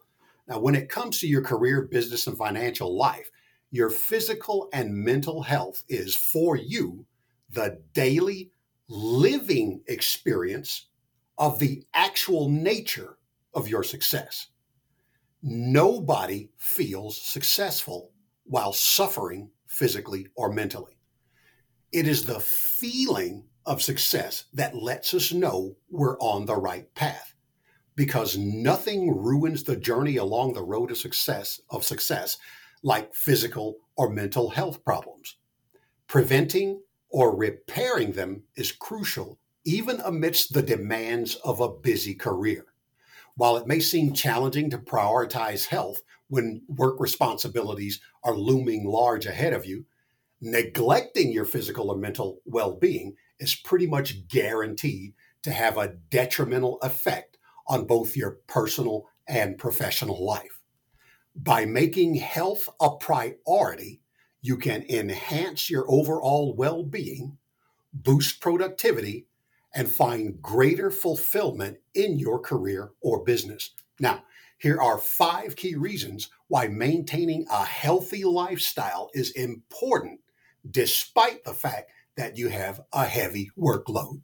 Now, 0.46 0.60
when 0.60 0.76
it 0.76 0.90
comes 0.90 1.20
to 1.20 1.28
your 1.28 1.42
career, 1.42 1.84
business, 1.84 2.28
and 2.28 2.38
financial 2.38 2.98
life, 2.98 3.32
your 3.72 3.90
physical 3.90 4.68
and 4.74 4.94
mental 4.94 5.42
health 5.42 5.86
is 5.88 6.14
for 6.14 6.58
you 6.58 7.06
the 7.50 7.82
daily 7.94 8.52
living 8.90 9.82
experience 9.88 10.90
of 11.38 11.58
the 11.60 11.86
actual 11.94 12.50
nature 12.50 13.20
of 13.54 13.70
your 13.70 13.86
success. 13.86 14.48
Nobody 15.42 16.50
feels 16.58 17.16
successful 17.16 18.12
while 18.44 18.74
suffering 18.74 19.50
physically 19.66 20.28
or 20.36 20.52
mentally. 20.52 20.98
It 21.94 22.06
is 22.06 22.26
the 22.26 22.42
feeling 22.42 23.46
of 23.66 23.82
success 23.82 24.46
that 24.54 24.76
lets 24.76 25.14
us 25.14 25.32
know 25.32 25.76
we're 25.90 26.18
on 26.20 26.46
the 26.46 26.56
right 26.56 26.94
path 26.96 27.34
because 27.96 28.38
nothing 28.38 29.16
ruins 29.16 29.64
the 29.64 29.76
journey 29.76 30.18
along 30.18 30.54
the 30.54 30.64
road 30.64 30.92
of 30.92 30.98
success 30.98 31.60
of 31.70 31.84
success 31.84 32.38
like 32.84 33.14
physical 33.14 33.78
or 33.96 34.10
mental 34.10 34.50
health 34.50 34.84
problems. 34.84 35.38
Preventing 36.08 36.82
or 37.10 37.36
repairing 37.36 38.14
them 38.14 38.44
is 38.56 38.72
crucial 38.72 39.38
even 39.64 40.02
amidst 40.02 40.54
the 40.54 40.62
demands 40.62 41.36
of 41.36 41.60
a 41.60 41.70
busy 41.70 42.16
career. 42.16 42.66
While 43.36 43.58
it 43.58 43.68
may 43.68 43.80
seem 43.80 44.14
challenging 44.14 44.70
to 44.72 44.78
prioritize 44.78 45.68
health 45.68 46.02
when 46.28 46.64
work 46.68 47.00
responsibilities 47.00 48.02
are 48.24 48.36
looming 48.36 48.86
large 48.86 49.26
ahead 49.26 49.54
of 49.54 49.66
you, 49.66 49.86
neglecting 50.42 51.32
your 51.32 51.46
physical 51.46 51.92
or 51.92 51.98
mental 51.98 52.40
well 52.46 52.76
being 52.76 53.16
is 53.42 53.56
pretty 53.56 53.88
much 53.88 54.28
guaranteed 54.28 55.14
to 55.44 55.52
have 55.52 55.78
a 55.78 55.96
detrimental 56.10 56.80
effect 56.82 57.38
on 57.68 57.86
both 57.86 58.16
your 58.16 58.38
personal 58.48 59.08
and 59.28 59.58
professional 59.58 60.24
life. 60.24 60.62
By 61.36 61.66
making 61.66 62.16
health 62.16 62.70
a 62.80 62.92
priority, 62.92 64.02
you 64.42 64.58
can 64.58 64.86
enhance 64.90 65.70
your 65.70 65.86
overall 65.90 66.54
well 66.56 66.84
being, 66.84 67.38
boost 67.94 68.42
productivity, 68.42 69.28
and 69.74 69.90
find 69.90 70.42
greater 70.42 70.92
fulfillment 70.92 71.78
in 71.94 72.20
your 72.20 72.40
career 72.40 72.92
or 73.02 73.24
business. 73.24 73.72
Now, 74.00 74.24
here 74.58 74.80
are 74.80 74.98
five 74.98 75.56
key 75.56 75.76
reasons 75.76 76.30
why 76.48 76.68
maintaining 76.68 77.46
a 77.50 77.64
healthy 77.64 78.24
lifestyle 78.24 79.10
is 79.14 79.32
important 79.32 80.20
despite 80.70 81.44
the 81.44 81.54
fact 81.54 81.92
that 82.18 82.38
you 82.38 82.50
have 82.50 82.82
a 82.94 83.06
heavy 83.06 83.52
workload. 83.58 84.22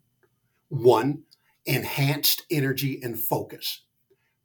One, 0.69 1.23
enhanced 1.65 2.43
energy 2.49 2.99
and 3.01 3.19
focus. 3.19 3.83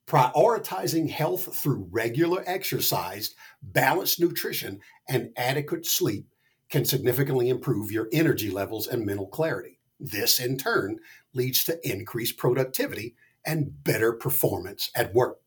Prioritizing 0.07 1.11
health 1.11 1.57
through 1.57 1.89
regular 1.91 2.43
exercise, 2.47 3.35
balanced 3.63 4.21
nutrition, 4.21 4.81
and 5.09 5.31
adequate 5.37 5.87
sleep 5.87 6.27
can 6.69 6.85
significantly 6.85 7.49
improve 7.49 7.93
your 7.93 8.09
energy 8.13 8.51
levels 8.51 8.87
and 8.87 9.07
mental 9.07 9.27
clarity. 9.27 9.79
This, 10.01 10.41
in 10.41 10.59
turn, 10.59 10.99
leads 11.33 11.65
to 11.65 11.79
increased 11.89 12.37
productivity 12.37 13.15
and 13.45 13.85
better 13.85 14.13
performance 14.13 14.91
at 14.95 15.15
work. 15.15 15.41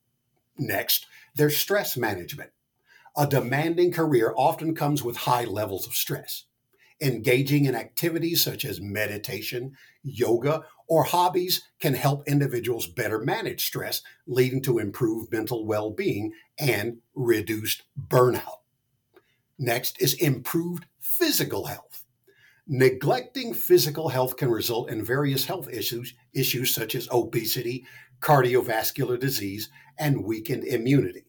Next, 0.58 1.05
there's 1.36 1.58
stress 1.58 1.97
management. 1.97 2.51
A 3.17 3.27
demanding 3.27 3.91
career 3.91 4.34
often 4.38 4.75
comes 4.75 5.03
with 5.03 5.17
high 5.17 5.45
levels 5.45 5.88
of 5.88 5.95
stress. 5.95 6.45
Engaging 7.01 7.65
in 7.65 7.75
activities 7.75 8.43
such 8.43 8.63
as 8.63 8.79
meditation, 8.79 9.75
yoga, 10.03 10.63
or 10.88 11.03
hobbies 11.03 11.62
can 11.79 11.93
help 11.93 12.27
individuals 12.27 12.88
better 12.88 13.19
manage 13.19 13.65
stress, 13.65 14.01
leading 14.27 14.62
to 14.62 14.79
improved 14.79 15.31
mental 15.31 15.65
well 15.65 15.91
being 15.91 16.31
and 16.58 16.97
reduced 17.13 17.84
burnout. 18.08 18.60
Next 19.58 20.01
is 20.01 20.13
improved 20.15 20.86
physical 20.99 21.65
health. 21.65 22.03
Neglecting 22.67 23.53
physical 23.53 24.09
health 24.09 24.38
can 24.38 24.49
result 24.49 24.89
in 24.89 25.03
various 25.03 25.45
health 25.45 25.69
issues, 25.69 26.13
issues 26.34 26.74
such 26.74 26.95
as 26.95 27.07
obesity, 27.11 27.86
cardiovascular 28.22 29.19
disease, 29.19 29.69
and 29.99 30.24
weakened 30.24 30.63
immunity. 30.63 31.26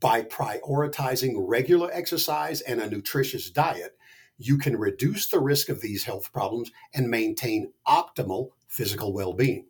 By 0.00 0.22
prioritizing 0.22 1.34
regular 1.36 1.90
exercise 1.92 2.60
and 2.60 2.80
a 2.80 2.88
nutritious 2.88 3.50
diet, 3.50 3.96
you 4.38 4.58
can 4.58 4.76
reduce 4.76 5.28
the 5.28 5.40
risk 5.40 5.68
of 5.68 5.80
these 5.80 6.04
health 6.04 6.32
problems 6.32 6.70
and 6.94 7.10
maintain 7.10 7.72
optimal 7.86 8.50
physical 8.68 9.12
well 9.12 9.32
being. 9.32 9.66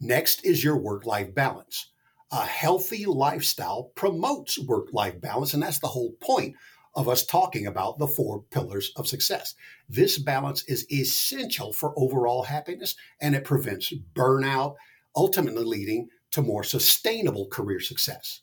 Next 0.00 0.44
is 0.44 0.62
your 0.62 0.76
work 0.76 1.06
life 1.06 1.34
balance. 1.34 1.90
A 2.32 2.44
healthy 2.44 3.06
lifestyle 3.06 3.92
promotes 3.94 4.58
work 4.58 4.88
life 4.92 5.20
balance, 5.20 5.54
and 5.54 5.62
that's 5.62 5.78
the 5.78 5.86
whole 5.88 6.12
point 6.20 6.56
of 6.96 7.08
us 7.08 7.24
talking 7.24 7.66
about 7.66 7.98
the 7.98 8.08
four 8.08 8.42
pillars 8.50 8.90
of 8.96 9.06
success. 9.06 9.54
This 9.88 10.18
balance 10.18 10.64
is 10.64 10.90
essential 10.90 11.72
for 11.72 11.92
overall 11.96 12.44
happiness 12.44 12.96
and 13.20 13.34
it 13.34 13.44
prevents 13.44 13.92
burnout, 14.14 14.76
ultimately 15.14 15.64
leading 15.64 16.08
to 16.32 16.42
more 16.42 16.64
sustainable 16.64 17.46
career 17.48 17.80
success. 17.80 18.40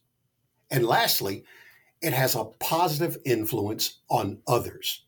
And 0.70 0.86
lastly, 0.86 1.44
it 2.02 2.14
has 2.14 2.36
a 2.36 2.46
positive 2.46 3.18
influence 3.26 4.00
on 4.10 4.39
others. 4.48 5.03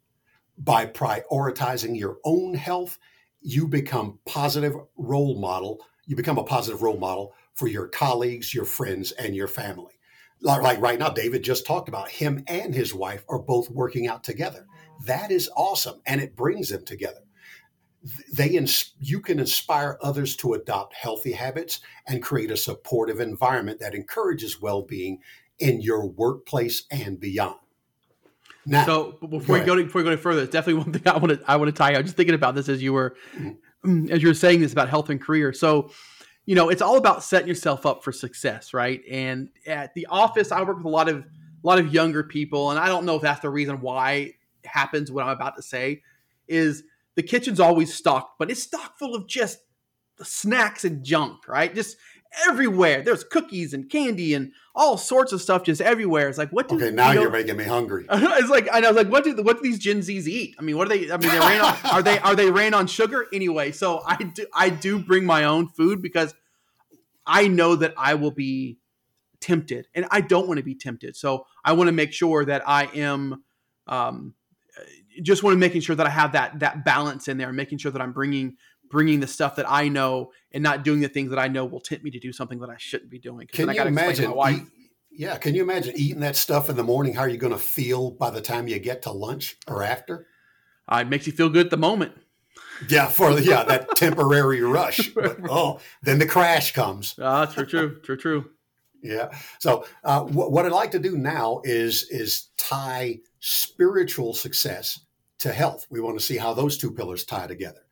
By 0.58 0.86
prioritizing 0.86 1.98
your 2.00 2.18
own 2.24 2.54
health, 2.54 2.98
you 3.42 3.68
become 3.68 4.20
positive 4.26 4.76
role 4.98 5.40
model. 5.40 5.86
You 6.06 6.16
become 6.16 6.38
a 6.38 6.44
positive 6.44 6.82
role 6.82 6.98
model 6.98 7.34
for 7.54 7.68
your 7.68 7.88
colleagues, 7.88 8.54
your 8.54 8.66
friends, 8.66 9.12
and 9.14 9.36
your 9.36 9.48
family. 9.48 9.94
Like 10.42 10.80
right 10.82 11.00
now, 11.00 11.10
David 11.10 11.44
just 11.44 11.66
talked 11.66 11.90
about 11.90 12.10
him 12.10 12.44
and 12.48 12.74
his 12.74 12.94
wife 12.94 13.24
are 13.30 13.40
both 13.40 13.70
working 13.70 14.08
out 14.08 14.24
together. 14.24 14.66
That 15.06 15.32
is 15.32 15.50
awesome, 15.56 16.02
and 16.06 16.22
it 16.22 16.36
brings 16.36 16.70
them 16.70 16.86
together. 16.86 17.22
They 18.32 18.60
you 19.00 19.20
can 19.22 19.40
inspire 19.40 19.98
others 20.02 20.36
to 20.38 20.54
adopt 20.54 20.94
healthy 20.94 21.32
habits 21.32 21.80
and 22.08 22.22
create 22.22 22.52
a 22.52 22.58
supportive 22.58 23.20
environment 23.20 23.80
that 23.80 23.96
encourages 23.96 24.62
well-being 24.62 25.20
in 25.58 25.82
your 25.82 26.06
workplace 26.08 26.86
and 26.92 27.20
beyond. 27.20 27.60
Now, 28.66 28.86
so 28.86 29.12
before 29.30 29.60
we 29.60 29.66
go 29.66 29.76
to, 29.76 29.84
before 29.84 30.02
we 30.02 30.10
go 30.10 30.18
further, 30.18 30.42
it's 30.42 30.52
definitely 30.52 30.84
one 30.84 30.94
thing 31.00 31.04
I 31.06 31.18
want 31.18 31.40
to 31.40 31.52
I 31.52 31.56
want 31.58 31.68
to 31.68 31.78
tie. 31.78 31.94
I 31.94 31.98
was 31.98 32.06
just 32.06 32.18
thinking 32.18 32.36
about 32.36 32.56
this 32.56 32.70
as 32.70 32.82
you 32.82 32.94
were 32.94 33.16
mm-hmm. 33.38 34.12
as 34.12 34.22
you 34.22 34.30
were 34.30 34.34
saying 34.34 34.62
this 34.62 34.74
about 34.74 34.90
health 34.90 35.10
and 35.10 35.22
career. 35.22 35.54
So, 35.54 35.92
you 36.46 36.56
know, 36.56 36.70
it's 36.70 36.82
all 36.82 36.98
about 36.98 37.24
setting 37.24 37.48
yourself 37.48 37.86
up 37.86 38.04
for 38.04 38.12
success, 38.12 38.74
right? 38.74 39.02
And 39.10 39.50
at 39.68 39.94
the 39.94 40.08
office, 40.08 40.52
I 40.52 40.62
work 40.64 40.78
with 40.78 40.86
a 40.86 40.90
lot 40.90 41.10
of 41.10 41.18
a 41.18 41.68
lot 41.68 41.80
of 41.80 41.94
younger 41.94 42.24
people, 42.24 42.72
and 42.72 42.80
I 42.80 42.88
don't 42.88 43.06
know 43.06 43.16
if 43.16 43.22
that's 43.22 43.42
the 43.42 43.50
reason 43.50 43.82
why 43.82 44.12
it 44.12 44.36
happens. 44.66 45.12
What 45.12 45.26
I'm 45.26 45.32
about 45.32 45.56
to 45.58 45.62
say 45.62 46.02
is 46.48 46.84
the 47.16 47.24
kitchen's 47.24 47.60
always 47.60 47.94
stocked, 47.94 48.38
but 48.40 48.52
it's 48.52 48.64
stocked 48.64 49.00
full 49.00 49.16
of 49.16 49.28
just 49.28 49.60
snacks 50.22 50.86
and 50.86 51.04
junk, 51.04 51.48
right? 51.48 51.74
Just 51.74 51.98
everywhere. 52.48 53.02
There's 53.02 53.24
cookies 53.24 53.74
and 53.74 53.90
candy 53.90 54.34
and 54.34 54.52
all 54.74 54.98
sorts 54.98 55.32
of 55.32 55.42
stuff 55.42 55.64
just 55.64 55.82
everywhere. 55.82 56.30
It's 56.30 56.38
like 56.38 56.50
what? 56.50 56.68
Do, 56.68 56.76
okay, 56.76 56.92
now 56.92 57.12
you 57.12 57.28
are 57.28 57.30
making 57.30 57.58
me 57.58 57.64
hungry. 57.64 58.06
it's 58.12 58.50
like 58.50 58.68
I 58.72 58.80
know. 58.80 58.92
Like 58.92 59.10
what 59.10 59.24
do 59.24 59.36
what 59.42 59.58
do 59.58 59.64
these 59.64 59.80
Gen 59.80 60.00
Zs 60.00 60.28
eat? 60.28 60.56
I 60.60 60.62
mean, 60.62 60.78
what 60.78 60.88
are 60.88 60.98
they? 60.98 61.12
I 61.12 61.18
mean, 61.18 61.30
they 61.32 61.40
ran 61.40 61.62
on, 61.62 61.78
are 61.92 62.02
they 62.02 62.20
are 62.20 62.36
they 62.36 62.50
ran 62.50 62.74
on 62.74 62.88
sugar 62.88 63.26
anyway? 63.34 63.72
So 63.72 64.02
I 64.06 64.16
do 64.18 64.46
I 64.54 64.70
do 64.70 65.00
bring 65.00 65.26
my 65.26 65.44
own 65.44 65.70
food 65.70 66.02
because 66.02 66.34
I 67.26 67.48
know 67.48 67.76
that 67.76 67.94
I 67.98 68.16
will 68.16 68.32
be 68.32 68.78
tempted, 69.40 69.88
and 69.94 70.06
I 70.12 70.22
don't 70.22 70.48
want 70.48 70.58
to 70.58 70.64
be 70.64 70.76
tempted. 70.76 71.16
So 71.16 71.46
I 71.64 71.74
want 71.74 71.88
to 71.88 71.94
make 71.94 72.14
sure 72.14 72.46
that 72.46 72.68
I 72.68 72.86
am. 72.96 73.44
Um, 73.88 74.34
just 75.22 75.44
want 75.44 75.54
to 75.54 75.58
making 75.58 75.82
sure 75.82 75.96
that 75.96 76.06
I 76.06 76.10
have 76.10 76.34
that 76.34 76.60
that 76.60 76.84
balance 76.84 77.28
in 77.28 77.38
there, 77.38 77.52
making 77.54 77.78
sure 77.78 77.92
that 77.92 78.02
I'm 78.02 78.12
bringing 78.12 78.58
bringing 78.96 79.20
the 79.20 79.28
stuff 79.28 79.58
that 79.58 79.70
I 79.70 79.90
know 79.90 80.32
and 80.54 80.64
not 80.64 80.86
doing 80.86 81.02
the 81.02 81.10
things 81.10 81.30
that 81.32 81.38
I 81.38 81.50
know 81.50 81.66
will 81.66 81.82
tempt 81.82 82.06
me 82.06 82.12
to 82.12 82.20
do 82.20 82.32
something 82.32 82.60
that 82.60 82.70
I 82.70 82.78
shouldn't 82.78 83.12
be 83.12 83.20
doing. 83.20 83.46
Can 83.52 83.70
you 83.70 83.82
imagine? 83.82 84.34
Eat, 84.50 84.62
yeah, 85.12 85.36
can 85.36 85.54
you 85.54 85.62
imagine 85.64 85.96
eating 85.98 86.22
that 86.22 86.38
stuff 86.38 86.70
in 86.70 86.78
the 86.78 86.84
morning? 86.84 87.14
How 87.14 87.24
are 87.24 87.28
you 87.28 87.38
going 87.38 87.52
to 87.52 87.60
feel 87.60 88.12
by 88.12 88.30
the 88.30 88.40
time 88.40 88.70
you 88.70 88.80
get 88.80 89.02
to 89.02 89.12
lunch 89.12 89.58
or 89.68 89.84
after? 89.84 90.28
Uh, 90.88 91.00
it 91.02 91.10
makes 91.10 91.28
you 91.28 91.34
feel 91.34 91.50
good 91.50 91.66
at 91.66 91.72
the 91.72 91.78
moment. 91.78 92.14
Yeah, 92.88 93.08
for 93.08 93.34
the, 93.34 93.44
yeah 93.44 93.66
that 93.66 93.90
temporary 93.98 94.62
rush. 94.62 95.10
But, 95.14 95.40
oh, 95.50 95.82
then 96.02 96.18
the 96.18 96.26
crash 96.26 96.72
comes. 96.72 97.16
Ah, 97.22 97.42
uh, 97.42 97.46
true, 97.48 97.66
true, 97.66 98.00
true, 98.04 98.18
true. 98.18 98.50
Yeah. 99.04 99.38
So 99.60 99.86
uh, 100.06 100.20
w- 100.20 100.50
what 100.50 100.66
I'd 100.66 100.72
like 100.72 100.92
to 100.92 101.00
do 101.00 101.18
now 101.18 101.60
is 101.66 102.10
is 102.10 102.48
tie 102.56 103.20
spiritual 103.42 104.34
success 104.34 105.02
to 105.40 105.52
health. 105.52 105.86
We 105.90 106.00
want 106.00 106.18
to 106.18 106.24
see 106.24 106.38
how 106.38 106.54
those 106.54 106.78
two 106.78 106.92
pillars 106.92 107.26
tie 107.26 107.48
together 107.48 107.85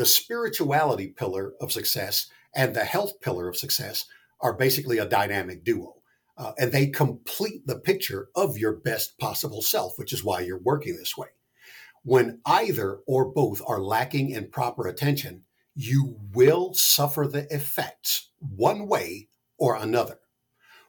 the 0.00 0.06
spirituality 0.06 1.08
pillar 1.08 1.52
of 1.60 1.70
success 1.70 2.28
and 2.54 2.74
the 2.74 2.86
health 2.86 3.20
pillar 3.20 3.50
of 3.50 3.56
success 3.58 4.06
are 4.40 4.54
basically 4.54 4.96
a 4.96 5.04
dynamic 5.04 5.62
duo. 5.62 5.96
Uh, 6.38 6.52
and 6.58 6.72
they 6.72 6.86
complete 6.86 7.66
the 7.66 7.78
picture 7.78 8.30
of 8.34 8.56
your 8.56 8.72
best 8.72 9.18
possible 9.18 9.60
self, 9.60 9.98
which 9.98 10.14
is 10.14 10.24
why 10.24 10.40
you're 10.40 10.62
working 10.62 10.96
this 10.96 11.18
way. 11.18 11.26
When 12.02 12.40
either 12.46 13.00
or 13.06 13.26
both 13.26 13.60
are 13.66 13.82
lacking 13.82 14.30
in 14.30 14.48
proper 14.48 14.86
attention, 14.86 15.44
you 15.74 16.16
will 16.32 16.72
suffer 16.72 17.28
the 17.28 17.46
effects 17.54 18.30
one 18.38 18.88
way 18.88 19.28
or 19.58 19.76
another. 19.76 20.18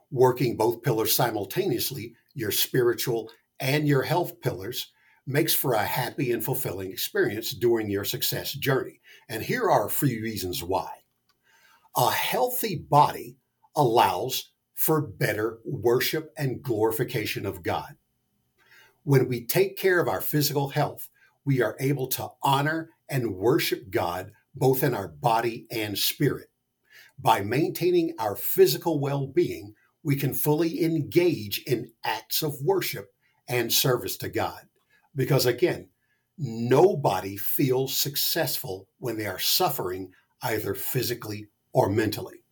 Working 0.09 0.55
both 0.55 0.83
pillars 0.83 1.13
simultaneously, 1.13 2.15
your 2.33 2.51
spiritual 2.51 3.29
and 3.59 3.89
your 3.89 4.03
health 4.03 4.39
pillars, 4.39 4.93
makes 5.27 5.53
for 5.53 5.73
a 5.73 5.83
happy 5.83 6.31
and 6.31 6.43
fulfilling 6.43 6.91
experience 6.91 7.51
during 7.51 7.89
your 7.89 8.03
success 8.03 8.53
journey. 8.53 8.99
And 9.29 9.43
here 9.43 9.69
are 9.69 9.87
a 9.87 9.91
few 9.91 10.21
reasons 10.21 10.63
why. 10.63 10.89
A 11.95 12.09
healthy 12.09 12.77
body 12.89 13.37
allows 13.75 14.51
for 14.73 15.01
better 15.01 15.59
worship 15.63 16.33
and 16.37 16.61
glorification 16.61 17.45
of 17.45 17.63
God. 17.63 17.95
When 19.03 19.27
we 19.27 19.45
take 19.45 19.77
care 19.77 19.99
of 19.99 20.07
our 20.07 20.21
physical 20.21 20.69
health, 20.69 21.07
we 21.45 21.61
are 21.61 21.77
able 21.79 22.07
to 22.07 22.29
honor 22.43 22.89
and 23.09 23.35
worship 23.35 23.89
God 23.89 24.31
both 24.55 24.83
in 24.83 24.93
our 24.93 25.07
body 25.07 25.65
and 25.71 25.97
spirit. 25.97 26.47
By 27.19 27.41
maintaining 27.41 28.13
our 28.19 28.35
physical 28.35 28.99
well 28.99 29.27
being, 29.27 29.73
we 30.03 30.15
can 30.15 30.33
fully 30.33 30.83
engage 30.83 31.63
in 31.67 31.91
acts 32.03 32.41
of 32.41 32.59
worship 32.61 33.09
and 33.47 33.71
service 33.71 34.17
to 34.17 34.29
God. 34.29 34.61
Because 35.15 35.45
again, 35.45 35.89
nobody 36.37 37.37
feels 37.37 37.95
successful 37.95 38.87
when 38.99 39.17
they 39.17 39.25
are 39.25 39.39
suffering 39.39 40.11
either 40.41 40.73
physically 40.73 41.47
or 41.73 41.89
mentally. 41.89 42.43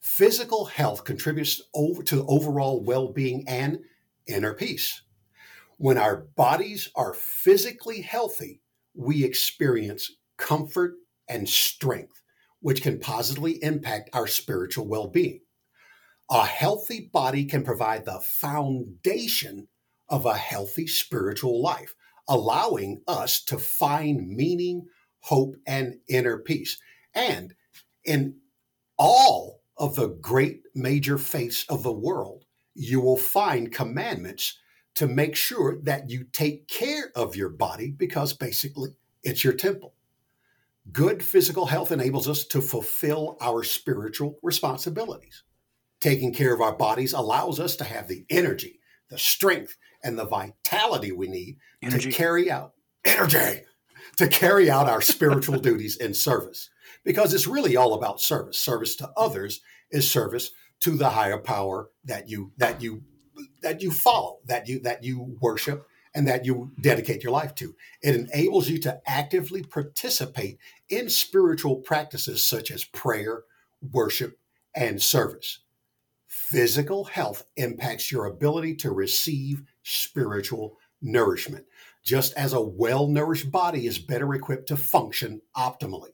Physical 0.00 0.64
health 0.64 1.04
contributes 1.04 1.62
over 1.74 2.02
to 2.04 2.26
overall 2.26 2.82
well-being 2.82 3.44
and 3.46 3.78
inner 4.26 4.54
peace. 4.54 5.02
When 5.76 5.98
our 5.98 6.26
bodies 6.36 6.90
are 6.94 7.14
physically 7.14 8.02
healthy, 8.02 8.60
we 8.94 9.24
experience 9.24 10.10
comfort 10.36 10.94
and 11.28 11.48
strength, 11.48 12.22
which 12.60 12.82
can 12.82 12.98
positively 12.98 13.62
impact 13.62 14.10
our 14.12 14.26
spiritual 14.26 14.86
well-being. 14.86 15.40
A 16.30 16.44
healthy 16.44 17.08
body 17.12 17.44
can 17.44 17.64
provide 17.64 18.04
the 18.04 18.20
foundation 18.20 19.68
of 20.10 20.26
a 20.26 20.36
healthy 20.36 20.86
spiritual 20.86 21.62
life, 21.62 21.94
allowing 22.28 23.00
us 23.08 23.42
to 23.44 23.58
find 23.58 24.28
meaning, 24.28 24.86
hope, 25.20 25.56
and 25.66 25.94
inner 26.08 26.38
peace. 26.38 26.78
And 27.14 27.54
in 28.04 28.36
all 28.98 29.62
of 29.76 29.96
the 29.96 30.08
great 30.08 30.62
major 30.74 31.16
faiths 31.16 31.64
of 31.68 31.82
the 31.82 31.92
world, 31.92 32.44
you 32.74 33.00
will 33.00 33.16
find 33.16 33.72
commandments 33.72 34.58
to 34.94 35.06
make 35.06 35.36
sure 35.36 35.78
that 35.82 36.10
you 36.10 36.24
take 36.24 36.68
care 36.68 37.10
of 37.14 37.36
your 37.36 37.48
body 37.48 37.90
because 37.90 38.32
basically 38.32 38.90
it's 39.22 39.44
your 39.44 39.52
temple. 39.52 39.94
Good 40.92 41.22
physical 41.22 41.66
health 41.66 41.92
enables 41.92 42.28
us 42.28 42.44
to 42.46 42.60
fulfill 42.60 43.36
our 43.40 43.62
spiritual 43.62 44.38
responsibilities. 44.42 45.44
Taking 46.00 46.32
care 46.32 46.54
of 46.54 46.60
our 46.60 46.74
bodies 46.74 47.12
allows 47.12 47.60
us 47.60 47.76
to 47.76 47.84
have 47.84 48.08
the 48.08 48.24
energy, 48.30 48.80
the 49.08 49.18
strength, 49.18 49.76
and 50.02 50.18
the 50.18 50.24
vitality 50.24 51.12
we 51.12 51.28
need 51.28 51.56
energy. 51.82 52.10
to 52.10 52.16
carry 52.16 52.50
out 52.50 52.72
energy 53.04 53.62
to 54.16 54.28
carry 54.28 54.70
out 54.70 54.88
our 54.88 55.00
spiritual 55.00 55.58
duties 55.60 55.96
in 55.96 56.14
service. 56.14 56.68
Because 57.04 57.32
it's 57.32 57.46
really 57.46 57.76
all 57.76 57.94
about 57.94 58.20
service. 58.20 58.58
Service 58.58 58.96
to 58.96 59.10
others 59.16 59.60
is 59.90 60.10
service 60.10 60.50
to 60.80 60.90
the 60.90 61.10
higher 61.10 61.38
power 61.38 61.90
that 62.04 62.28
you 62.28 62.52
that 62.58 62.82
you 62.82 63.02
that 63.62 63.80
you 63.80 63.90
follow 63.90 64.40
that 64.46 64.68
you 64.68 64.80
that 64.80 65.02
you 65.02 65.36
worship 65.40 65.86
and 66.14 66.26
that 66.26 66.44
you 66.44 66.70
dedicate 66.80 67.22
your 67.22 67.32
life 67.32 67.54
to. 67.54 67.74
It 68.02 68.16
enables 68.16 68.68
you 68.68 68.78
to 68.80 69.00
actively 69.06 69.62
participate 69.62 70.58
in 70.88 71.08
spiritual 71.08 71.76
practices 71.76 72.44
such 72.44 72.70
as 72.70 72.84
prayer 72.84 73.44
worship 73.92 74.38
and 74.74 75.00
service. 75.00 75.60
Physical 76.26 77.04
health 77.04 77.46
impacts 77.56 78.10
your 78.12 78.26
ability 78.26 78.74
to 78.76 78.90
receive 78.90 79.62
spiritual 79.82 80.78
nourishment, 81.02 81.66
just 82.02 82.32
as 82.34 82.52
a 82.52 82.60
well 82.60 83.06
nourished 83.06 83.50
body 83.50 83.86
is 83.86 83.98
better 83.98 84.34
equipped 84.34 84.68
to 84.68 84.76
function 84.76 85.40
optimally. 85.56 86.10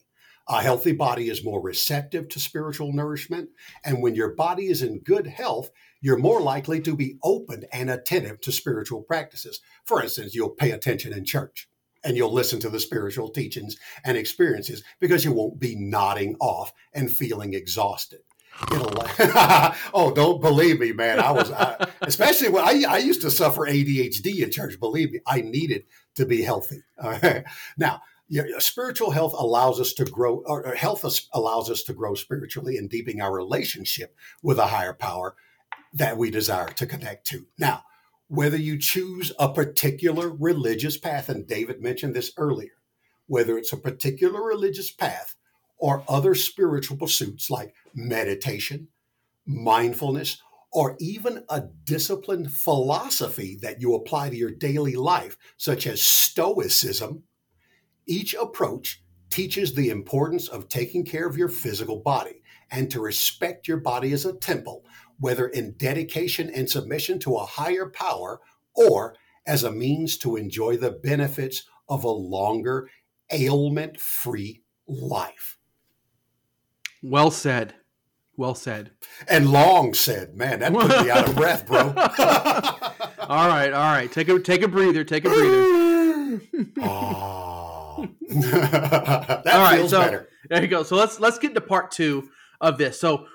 A 0.49 0.61
healthy 0.61 0.93
body 0.93 1.29
is 1.29 1.43
more 1.43 1.61
receptive 1.61 2.29
to 2.29 2.39
spiritual 2.39 2.93
nourishment. 2.93 3.49
And 3.83 4.01
when 4.01 4.15
your 4.15 4.33
body 4.33 4.67
is 4.67 4.81
in 4.81 4.99
good 4.99 5.27
health, 5.27 5.71
you're 5.99 6.17
more 6.17 6.39
likely 6.39 6.79
to 6.81 6.95
be 6.95 7.17
open 7.21 7.65
and 7.73 7.89
attentive 7.89 8.39
to 8.41 8.53
spiritual 8.53 9.01
practices. 9.01 9.59
For 9.83 10.01
instance, 10.01 10.33
you'll 10.33 10.49
pay 10.49 10.71
attention 10.71 11.11
in 11.11 11.25
church 11.25 11.67
and 12.01 12.15
you'll 12.15 12.31
listen 12.31 12.61
to 12.61 12.69
the 12.69 12.79
spiritual 12.79 13.27
teachings 13.27 13.75
and 14.05 14.15
experiences 14.15 14.83
because 15.01 15.25
you 15.25 15.33
won't 15.33 15.59
be 15.59 15.75
nodding 15.75 16.37
off 16.39 16.71
and 16.93 17.11
feeling 17.11 17.53
exhausted 17.53 18.21
oh, 19.93 20.11
don't 20.15 20.41
believe 20.41 20.79
me, 20.79 20.91
man. 20.91 21.19
I 21.19 21.31
was, 21.31 21.51
I, 21.51 21.87
especially 22.01 22.49
when 22.49 22.63
I, 22.63 22.83
I 22.87 22.97
used 22.97 23.21
to 23.21 23.31
suffer 23.31 23.61
ADHD 23.61 24.43
in 24.43 24.51
church. 24.51 24.79
Believe 24.79 25.11
me, 25.11 25.19
I 25.25 25.41
needed 25.41 25.83
to 26.15 26.25
be 26.25 26.41
healthy. 26.41 26.81
Now, 27.77 28.01
spiritual 28.59 29.11
health 29.11 29.33
allows 29.37 29.79
us 29.79 29.93
to 29.93 30.05
grow, 30.05 30.43
or 30.45 30.73
health 30.75 31.05
allows 31.33 31.69
us 31.69 31.83
to 31.83 31.93
grow 31.93 32.15
spiritually 32.15 32.77
and 32.77 32.89
deepening 32.89 33.21
our 33.21 33.33
relationship 33.33 34.15
with 34.41 34.57
a 34.57 34.67
higher 34.67 34.93
power. 34.93 35.35
that 35.93 36.17
we 36.17 36.29
desire 36.29 36.67
to 36.67 36.85
connect 36.85 37.25
to. 37.27 37.47
Now, 37.57 37.83
whether 38.27 38.57
you 38.57 38.77
choose 38.77 39.31
a 39.39 39.51
particular 39.51 40.29
religious 40.29 40.97
path, 40.97 41.29
and 41.29 41.47
David 41.47 41.81
mentioned 41.81 42.13
this 42.13 42.33
earlier, 42.37 42.73
whether 43.25 43.57
it's 43.57 43.71
a 43.73 43.77
particular 43.77 44.43
religious 44.43 44.91
path 44.91 45.36
or 45.77 46.03
other 46.07 46.35
spiritual 46.35 46.97
pursuits 46.97 47.49
like 47.49 47.73
meditation, 47.93 48.87
mindfulness, 49.45 50.41
or 50.71 50.95
even 50.99 51.43
a 51.49 51.63
disciplined 51.85 52.51
philosophy 52.51 53.57
that 53.61 53.81
you 53.81 53.93
apply 53.93 54.29
to 54.29 54.35
your 54.35 54.51
daily 54.51 54.95
life, 54.95 55.37
such 55.57 55.87
as 55.87 56.01
Stoicism, 56.01 57.23
each 58.05 58.33
approach 58.33 59.03
teaches 59.29 59.73
the 59.73 59.89
importance 59.89 60.47
of 60.47 60.69
taking 60.69 61.03
care 61.03 61.27
of 61.27 61.37
your 61.37 61.49
physical 61.49 61.99
body 61.99 62.41
and 62.71 62.91
to 62.91 63.01
respect 63.01 63.67
your 63.67 63.77
body 63.77 64.13
as 64.13 64.25
a 64.25 64.33
temple, 64.33 64.83
whether 65.19 65.47
in 65.47 65.73
dedication 65.77 66.49
and 66.49 66.69
submission 66.69 67.19
to 67.19 67.35
a 67.35 67.45
higher 67.45 67.89
power 67.89 68.39
or 68.75 69.15
as 69.45 69.63
a 69.63 69.71
means 69.71 70.17
to 70.17 70.35
enjoy 70.35 70.77
the 70.77 70.91
benefits 70.91 71.63
of 71.89 72.03
a 72.03 72.09
longer, 72.09 72.89
ailment 73.31 73.99
free 73.99 74.61
life. 74.87 75.56
Well 77.01 77.31
said. 77.31 77.75
Well 78.35 78.55
said. 78.55 78.91
And 79.27 79.49
long 79.51 79.93
said, 79.95 80.35
man, 80.35 80.59
that 80.59 80.71
put 80.71 80.89
me 80.89 81.09
out 81.09 81.27
of 81.27 81.35
breath, 81.35 81.65
bro. 81.65 81.79
all 83.27 83.47
right, 83.47 83.73
all 83.73 83.93
right. 83.93 84.11
Take 84.11 84.29
a 84.29 84.39
take 84.39 84.61
a 84.61 84.67
breather. 84.67 85.03
Take 85.03 85.25
a 85.25 85.29
breather. 85.29 86.41
oh. 86.81 88.07
that 88.29 89.41
all 89.47 89.61
right, 89.61 89.77
feels 89.77 89.89
so, 89.89 90.01
better. 90.01 90.29
There 90.49 90.61
you 90.61 90.67
go. 90.67 90.83
So 90.83 90.95
let's 90.95 91.19
let's 91.19 91.39
get 91.39 91.51
into 91.51 91.61
part 91.61 91.89
two 91.89 92.29
of 92.61 92.77
this. 92.77 92.99
So 92.99 93.25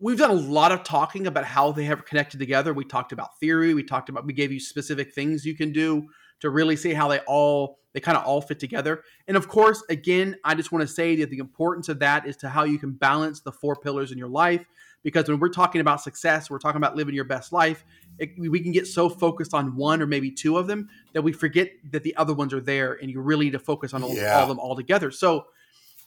we've 0.00 0.18
done 0.18 0.30
a 0.30 0.34
lot 0.34 0.72
of 0.72 0.82
talking 0.82 1.26
about 1.26 1.44
how 1.44 1.72
they 1.72 1.84
have 1.84 2.06
connected 2.06 2.40
together. 2.40 2.72
We 2.72 2.84
talked 2.84 3.12
about 3.12 3.38
theory. 3.38 3.74
We 3.74 3.82
talked 3.82 4.08
about 4.08 4.24
we 4.24 4.32
gave 4.32 4.50
you 4.50 4.60
specific 4.60 5.12
things 5.12 5.44
you 5.44 5.54
can 5.54 5.72
do 5.72 6.08
to 6.42 6.50
really 6.50 6.76
see 6.76 6.92
how 6.92 7.08
they 7.08 7.20
all 7.20 7.78
they 7.94 8.00
kind 8.00 8.16
of 8.16 8.24
all 8.24 8.40
fit 8.40 8.58
together. 8.58 9.02
And 9.28 9.36
of 9.36 9.48
course, 9.48 9.82
again, 9.88 10.36
I 10.44 10.54
just 10.54 10.72
want 10.72 10.86
to 10.86 10.92
say 10.92 11.16
that 11.16 11.30
the 11.30 11.38
importance 11.38 11.88
of 11.88 11.98
that 12.00 12.26
is 12.26 12.36
to 12.38 12.48
how 12.48 12.64
you 12.64 12.78
can 12.78 12.92
balance 12.92 13.40
the 13.40 13.52
four 13.52 13.76
pillars 13.76 14.12
in 14.12 14.18
your 14.18 14.28
life. 14.28 14.64
Because 15.02 15.28
when 15.28 15.40
we're 15.40 15.48
talking 15.48 15.80
about 15.80 16.00
success, 16.00 16.48
we're 16.48 16.60
talking 16.60 16.76
about 16.78 16.96
living 16.96 17.14
your 17.14 17.24
best 17.24 17.52
life. 17.52 17.84
It, 18.18 18.30
we 18.38 18.60
can 18.60 18.72
get 18.72 18.86
so 18.86 19.08
focused 19.08 19.52
on 19.52 19.76
one 19.76 20.00
or 20.00 20.06
maybe 20.06 20.30
two 20.30 20.58
of 20.58 20.68
them 20.68 20.88
that 21.12 21.22
we 21.22 21.32
forget 21.32 21.70
that 21.90 22.02
the 22.02 22.16
other 22.16 22.32
ones 22.32 22.54
are 22.54 22.60
there, 22.60 22.94
and 22.94 23.10
you 23.10 23.20
really 23.20 23.46
need 23.46 23.52
to 23.52 23.58
focus 23.58 23.94
on 23.94 24.04
all, 24.04 24.14
yeah. 24.14 24.36
all 24.36 24.42
of 24.42 24.48
them 24.48 24.60
all 24.60 24.76
together. 24.76 25.10
So, 25.10 25.46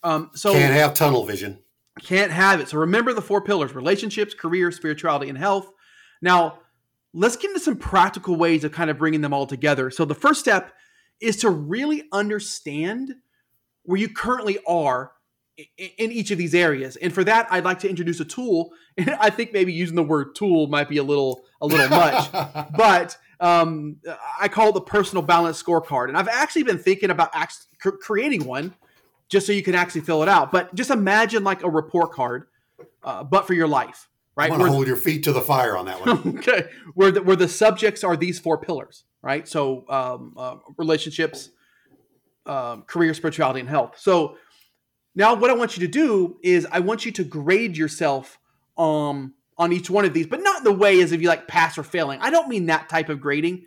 um, 0.02 0.32
so 0.34 0.54
can't 0.54 0.74
have 0.74 0.94
tunnel 0.94 1.26
vision. 1.26 1.60
Can't 2.02 2.32
have 2.32 2.62
it. 2.62 2.70
So 2.70 2.78
remember 2.78 3.12
the 3.14 3.22
four 3.22 3.42
pillars: 3.42 3.76
relationships, 3.76 4.34
career, 4.34 4.72
spirituality, 4.72 5.28
and 5.28 5.38
health. 5.38 5.70
Now, 6.22 6.60
let's 7.16 7.38
get 7.38 7.50
into 7.50 7.62
some 7.62 7.78
practical 7.78 8.36
ways 8.36 8.64
of 8.64 8.74
kind 8.74 8.90
of 8.90 8.98
bringing 8.98 9.22
them 9.22 9.34
all 9.34 9.48
together. 9.48 9.90
So 9.90 10.04
the 10.04 10.14
first 10.14 10.42
step 10.42 10.74
is 11.22 11.38
to 11.38 11.50
really 11.50 12.04
understand 12.12 13.16
where 13.84 13.98
you 13.98 14.10
currently 14.10 14.60
are 14.68 15.14
in 15.78 16.12
each 16.12 16.32
of 16.32 16.38
these 16.38 16.54
areas. 16.54 16.98
And 16.98 17.14
for 17.14 17.24
that, 17.24 17.48
I'd 17.50 17.64
like 17.64 17.80
to 17.80 17.90
introduce 17.90 18.20
a 18.20 18.26
tool. 18.26 18.72
And 18.98 19.10
I 19.20 19.30
think 19.30 19.52
maybe 19.52 19.74
using 19.74 19.98
the 19.98 20.04
word 20.04 20.36
tool 20.36 20.68
might 20.68 20.88
be 20.88 20.96
a 20.96 21.04
little 21.04 21.44
a 21.60 21.68
little 21.68 21.90
much, 21.90 22.32
but 22.78 23.18
um, 23.42 23.98
I 24.40 24.48
call 24.48 24.70
it 24.70 24.74
the 24.74 24.80
personal 24.80 25.22
balance 25.22 25.62
scorecard. 25.62 26.08
And 26.08 26.18
I've 26.18 26.30
actually 26.30 26.64
been 26.64 26.78
thinking 26.78 27.10
about 27.10 27.34
creating 28.00 28.46
one 28.46 28.74
just 29.28 29.48
so 29.48 29.52
you 29.52 29.64
can 29.64 29.76
actually 29.76 30.00
fill 30.00 30.24
it 30.24 30.30
out. 30.30 30.50
But 30.50 30.74
just 30.76 30.92
imagine 30.92 31.44
like 31.44 31.62
a 31.62 31.70
report 31.70 32.14
card, 32.14 32.48
uh, 33.04 33.26
but 33.26 33.46
for 33.46 33.54
your 33.54 33.68
life, 33.68 34.08
right? 34.36 34.52
I'm 34.52 34.60
hold 34.60 34.88
your 34.88 34.96
feet 34.96 35.24
to 35.24 35.34
the 35.34 35.42
fire 35.42 35.78
on 35.78 35.86
that 35.86 36.06
one. 36.06 36.38
okay, 36.40 36.70
where 36.94 37.12
the, 37.12 37.22
where 37.22 37.36
the 37.36 37.48
subjects 37.48 38.04
are 38.04 38.18
these 38.18 38.40
four 38.40 38.58
pillars, 38.58 39.04
right? 39.22 39.48
So 39.48 39.86
um, 39.90 40.34
uh, 40.38 40.56
relationships, 40.78 41.50
um, 42.46 42.84
career, 42.84 43.14
spirituality, 43.14 43.62
and 43.62 43.70
health. 43.70 43.96
So 43.98 44.38
now 45.16 45.34
what 45.34 45.50
I 45.50 45.54
want 45.54 45.78
you 45.78 45.88
to 45.88 45.92
do 45.92 46.38
is 46.44 46.68
I 46.72 46.80
want 46.80 47.06
you 47.06 47.12
to 47.14 47.24
grade 47.24 47.78
yourself 47.78 48.38
um, 48.78 49.34
on 49.58 49.72
each 49.72 49.90
one 49.90 50.06
of 50.06 50.14
these, 50.14 50.28
but 50.28 50.42
not 50.42 50.60
in 50.60 50.64
the 50.66 50.74
way 50.74 51.02
as 51.02 51.12
if 51.12 51.22
you 51.22 51.30
like 51.30 51.48
pass 51.48 51.78
or 51.78 51.84
failing. 51.84 52.20
I 52.22 52.30
don't 52.30 52.50
mean 52.50 52.66
that 52.66 52.90
type 52.90 53.10
of 53.10 53.22
grading. 53.22 53.66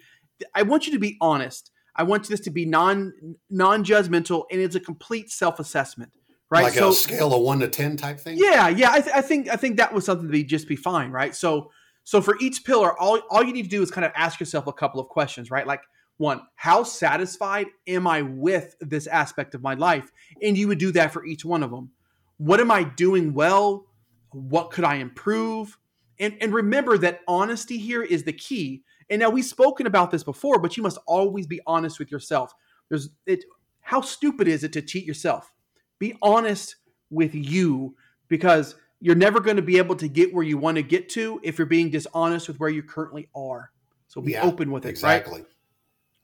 I 0.55 0.63
want 0.63 0.87
you 0.87 0.93
to 0.93 0.99
be 0.99 1.17
honest. 1.21 1.71
I 1.97 2.05
want 2.05 2.29
this 2.29 2.41
to 2.41 2.51
be 2.51 2.65
non 2.65 3.13
non 3.51 3.85
judgmental, 3.85 4.45
and 4.53 4.61
it's 4.61 4.77
a 4.77 4.81
complete 4.81 5.33
self 5.33 5.59
assessment, 5.59 6.13
right? 6.51 6.65
Like 6.65 6.75
so, 6.75 6.91
a 6.91 6.93
scale 6.93 7.35
of 7.35 7.43
one 7.43 7.61
to 7.61 7.69
ten 7.69 7.97
type 7.97 8.21
thing. 8.21 8.39
Yeah, 8.39 8.69
yeah. 8.69 8.93
I, 8.93 9.01
th- 9.01 9.15
I 9.15 9.21
think 9.23 9.49
I 9.49 9.57
think 9.57 9.77
that 9.77 9.93
was 9.93 10.05
something 10.05 10.27
to 10.27 10.33
be 10.33 10.45
just 10.45 10.69
be 10.69 10.77
fine, 10.77 11.11
right? 11.11 11.35
So 11.35 11.71
so 12.09 12.23
for 12.23 12.39
each 12.41 12.65
pillar, 12.65 12.99
all, 12.99 13.21
all 13.29 13.45
you 13.45 13.53
need 13.53 13.65
to 13.65 13.69
do 13.69 13.83
is 13.83 13.91
kind 13.91 14.07
of 14.07 14.13
ask 14.17 14.41
yourself 14.41 14.67
a 14.67 14.73
couple 14.73 14.99
of 14.99 15.11
questions, 15.11 15.51
right? 15.51 15.67
Like, 15.67 15.83
one, 16.17 16.41
how 16.55 16.83
satisfied 16.83 17.67
am 17.87 18.07
I 18.07 18.23
with 18.23 18.77
this 18.81 19.07
aspect 19.07 19.55
of 19.55 19.61
my 19.61 19.75
life? 19.75 20.11
And 20.41 20.57
you 20.57 20.69
would 20.69 20.79
do 20.79 20.91
that 20.93 21.13
for 21.13 21.27
each 21.27 21.45
one 21.45 21.63
of 21.63 21.71
them. 21.71 21.91
What 22.39 22.61
am 22.61 22.71
I 22.71 22.85
doing 22.85 23.35
well? 23.35 23.85
What 24.31 24.71
could 24.71 24.85
I 24.85 24.95
improve? 24.95 25.77
And, 26.19 26.35
and 26.41 26.55
remember 26.55 26.97
that 26.97 27.21
honesty 27.29 27.77
here 27.77 28.03
is 28.03 28.23
the 28.23 28.33
key. 28.33 28.85
And 29.11 29.21
now 29.21 29.29
we've 29.29 29.45
spoken 29.45 29.87
about 29.87 30.11
this 30.11 30.25
before, 30.25 30.59
but 30.59 30.79
you 30.79 30.83
must 30.83 30.97
always 31.07 31.47
be 31.47 31.61
honest 31.67 31.99
with 31.99 32.11
yourself. 32.11 32.55
There's 32.89 33.11
it 33.27 33.45
how 33.83 34.01
stupid 34.01 34.49
is 34.49 34.65
it 34.65 34.73
to 34.73 34.81
cheat 34.81 35.05
yourself? 35.05 35.53
Be 35.99 36.17
honest 36.23 36.77
with 37.11 37.35
you 37.35 37.97
because 38.29 38.75
you're 39.01 39.15
never 39.15 39.41
going 39.41 39.57
to 39.57 39.63
be 39.63 39.79
able 39.79 39.97
to 39.97 40.09
get 40.09 40.35
where 40.35 40.45
you 40.45 40.59
want 40.59 40.77
to 40.77 40.83
get 40.83 41.09
to 41.11 41.41
if 41.43 41.59
you're 41.59 41.67
being 41.67 41.91
dishonest 41.91 42.49
with 42.49 42.59
where 42.59 42.71
you 42.71 42.83
currently 42.83 43.29
are. 43.35 43.71
So 44.09 44.21
be 44.21 44.33
yeah, 44.33 44.43
open 44.43 44.71
with 44.71 44.87
it, 44.87 44.89
exactly. 44.89 45.41
Right? 45.41 45.49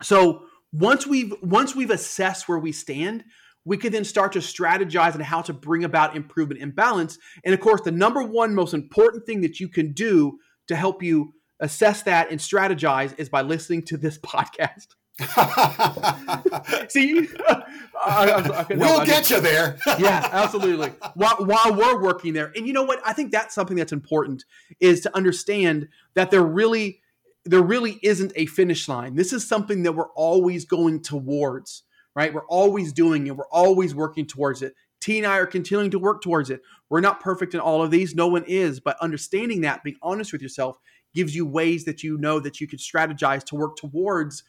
So 0.02 0.46
once 0.72 1.06
we've 1.06 1.34
once 1.42 1.74
we've 1.74 1.90
assessed 1.90 2.48
where 2.48 2.58
we 2.58 2.72
stand, 2.72 3.24
we 3.64 3.76
can 3.76 3.92
then 3.92 4.04
start 4.04 4.32
to 4.32 4.40
strategize 4.40 5.14
on 5.14 5.20
how 5.20 5.42
to 5.42 5.52
bring 5.52 5.84
about 5.84 6.16
improvement 6.16 6.60
and 6.60 6.74
balance. 6.74 7.18
And 7.44 7.54
of 7.54 7.60
course, 7.60 7.82
the 7.82 7.92
number 7.92 8.22
one 8.22 8.54
most 8.54 8.74
important 8.74 9.24
thing 9.24 9.40
that 9.42 9.60
you 9.60 9.68
can 9.68 9.92
do 9.92 10.38
to 10.68 10.76
help 10.76 11.02
you 11.02 11.34
assess 11.60 12.02
that 12.02 12.30
and 12.30 12.40
strategize 12.40 13.18
is 13.18 13.28
by 13.28 13.42
listening 13.42 13.82
to 13.82 13.96
this 13.96 14.18
podcast. 14.24 14.88
See, 16.88 17.28
I, 17.48 18.66
I, 18.66 18.66
we'll 18.70 19.04
get 19.04 19.30
you 19.30 19.40
there. 19.40 19.78
yeah, 19.98 20.28
absolutely. 20.32 20.88
While, 21.14 21.36
while 21.46 21.72
we're 21.72 22.02
working 22.02 22.32
there, 22.32 22.50
and 22.56 22.66
you 22.66 22.72
know 22.72 22.82
what? 22.82 23.00
I 23.06 23.12
think 23.12 23.30
that's 23.30 23.54
something 23.54 23.76
that's 23.76 23.92
important 23.92 24.44
is 24.80 25.02
to 25.02 25.16
understand 25.16 25.88
that 26.14 26.32
there 26.32 26.42
really, 26.42 27.00
there 27.44 27.62
really 27.62 28.00
isn't 28.02 28.32
a 28.34 28.46
finish 28.46 28.88
line. 28.88 29.14
This 29.14 29.32
is 29.32 29.46
something 29.46 29.84
that 29.84 29.92
we're 29.92 30.10
always 30.14 30.64
going 30.64 31.00
towards, 31.00 31.84
right? 32.16 32.34
We're 32.34 32.46
always 32.48 32.92
doing 32.92 33.28
it. 33.28 33.36
We're 33.36 33.46
always 33.52 33.94
working 33.94 34.26
towards 34.26 34.62
it. 34.62 34.74
T 35.00 35.18
and 35.18 35.26
I 35.26 35.38
are 35.38 35.46
continuing 35.46 35.92
to 35.92 35.98
work 36.00 36.22
towards 36.22 36.50
it. 36.50 36.60
We're 36.90 37.00
not 37.00 37.20
perfect 37.20 37.54
in 37.54 37.60
all 37.60 37.84
of 37.84 37.92
these. 37.92 38.16
No 38.16 38.26
one 38.26 38.44
is, 38.48 38.80
but 38.80 38.96
understanding 39.00 39.60
that, 39.60 39.84
being 39.84 39.96
honest 40.02 40.32
with 40.32 40.42
yourself, 40.42 40.76
gives 41.14 41.36
you 41.36 41.46
ways 41.46 41.84
that 41.84 42.02
you 42.02 42.18
know 42.18 42.40
that 42.40 42.60
you 42.60 42.66
could 42.66 42.80
strategize 42.80 43.44
to 43.44 43.54
work 43.54 43.76
towards 43.76 44.42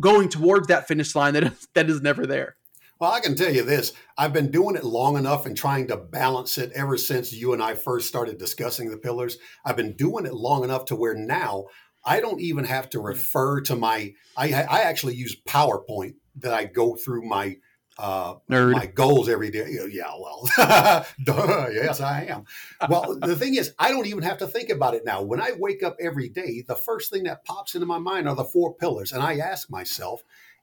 going 0.00 0.28
towards 0.28 0.68
that 0.68 0.88
finish 0.88 1.14
line 1.14 1.34
that 1.34 1.44
is, 1.44 1.68
that 1.74 1.88
is 1.90 2.00
never 2.00 2.26
there. 2.26 2.56
Well, 2.98 3.10
I 3.10 3.20
can 3.20 3.34
tell 3.34 3.52
you 3.52 3.62
this. 3.62 3.92
I've 4.16 4.32
been 4.32 4.52
doing 4.52 4.76
it 4.76 4.84
long 4.84 5.16
enough 5.16 5.44
and 5.44 5.56
trying 5.56 5.88
to 5.88 5.96
balance 5.96 6.56
it 6.56 6.70
ever 6.72 6.96
since 6.96 7.32
you 7.32 7.52
and 7.52 7.60
I 7.60 7.74
first 7.74 8.06
started 8.06 8.38
discussing 8.38 8.90
the 8.90 8.96
pillars. 8.96 9.38
I've 9.64 9.76
been 9.76 9.96
doing 9.96 10.24
it 10.24 10.34
long 10.34 10.62
enough 10.62 10.84
to 10.86 10.96
where 10.96 11.14
now 11.14 11.64
I 12.04 12.20
don't 12.20 12.40
even 12.40 12.64
have 12.64 12.88
to 12.90 13.00
refer 13.00 13.60
to 13.62 13.74
my, 13.74 14.14
I, 14.36 14.52
I 14.52 14.82
actually 14.82 15.16
use 15.16 15.40
PowerPoint 15.48 16.14
that 16.36 16.54
I 16.54 16.64
go 16.64 16.94
through 16.94 17.22
my 17.22 17.56
uh, 17.98 18.34
Nerd. 18.50 18.72
my 18.72 18.86
goals 18.86 19.28
every 19.28 19.50
day. 19.50 19.66
Yeah, 19.90 20.12
well, 20.18 20.48
duh, 21.24 21.68
yes, 21.72 22.00
I 22.00 22.24
am. 22.24 22.44
Well, 22.88 23.18
the 23.20 23.36
thing 23.36 23.54
is, 23.54 23.74
I 23.78 23.90
don't 23.90 24.06
even 24.06 24.22
have 24.22 24.38
to 24.38 24.46
think 24.46 24.70
about 24.70 24.94
it 24.94 25.04
now. 25.04 25.22
When 25.22 25.40
I 25.40 25.52
wake 25.56 25.82
up 25.82 25.96
every 26.00 26.28
day, 26.28 26.64
the 26.66 26.76
first 26.76 27.12
thing 27.12 27.24
that 27.24 27.44
pops 27.44 27.74
into 27.74 27.86
my 27.86 27.98
mind 27.98 28.28
are 28.28 28.34
the 28.34 28.44
four 28.44 28.74
pillars. 28.74 29.12
And 29.12 29.22
I 29.22 29.36
ask 29.36 29.70
myself, 29.70 30.22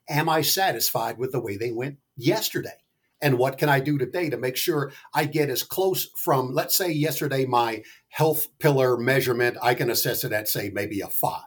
am 0.09 0.27
I 0.27 0.41
satisfied 0.41 1.17
with 1.17 1.31
the 1.31 1.41
way 1.41 1.57
they 1.57 1.71
went 1.71 1.97
yesterday? 2.15 2.77
And 3.21 3.37
what 3.37 3.57
can 3.57 3.67
I 3.67 3.79
do 3.81 3.97
today 3.97 4.29
to 4.29 4.37
make 4.37 4.55
sure 4.55 4.93
I 5.13 5.25
get 5.25 5.49
as 5.49 5.61
close 5.61 6.09
from, 6.15 6.53
let's 6.53 6.75
say, 6.77 6.89
yesterday, 6.91 7.45
my 7.45 7.83
health 8.07 8.47
pillar 8.59 8.97
measurement, 8.97 9.57
I 9.61 9.73
can 9.73 9.89
assess 9.89 10.23
it 10.23 10.31
at, 10.31 10.47
say, 10.47 10.71
maybe 10.73 11.01
a 11.01 11.07
five. 11.07 11.43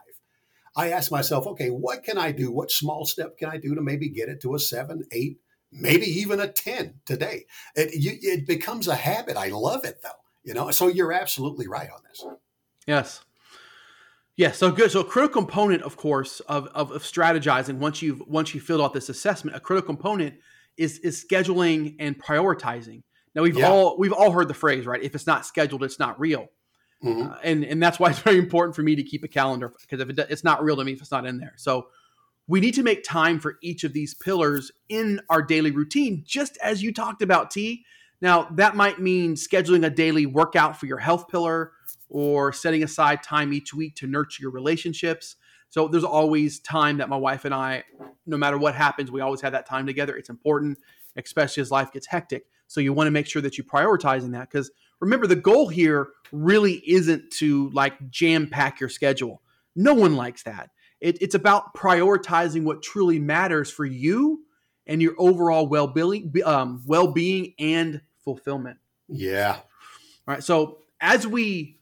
I 0.75 0.89
ask 0.89 1.11
myself, 1.11 1.45
okay, 1.47 1.69
what 1.69 2.03
can 2.03 2.17
I 2.17 2.31
do? 2.31 2.51
What 2.51 2.71
small 2.71 3.05
step 3.05 3.37
can 3.37 3.49
I 3.49 3.57
do 3.57 3.75
to 3.75 3.81
maybe 3.81 4.09
get 4.09 4.29
it 4.29 4.41
to 4.41 4.55
a 4.55 4.59
seven, 4.59 5.03
eight, 5.11 5.37
maybe 5.73 6.05
even 6.05 6.39
a 6.39 6.47
10 6.47 6.95
today. 7.05 7.45
It, 7.75 7.93
you, 7.93 8.17
it 8.21 8.47
becomes 8.47 8.87
a 8.87 8.95
habit. 8.95 9.37
I 9.37 9.49
love 9.49 9.85
it 9.85 10.01
though, 10.03 10.09
you 10.43 10.53
know, 10.53 10.71
so 10.71 10.87
you're 10.87 11.13
absolutely 11.13 11.67
right 11.67 11.89
on 11.89 11.99
this. 12.07 12.25
Yes. 12.85 13.23
Yes, 14.35 14.57
so 14.57 14.71
good. 14.71 14.91
So 14.91 15.01
a 15.01 15.05
critical 15.05 15.43
component, 15.43 15.83
of 15.83 15.95
course, 15.95 16.39
of, 16.41 16.67
of, 16.67 16.91
of 16.91 17.03
strategizing 17.03 17.75
once 17.77 18.01
you've 18.01 18.21
once 18.21 18.55
you 18.55 18.61
filled 18.61 18.81
out 18.81 18.91
this 18.91 19.09
assessment, 19.09 19.55
a 19.55 19.59
critical 19.59 19.85
component 19.85 20.35
is 20.75 20.97
is 20.99 21.23
scheduling 21.23 21.95
and 21.99 22.19
prioritizing. 22.21 23.03
Now 23.35 23.43
we've 23.43 23.57
yeah. 23.57 23.69
all 23.69 23.97
we've 23.99 24.13
all 24.13 24.31
heard 24.31 24.47
the 24.47 24.55
phrase, 24.55 24.87
right? 24.87 25.01
If 25.03 25.13
it's 25.13 25.27
not 25.27 25.45
scheduled, 25.45 25.83
it's 25.83 25.99
not 25.99 26.19
real. 26.19 26.47
mm-hmm. 27.03 27.31
uh, 27.31 27.35
and 27.43 27.63
and 27.63 27.81
that's 27.81 27.99
why 27.99 28.09
it's 28.09 28.19
very 28.19 28.39
important 28.39 28.75
for 28.75 28.81
me 28.81 28.95
to 28.95 29.03
keep 29.03 29.23
a 29.23 29.27
calendar 29.27 29.71
because 29.81 29.99
if 29.99 30.09
it, 30.09 30.27
it's 30.31 30.43
not 30.43 30.63
real 30.63 30.77
to 30.77 30.83
me 30.83 30.93
if 30.93 31.01
it's 31.01 31.11
not 31.11 31.27
in 31.27 31.37
there. 31.37 31.53
So 31.57 31.89
we 32.47 32.59
need 32.59 32.73
to 32.73 32.83
make 32.83 33.03
time 33.03 33.39
for 33.39 33.57
each 33.61 33.83
of 33.83 33.93
these 33.93 34.13
pillars 34.13 34.71
in 34.89 35.21
our 35.29 35.41
daily 35.41 35.71
routine, 35.71 36.23
just 36.25 36.57
as 36.57 36.83
you 36.83 36.93
talked 36.93 37.21
about, 37.21 37.51
T. 37.51 37.85
Now, 38.21 38.47
that 38.51 38.75
might 38.75 38.99
mean 38.99 39.35
scheduling 39.35 39.85
a 39.85 39.89
daily 39.89 40.25
workout 40.25 40.79
for 40.79 40.85
your 40.85 40.97
health 40.97 41.27
pillar 41.27 41.71
or 42.09 42.53
setting 42.53 42.83
aside 42.83 43.23
time 43.23 43.53
each 43.53 43.73
week 43.73 43.95
to 43.95 44.07
nurture 44.07 44.43
your 44.43 44.51
relationships. 44.51 45.35
So 45.69 45.87
there's 45.87 46.03
always 46.03 46.59
time 46.59 46.97
that 46.97 47.09
my 47.09 47.17
wife 47.17 47.45
and 47.45 47.53
I, 47.53 47.83
no 48.25 48.37
matter 48.37 48.57
what 48.57 48.75
happens, 48.75 49.11
we 49.11 49.21
always 49.21 49.41
have 49.41 49.53
that 49.53 49.65
time 49.65 49.85
together. 49.85 50.15
It's 50.15 50.29
important, 50.29 50.77
especially 51.17 51.61
as 51.61 51.71
life 51.71 51.91
gets 51.91 52.07
hectic. 52.07 52.45
So 52.67 52.79
you 52.79 52.93
want 52.93 53.07
to 53.07 53.11
make 53.11 53.27
sure 53.27 53.41
that 53.41 53.57
you're 53.57 53.65
prioritizing 53.65 54.31
that 54.33 54.49
because 54.49 54.71
remember 54.99 55.27
the 55.27 55.35
goal 55.35 55.67
here 55.67 56.09
really 56.31 56.81
isn't 56.87 57.31
to 57.31 57.69
like 57.71 58.09
jam 58.09 58.47
pack 58.47 58.79
your 58.79 58.89
schedule. 58.89 59.41
No 59.75 59.93
one 59.93 60.15
likes 60.15 60.43
that. 60.43 60.69
It, 61.03 61.21
it's 61.21 61.35
about 61.35 61.75
prioritizing 61.75 62.63
what 62.63 62.81
truly 62.81 63.19
matters 63.19 63.69
for 63.69 63.83
you 63.83 64.45
and 64.87 65.01
your 65.01 65.13
overall 65.17 65.67
well-being, 65.67 66.33
um, 66.45 66.81
well-being 66.85 67.55
and 67.59 68.01
fulfillment. 68.23 68.77
Yeah. 69.09 69.57
All 69.57 69.61
right. 70.33 70.43
So 70.43 70.79
as 71.01 71.27
we 71.27 71.81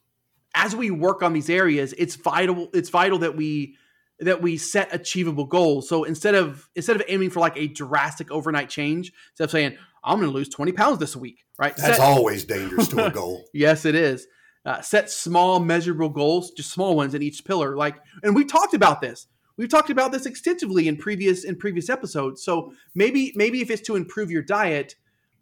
as 0.55 0.76
we 0.76 0.89
work 0.89 1.22
on 1.22 1.34
these 1.34 1.51
areas, 1.51 1.93
it's 1.99 2.15
vital. 2.15 2.69
It's 2.74 2.89
vital 2.89 3.19
that 3.19 3.38
we 3.38 3.78
that 4.19 4.41
we 4.41 4.57
set 4.57 4.93
achievable 4.93 5.45
goals. 5.45 5.88
So 5.88 6.03
instead 6.03 6.34
of 6.34 6.67
instead 6.76 6.95
of 6.95 7.03
aiming 7.07 7.30
for 7.30 7.41
like 7.41 7.57
a 7.57 7.67
drastic 7.67 8.32
overnight 8.32 8.69
change, 8.69 9.13
instead 9.34 9.43
of 9.43 9.51
saying 9.51 9.78
I'm 10.03 10.19
going 10.19 10.32
to 10.32 10.36
lose 10.36 10.49
20 10.49 10.72
pounds 10.72 10.97
this 10.97 11.15
week, 11.15 11.45
right? 11.59 11.78
That's 11.78 11.97
set, 11.97 11.99
always 11.99 12.43
dangerous 12.43 12.88
to 12.88 13.05
a 13.05 13.11
goal. 13.11 13.45
yes, 13.53 13.86
it 13.86 13.93
is. 13.93 14.26
Uh, 14.64 14.80
set 14.80 15.09
small, 15.09 15.59
measurable 15.59 16.09
goals, 16.09 16.51
just 16.51 16.72
small 16.72 16.95
ones 16.95 17.16
in 17.16 17.22
each 17.24 17.43
pillar. 17.43 17.76
Like, 17.76 17.97
and 18.22 18.36
we 18.36 18.45
talked 18.45 18.76
about 18.76 19.01
this. 19.01 19.28
We've 19.57 19.70
talked 19.70 19.89
about 19.89 20.12
this 20.12 20.28
extensively 20.28 20.88
in 20.88 20.97
previous 20.97 21.43
in 21.43 21.55
previous 21.55 21.89
episodes. 21.89 22.43
So 22.43 22.74
maybe 22.93 23.34
maybe 23.36 23.62
if 23.62 23.72
it's 23.72 23.82
to 23.88 23.95
improve 23.95 24.30
your 24.30 24.43
diet, 24.43 24.95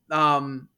um, 0.10 0.70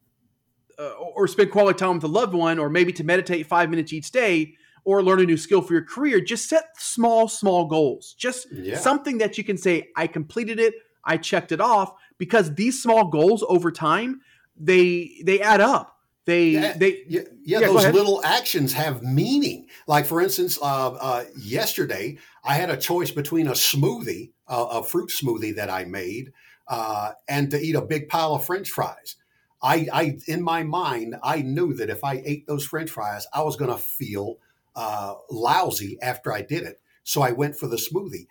uh, 0.80 0.90
or 0.92 1.28
spend 1.28 1.52
quality 1.52 1.78
time 1.78 1.96
with 1.96 2.04
a 2.04 2.08
loved 2.08 2.34
one, 2.34 2.58
or 2.58 2.70
maybe 2.70 2.92
to 2.94 3.04
meditate 3.04 3.46
five 3.46 3.70
minutes 3.70 3.94
each 3.94 4.12
day, 4.12 4.56
or 4.86 5.04
learn 5.04 5.20
a 5.20 5.26
new 5.26 5.38
skill 5.38 5.62
for 5.62 5.74
your 5.74 5.86
career, 5.86 6.20
just 6.20 6.50
set 6.50 6.66
small, 6.78 7.28
small 7.28 7.66
goals. 7.66 8.16
Just 8.18 8.48
yeah. 8.52 8.78
something 8.78 9.20
that 9.20 9.38
you 9.38 9.44
can 9.44 9.58
say, 9.58 9.90
I 9.96 10.08
completed 10.08 10.60
it, 10.60 10.74
I 11.06 11.18
checked 11.18 11.52
it 11.52 11.62
off, 11.62 11.94
because 12.18 12.56
these 12.56 12.82
small 12.82 13.06
goals 13.06 13.44
over 13.48 13.72
time, 13.72 14.22
they 14.60 15.22
they 15.24 15.40
add 15.42 15.62
up. 15.62 15.96
They 16.26 16.50
yeah, 16.50 16.74
they 16.78 17.04
yeah, 17.08 17.22
yeah, 17.44 17.60
yeah 17.60 17.68
those 17.68 17.86
little 17.88 18.22
actions 18.24 18.74
have 18.74 19.02
meaning. 19.02 19.68
Like 19.88 20.06
for 20.06 20.22
instance, 20.22 20.60
uh, 20.62 20.92
uh, 20.92 21.24
yesterday 21.36 22.20
I 22.44 22.56
had 22.56 22.70
a 22.70 22.78
choice 22.78 23.12
between 23.12 23.48
a 23.48 23.54
smoothie, 23.54 24.32
uh, 24.48 24.68
a 24.72 24.84
fruit 24.84 25.10
smoothie 25.10 25.56
that 25.56 25.70
I 25.70 25.86
made, 25.86 26.32
uh, 26.68 27.14
and 27.28 27.50
to 27.52 27.60
eat 27.60 27.76
a 27.76 27.82
big 27.82 28.08
pile 28.08 28.36
of 28.36 28.46
French 28.46 28.70
fries. 28.70 29.16
I, 29.64 29.88
I, 29.94 30.18
in 30.28 30.42
my 30.44 30.64
mind, 30.64 31.16
I 31.24 31.42
knew 31.42 31.74
that 31.76 31.90
if 31.90 32.04
I 32.04 32.22
ate 32.26 32.48
those 32.48 32.66
French 32.66 32.90
fries, 32.90 33.28
I 33.34 33.44
was 33.44 33.56
going 33.56 33.72
to 33.72 33.78
feel 33.78 34.38
uh, 34.76 35.16
lousy 35.30 35.98
after 36.02 36.34
I 36.34 36.42
did 36.42 36.64
it. 36.64 36.82
So 37.04 37.22
I 37.22 37.32
went 37.32 37.56
for 37.56 37.68
the 37.68 37.78
smoothie. 37.78 38.28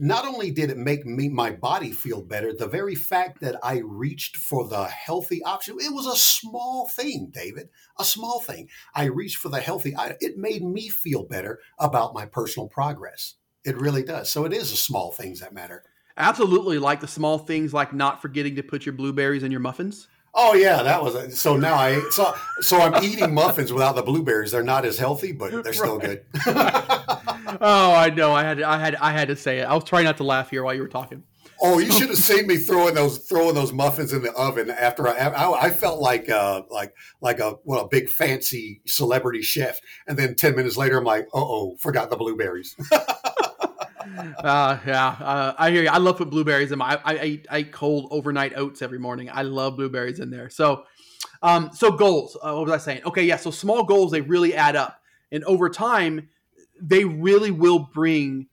Not 0.00 0.24
only 0.24 0.50
did 0.50 0.70
it 0.70 0.78
make 0.78 1.04
me 1.04 1.28
my 1.28 1.50
body 1.50 1.92
feel 1.92 2.22
better, 2.22 2.52
the 2.52 2.66
very 2.66 2.94
fact 2.94 3.40
that 3.40 3.56
I 3.62 3.82
reached 3.84 4.36
for 4.36 4.66
the 4.66 4.84
healthy 4.84 5.42
option, 5.44 5.76
it 5.80 5.92
was 5.92 6.06
a 6.06 6.16
small 6.16 6.88
thing, 6.88 7.30
David, 7.32 7.68
a 7.98 8.04
small 8.04 8.40
thing. 8.40 8.68
I 8.94 9.04
reached 9.04 9.36
for 9.36 9.50
the 9.50 9.60
healthy, 9.60 9.94
it 10.20 10.38
made 10.38 10.62
me 10.62 10.88
feel 10.88 11.24
better 11.24 11.60
about 11.78 12.14
my 12.14 12.26
personal 12.26 12.68
progress. 12.68 13.34
It 13.64 13.78
really 13.78 14.02
does. 14.02 14.30
So 14.30 14.44
it 14.44 14.52
is 14.52 14.70
the 14.70 14.76
small 14.76 15.12
things 15.12 15.40
that 15.40 15.52
matter. 15.52 15.84
Absolutely, 16.16 16.78
like 16.78 17.00
the 17.00 17.08
small 17.08 17.38
things 17.38 17.74
like 17.74 17.92
not 17.92 18.22
forgetting 18.22 18.56
to 18.56 18.62
put 18.62 18.86
your 18.86 18.92
blueberries 18.92 19.42
in 19.42 19.50
your 19.50 19.60
muffins. 19.60 20.08
Oh 20.32 20.54
yeah, 20.54 20.82
that 20.82 21.02
was 21.02 21.14
it. 21.14 21.32
So 21.36 21.56
now 21.56 21.74
I 21.74 22.00
so 22.10 22.34
so 22.60 22.80
I'm 22.80 23.02
eating 23.04 23.34
muffins 23.34 23.72
without 23.72 23.94
the 23.94 24.02
blueberries. 24.02 24.50
They're 24.50 24.62
not 24.62 24.84
as 24.84 24.98
healthy, 24.98 25.32
but 25.32 25.62
they're 25.62 25.72
still 25.72 25.98
good. 25.98 26.24
oh, 27.60 27.94
I 27.94 28.10
know. 28.10 28.32
I 28.32 28.42
had 28.42 28.62
I 28.62 28.78
had 28.78 28.94
I 28.96 29.12
had 29.12 29.28
to 29.28 29.36
say 29.36 29.58
it. 29.58 29.64
I 29.64 29.74
was 29.74 29.84
trying 29.84 30.04
not 30.04 30.16
to 30.18 30.24
laugh 30.24 30.50
here 30.50 30.62
while 30.62 30.74
you 30.74 30.82
were 30.82 30.88
talking. 30.88 31.22
Oh, 31.60 31.78
you 31.78 31.90
should 31.92 32.08
have 32.08 32.18
seen 32.18 32.46
me 32.46 32.56
throwing 32.56 32.94
those 32.94 33.18
throwing 33.18 33.54
those 33.54 33.72
muffins 33.72 34.12
in 34.12 34.22
the 34.22 34.32
oven 34.32 34.70
after 34.70 35.08
I 35.08 35.14
I, 35.14 35.66
I 35.66 35.70
felt 35.70 36.00
like 36.00 36.28
uh 36.28 36.62
like 36.70 36.94
like 37.20 37.40
a 37.40 37.56
well 37.64 37.84
a 37.84 37.88
big 37.88 38.08
fancy 38.08 38.82
celebrity 38.86 39.42
chef, 39.42 39.78
and 40.06 40.18
then 40.18 40.34
ten 40.34 40.56
minutes 40.56 40.76
later 40.76 40.98
I'm 40.98 41.04
like, 41.04 41.26
uh 41.34 41.40
oh, 41.40 41.76
forgot 41.78 42.10
the 42.10 42.16
blueberries. 42.16 42.76
uh, 42.92 44.78
yeah, 44.86 45.16
uh, 45.20 45.54
I 45.56 45.70
hear 45.70 45.82
you. 45.82 45.88
I 45.88 45.98
love 45.98 46.18
put 46.18 46.30
blueberries 46.30 46.72
in 46.72 46.78
my. 46.78 47.00
I, 47.04 47.16
I, 47.16 47.24
eat, 47.24 47.46
I 47.50 47.58
eat 47.60 47.72
cold 47.72 48.08
overnight 48.10 48.56
oats 48.56 48.82
every 48.82 48.98
morning. 48.98 49.30
I 49.32 49.42
love 49.42 49.76
blueberries 49.76 50.20
in 50.20 50.30
there. 50.30 50.50
So, 50.50 50.84
um, 51.42 51.70
so 51.72 51.90
goals. 51.90 52.36
Uh, 52.36 52.54
what 52.54 52.66
was 52.66 52.72
I 52.72 52.78
saying? 52.78 53.02
Okay, 53.06 53.24
yeah. 53.24 53.36
So 53.36 53.50
small 53.50 53.84
goals 53.84 54.12
they 54.12 54.20
really 54.20 54.54
add 54.54 54.76
up, 54.76 55.00
and 55.32 55.44
over 55.44 55.68
time, 55.68 56.28
they 56.80 57.04
really 57.04 57.50
will 57.50 57.78
bring 57.78 58.46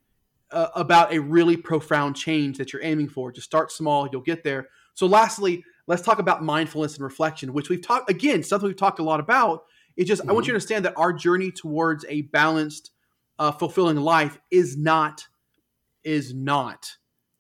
uh, 0.51 0.67
about 0.75 1.13
a 1.13 1.19
really 1.19 1.57
profound 1.57 2.15
change 2.15 2.57
that 2.57 2.73
you're 2.73 2.83
aiming 2.83 3.09
for. 3.09 3.31
Just 3.31 3.45
start 3.45 3.71
small, 3.71 4.07
you'll 4.11 4.21
get 4.21 4.43
there. 4.43 4.67
So, 4.93 5.05
lastly, 5.05 5.63
let's 5.87 6.01
talk 6.01 6.19
about 6.19 6.43
mindfulness 6.43 6.95
and 6.95 7.03
reflection, 7.03 7.53
which 7.53 7.69
we've 7.69 7.81
talked 7.81 8.09
again. 8.09 8.43
Something 8.43 8.67
we've 8.67 8.77
talked 8.77 8.99
a 8.99 9.03
lot 9.03 9.19
about. 9.19 9.63
It's 9.95 10.07
just 10.07 10.21
mm-hmm. 10.21 10.29
I 10.29 10.33
want 10.33 10.47
you 10.47 10.51
to 10.51 10.55
understand 10.55 10.85
that 10.85 10.93
our 10.97 11.13
journey 11.13 11.51
towards 11.51 12.05
a 12.09 12.23
balanced, 12.23 12.91
uh, 13.39 13.51
fulfilling 13.51 13.97
life 13.97 14.37
is 14.49 14.77
not 14.77 15.27
is 16.03 16.33
not 16.33 16.97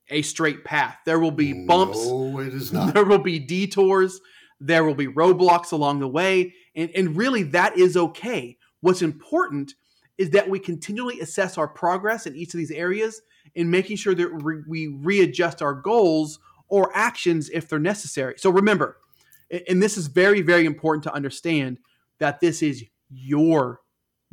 a 0.09 0.21
straight 0.21 0.63
path. 0.63 0.97
There 1.05 1.19
will 1.19 1.31
be 1.31 1.65
bumps. 1.65 2.05
No, 2.05 2.39
it 2.39 2.53
is 2.53 2.71
not. 2.71 2.93
There 2.93 3.05
will 3.05 3.19
be 3.19 3.39
detours. 3.39 4.19
There 4.59 4.83
will 4.83 4.95
be 4.95 5.07
roadblocks 5.07 5.71
along 5.71 5.99
the 5.99 6.07
way. 6.07 6.53
And, 6.75 6.91
and 6.95 7.17
really, 7.17 7.43
that 7.43 7.77
is 7.77 7.97
okay. 7.97 8.57
What's 8.81 9.01
important 9.01 9.73
is 10.17 10.29
that 10.31 10.49
we 10.49 10.59
continually 10.59 11.19
assess 11.19 11.57
our 11.57 11.67
progress 11.67 12.27
in 12.27 12.35
each 12.35 12.53
of 12.53 12.57
these 12.57 12.71
areas 12.71 13.21
and 13.55 13.69
making 13.69 13.97
sure 13.97 14.13
that 14.13 14.29
re- 14.29 14.63
we 14.67 14.87
readjust 14.87 15.61
our 15.61 15.73
goals 15.73 16.39
or 16.67 16.91
actions 16.95 17.49
if 17.49 17.67
they're 17.67 17.79
necessary. 17.79 18.35
So 18.37 18.49
remember, 18.49 18.97
and 19.67 19.81
this 19.81 19.97
is 19.97 20.07
very, 20.07 20.41
very 20.41 20.65
important 20.65 21.03
to 21.03 21.13
understand 21.13 21.79
that 22.19 22.39
this 22.39 22.61
is 22.61 22.83
your 23.09 23.81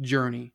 journey. 0.00 0.52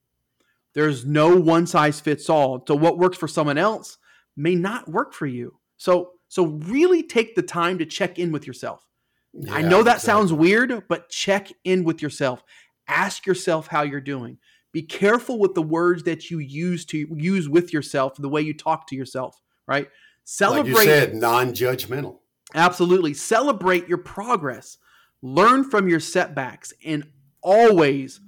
There's 0.73 1.05
no 1.05 1.35
one 1.35 1.67
size 1.67 1.99
fits 1.99 2.29
all. 2.29 2.63
So 2.67 2.75
what 2.75 2.97
works 2.97 3.17
for 3.17 3.27
someone 3.27 3.57
else 3.57 3.97
may 4.35 4.55
not 4.55 4.89
work 4.89 5.13
for 5.13 5.27
you. 5.27 5.59
So 5.77 6.11
so 6.29 6.47
really 6.47 7.03
take 7.03 7.35
the 7.35 7.43
time 7.43 7.77
to 7.77 7.85
check 7.85 8.17
in 8.17 8.31
with 8.31 8.47
yourself. 8.47 8.87
Yeah, 9.33 9.53
I 9.53 9.61
know 9.61 9.83
that 9.83 9.97
exactly. 9.97 10.05
sounds 10.05 10.33
weird, 10.33 10.83
but 10.87 11.09
check 11.09 11.51
in 11.63 11.83
with 11.83 12.01
yourself. 12.01 12.43
Ask 12.87 13.27
yourself 13.27 13.67
how 13.67 13.83
you're 13.83 14.01
doing. 14.01 14.39
Be 14.73 14.81
careful 14.81 15.39
with 15.39 15.53
the 15.53 15.61
words 15.61 16.03
that 16.03 16.29
you 16.29 16.39
use 16.39 16.83
to 16.85 16.97
use 17.15 17.47
with 17.47 17.71
yourself, 17.71 18.15
the 18.17 18.27
way 18.27 18.41
you 18.41 18.53
talk 18.53 18.87
to 18.87 18.95
yourself, 18.95 19.39
right? 19.67 19.87
Celebrate 20.25 20.73
like 20.73 20.85
you 20.85 20.91
said, 20.91 21.15
non-judgmental. 21.15 22.17
Absolutely. 22.55 23.13
Celebrate 23.13 23.87
your 23.87 23.99
progress. 23.99 24.77
Learn 25.21 25.63
from 25.63 25.87
your 25.87 25.99
setbacks 25.99 26.73
and 26.83 27.05
always 27.41 28.19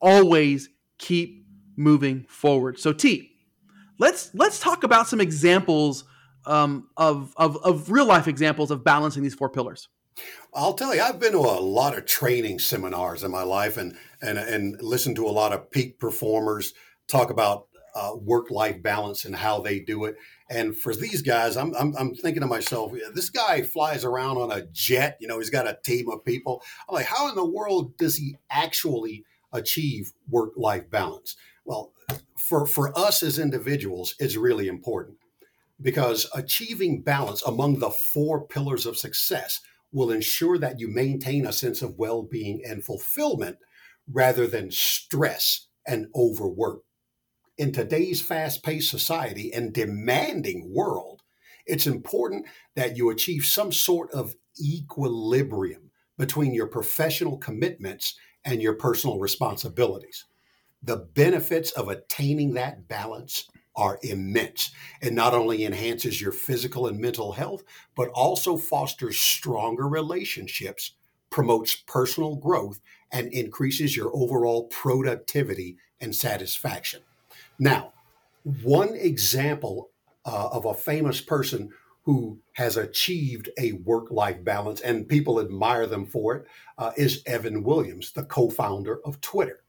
always 0.00 0.68
keep 0.98 1.46
moving 1.76 2.24
forward. 2.28 2.78
So 2.78 2.92
T, 2.92 3.30
let's 3.98 4.30
let's 4.34 4.58
talk 4.58 4.84
about 4.84 5.08
some 5.08 5.20
examples 5.20 6.04
um, 6.44 6.88
of, 6.96 7.32
of 7.36 7.56
of 7.58 7.90
real 7.90 8.06
life 8.06 8.28
examples 8.28 8.70
of 8.70 8.84
balancing 8.84 9.22
these 9.22 9.34
four 9.34 9.48
pillars. 9.48 9.88
I'll 10.54 10.74
tell 10.74 10.94
you, 10.94 11.00
I've 11.00 11.20
been 11.20 11.32
to 11.32 11.38
a 11.38 11.60
lot 11.60 11.96
of 11.96 12.04
training 12.04 12.58
seminars 12.58 13.24
in 13.24 13.30
my 13.30 13.42
life, 13.42 13.76
and 13.76 13.96
and 14.20 14.38
and 14.38 14.80
listened 14.82 15.16
to 15.16 15.26
a 15.26 15.30
lot 15.30 15.52
of 15.52 15.70
peak 15.70 15.98
performers 15.98 16.74
talk 17.08 17.30
about 17.30 17.66
uh, 17.94 18.12
work 18.16 18.50
life 18.50 18.82
balance 18.82 19.24
and 19.24 19.36
how 19.36 19.60
they 19.60 19.78
do 19.78 20.04
it. 20.04 20.16
And 20.48 20.76
for 20.76 20.94
these 20.94 21.22
guys, 21.22 21.56
I'm, 21.56 21.74
I'm, 21.74 21.94
I'm 21.96 22.14
thinking 22.14 22.42
to 22.42 22.46
myself, 22.46 22.92
this 23.14 23.30
guy 23.30 23.62
flies 23.62 24.04
around 24.04 24.38
on 24.38 24.50
a 24.50 24.66
jet. 24.72 25.16
You 25.20 25.28
know, 25.28 25.38
he's 25.38 25.50
got 25.50 25.68
a 25.68 25.78
team 25.84 26.10
of 26.10 26.24
people. 26.24 26.62
I'm 26.88 26.94
like, 26.94 27.06
how 27.06 27.28
in 27.28 27.34
the 27.34 27.44
world 27.44 27.96
does 27.96 28.16
he 28.16 28.36
actually 28.50 29.24
achieve 29.52 30.12
work 30.28 30.52
life 30.56 30.90
balance? 30.90 31.36
Well, 31.64 31.92
for, 32.38 32.66
for 32.66 32.96
us 32.98 33.22
as 33.22 33.38
individuals, 33.38 34.14
it's 34.18 34.36
really 34.36 34.68
important 34.68 35.18
because 35.80 36.28
achieving 36.34 37.02
balance 37.02 37.42
among 37.42 37.78
the 37.78 37.90
four 37.90 38.46
pillars 38.46 38.86
of 38.86 38.96
success 38.96 39.60
will 39.92 40.10
ensure 40.10 40.58
that 40.58 40.80
you 40.80 40.88
maintain 40.88 41.46
a 41.46 41.52
sense 41.52 41.82
of 41.82 41.98
well 41.98 42.22
being 42.22 42.62
and 42.66 42.84
fulfillment 42.84 43.58
rather 44.10 44.46
than 44.46 44.70
stress 44.70 45.68
and 45.86 46.06
overwork. 46.14 46.82
In 47.58 47.72
today's 47.72 48.20
fast 48.22 48.62
paced 48.64 48.90
society 48.90 49.52
and 49.52 49.72
demanding 49.72 50.72
world, 50.74 51.22
it's 51.66 51.86
important 51.86 52.46
that 52.74 52.96
you 52.96 53.10
achieve 53.10 53.44
some 53.44 53.70
sort 53.72 54.10
of 54.12 54.34
equilibrium 54.60 55.90
between 56.18 56.54
your 56.54 56.66
professional 56.66 57.36
commitments 57.38 58.14
and 58.44 58.62
your 58.62 58.74
personal 58.74 59.18
responsibilities. 59.18 60.24
the 60.82 60.96
benefits 61.14 61.70
of 61.72 61.88
attaining 61.88 62.54
that 62.54 62.88
balance 62.88 63.48
are 63.76 63.98
immense 64.02 64.70
and 65.00 65.14
not 65.14 65.34
only 65.34 65.64
enhances 65.64 66.20
your 66.20 66.32
physical 66.32 66.86
and 66.86 66.98
mental 66.98 67.32
health, 67.32 67.62
but 67.96 68.08
also 68.10 68.56
fosters 68.56 69.18
stronger 69.18 69.88
relationships, 69.88 70.92
promotes 71.30 71.74
personal 71.74 72.36
growth, 72.36 72.80
and 73.10 73.32
increases 73.32 73.96
your 73.96 74.10
overall 74.14 74.64
productivity 74.64 75.76
and 76.00 76.14
satisfaction. 76.14 77.00
Now, 77.58 77.92
one 78.62 78.94
example 78.94 79.90
uh, 80.24 80.48
of 80.52 80.64
a 80.64 80.74
famous 80.74 81.20
person 81.20 81.70
who 82.04 82.40
has 82.54 82.76
achieved 82.76 83.48
a 83.58 83.72
work 83.72 84.10
life 84.10 84.42
balance 84.42 84.80
and 84.80 85.08
people 85.08 85.40
admire 85.40 85.86
them 85.86 86.04
for 86.04 86.34
it 86.36 86.46
uh, 86.78 86.90
is 86.96 87.22
Evan 87.26 87.62
Williams, 87.62 88.12
the 88.12 88.24
co 88.24 88.50
founder 88.50 89.00
of 89.04 89.20
Twitter. 89.20 89.61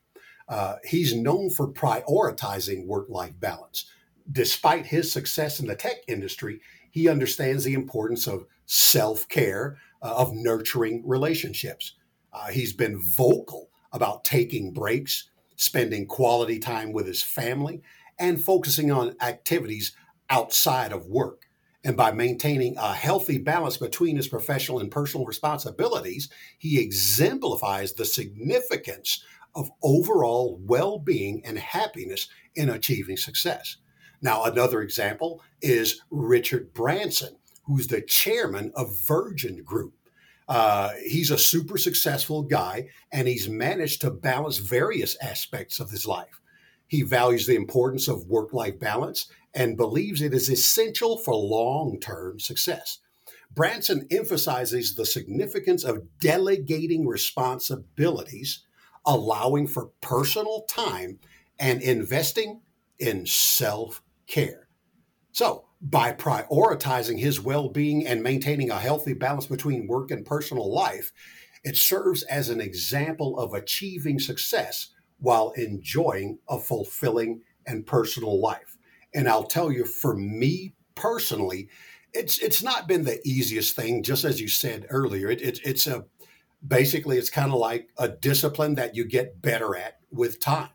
Uh, 0.47 0.75
he's 0.83 1.15
known 1.15 1.49
for 1.49 1.67
prioritizing 1.67 2.85
work 2.85 3.07
life 3.09 3.33
balance. 3.39 3.85
Despite 4.31 4.85
his 4.85 5.11
success 5.11 5.59
in 5.59 5.67
the 5.67 5.75
tech 5.75 5.97
industry, 6.07 6.61
he 6.91 7.09
understands 7.09 7.63
the 7.63 7.73
importance 7.73 8.27
of 8.27 8.45
self 8.65 9.27
care, 9.29 9.77
uh, 10.01 10.13
of 10.15 10.33
nurturing 10.33 11.01
relationships. 11.05 11.95
Uh, 12.31 12.47
he's 12.47 12.73
been 12.73 12.99
vocal 12.99 13.69
about 13.91 14.23
taking 14.23 14.71
breaks, 14.73 15.29
spending 15.55 16.05
quality 16.05 16.59
time 16.59 16.93
with 16.93 17.05
his 17.05 17.21
family, 17.21 17.81
and 18.19 18.43
focusing 18.43 18.91
on 18.91 19.15
activities 19.21 19.95
outside 20.29 20.91
of 20.91 21.07
work. 21.07 21.47
And 21.83 21.97
by 21.97 22.11
maintaining 22.11 22.77
a 22.77 22.93
healthy 22.93 23.37
balance 23.37 23.77
between 23.77 24.15
his 24.15 24.27
professional 24.27 24.79
and 24.79 24.89
personal 24.89 25.25
responsibilities, 25.25 26.29
he 26.57 26.79
exemplifies 26.79 27.93
the 27.93 28.05
significance 28.05 29.23
of 29.55 29.69
overall 29.81 30.59
well 30.63 30.99
being 30.99 31.41
and 31.45 31.57
happiness 31.57 32.27
in 32.55 32.69
achieving 32.69 33.17
success. 33.17 33.77
Now, 34.21 34.45
another 34.45 34.81
example 34.81 35.41
is 35.61 36.01
Richard 36.09 36.73
Branson, 36.73 37.35
who's 37.65 37.87
the 37.87 38.01
chairman 38.01 38.71
of 38.75 38.97
Virgin 39.05 39.63
Group. 39.63 39.93
Uh, 40.47 40.91
he's 41.05 41.31
a 41.31 41.37
super 41.37 41.77
successful 41.77 42.43
guy 42.43 42.87
and 43.11 43.27
he's 43.27 43.49
managed 43.49 44.01
to 44.01 44.11
balance 44.11 44.57
various 44.57 45.17
aspects 45.21 45.79
of 45.79 45.89
his 45.89 46.05
life. 46.05 46.41
He 46.87 47.01
values 47.01 47.47
the 47.47 47.55
importance 47.55 48.07
of 48.07 48.27
work 48.27 48.53
life 48.53 48.79
balance 48.79 49.27
and 49.53 49.77
believes 49.77 50.21
it 50.21 50.33
is 50.33 50.49
essential 50.49 51.17
for 51.17 51.33
long 51.33 51.99
term 51.99 52.39
success. 52.39 52.99
Branson 53.53 54.07
emphasizes 54.09 54.95
the 54.95 55.05
significance 55.05 55.83
of 55.83 56.03
delegating 56.19 57.07
responsibilities, 57.07 58.63
allowing 59.05 59.67
for 59.67 59.91
personal 60.01 60.63
time, 60.63 61.19
and 61.59 61.81
investing 61.81 62.61
in 62.99 63.25
self 63.25 64.01
care. 64.27 64.67
So, 65.31 65.65
by 65.81 66.13
prioritizing 66.13 67.19
his 67.19 67.41
well 67.41 67.69
being 67.69 68.07
and 68.07 68.23
maintaining 68.23 68.69
a 68.69 68.79
healthy 68.79 69.13
balance 69.13 69.47
between 69.47 69.87
work 69.87 70.11
and 70.11 70.25
personal 70.25 70.73
life, 70.73 71.11
it 71.63 71.75
serves 71.77 72.23
as 72.23 72.49
an 72.49 72.61
example 72.61 73.37
of 73.39 73.53
achieving 73.53 74.19
success 74.19 74.89
while 75.19 75.51
enjoying 75.51 76.39
a 76.49 76.59
fulfilling 76.59 77.41
and 77.65 77.85
personal 77.85 78.39
life. 78.39 78.77
And 79.13 79.27
I'll 79.27 79.43
tell 79.45 79.71
you, 79.71 79.85
for 79.85 80.15
me 80.15 80.75
personally, 80.95 81.69
it's 82.13 82.37
it's 82.39 82.61
not 82.61 82.87
been 82.87 83.03
the 83.03 83.19
easiest 83.25 83.75
thing. 83.75 84.03
Just 84.03 84.23
as 84.23 84.39
you 84.39 84.47
said 84.47 84.85
earlier, 84.89 85.29
it, 85.29 85.41
it 85.41 85.59
it's 85.63 85.87
a 85.87 86.05
basically 86.67 87.17
it's 87.17 87.29
kind 87.29 87.51
of 87.51 87.59
like 87.59 87.89
a 87.97 88.07
discipline 88.07 88.75
that 88.75 88.95
you 88.95 89.05
get 89.05 89.41
better 89.41 89.75
at 89.75 89.99
with 90.11 90.39
time. 90.39 90.69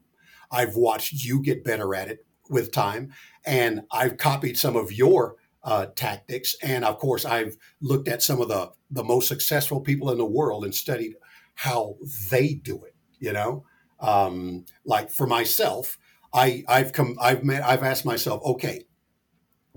I've 0.50 0.76
watched 0.76 1.12
you 1.12 1.42
get 1.42 1.64
better 1.64 1.94
at 1.94 2.08
it 2.08 2.26
with 2.48 2.72
time, 2.72 3.12
and 3.44 3.82
I've 3.90 4.16
copied 4.16 4.58
some 4.58 4.76
of 4.76 4.92
your 4.92 5.36
uh, 5.62 5.86
tactics. 5.94 6.56
And 6.62 6.84
of 6.84 6.98
course, 6.98 7.24
I've 7.24 7.56
looked 7.80 8.08
at 8.08 8.22
some 8.22 8.40
of 8.40 8.48
the 8.48 8.70
the 8.90 9.04
most 9.04 9.28
successful 9.28 9.80
people 9.80 10.10
in 10.10 10.18
the 10.18 10.24
world 10.24 10.64
and 10.64 10.74
studied 10.74 11.14
how 11.54 11.96
they 12.30 12.54
do 12.54 12.82
it. 12.84 12.94
You 13.18 13.32
know, 13.32 13.64
um, 14.00 14.64
like 14.84 15.10
for 15.10 15.26
myself, 15.26 15.98
I 16.32 16.64
I've 16.68 16.92
come 16.92 17.16
I've 17.20 17.44
met 17.44 17.62
I've 17.62 17.82
asked 17.82 18.06
myself, 18.06 18.42
okay, 18.44 18.84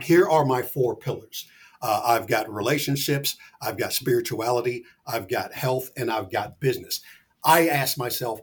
here 0.01 0.28
are 0.28 0.45
my 0.45 0.62
four 0.62 0.95
pillars. 0.95 1.47
Uh, 1.82 2.01
I've 2.05 2.27
got 2.27 2.53
relationships, 2.53 3.38
I've 3.61 3.77
got 3.77 3.93
spirituality, 3.93 4.86
I've 5.07 5.27
got 5.27 5.53
health, 5.53 5.91
and 5.97 6.11
I've 6.11 6.32
got 6.32 6.59
business. 6.59 7.01
I 7.43 7.67
ask 7.67 7.97
myself, 7.97 8.41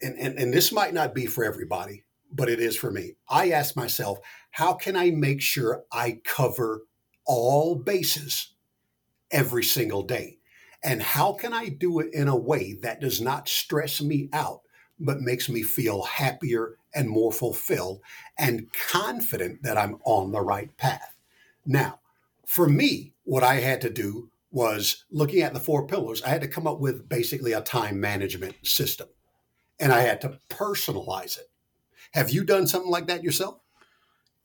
and, 0.00 0.18
and, 0.18 0.36
and 0.36 0.52
this 0.52 0.72
might 0.72 0.92
not 0.92 1.14
be 1.14 1.26
for 1.26 1.44
everybody, 1.44 2.02
but 2.32 2.48
it 2.48 2.58
is 2.58 2.76
for 2.76 2.90
me. 2.90 3.14
I 3.28 3.50
ask 3.50 3.76
myself, 3.76 4.18
how 4.50 4.74
can 4.74 4.96
I 4.96 5.10
make 5.10 5.40
sure 5.40 5.84
I 5.92 6.20
cover 6.24 6.82
all 7.24 7.76
bases 7.76 8.54
every 9.30 9.62
single 9.62 10.02
day? 10.02 10.38
And 10.82 11.00
how 11.00 11.34
can 11.34 11.52
I 11.52 11.68
do 11.68 12.00
it 12.00 12.12
in 12.12 12.26
a 12.26 12.36
way 12.36 12.74
that 12.82 13.00
does 13.00 13.20
not 13.20 13.48
stress 13.48 14.02
me 14.02 14.28
out, 14.32 14.62
but 14.98 15.20
makes 15.20 15.48
me 15.48 15.62
feel 15.62 16.02
happier 16.02 16.76
and 16.94 17.08
more 17.08 17.30
fulfilled 17.32 18.00
and 18.36 18.66
confident 18.72 19.62
that 19.62 19.78
I'm 19.78 19.98
on 20.04 20.32
the 20.32 20.40
right 20.40 20.76
path? 20.76 21.14
Now, 21.64 22.00
for 22.46 22.68
me, 22.68 23.14
what 23.24 23.42
I 23.42 23.54
had 23.56 23.80
to 23.82 23.90
do 23.90 24.30
was 24.50 25.04
looking 25.10 25.40
at 25.42 25.54
the 25.54 25.60
four 25.60 25.86
pillars, 25.86 26.22
I 26.22 26.28
had 26.28 26.42
to 26.42 26.48
come 26.48 26.66
up 26.66 26.78
with 26.78 27.08
basically 27.08 27.52
a 27.52 27.62
time 27.62 28.00
management 28.00 28.54
system 28.62 29.08
and 29.80 29.92
I 29.92 30.00
had 30.00 30.20
to 30.22 30.38
personalize 30.48 31.38
it. 31.38 31.50
Have 32.12 32.30
you 32.30 32.44
done 32.44 32.66
something 32.66 32.90
like 32.90 33.06
that 33.06 33.24
yourself? 33.24 33.58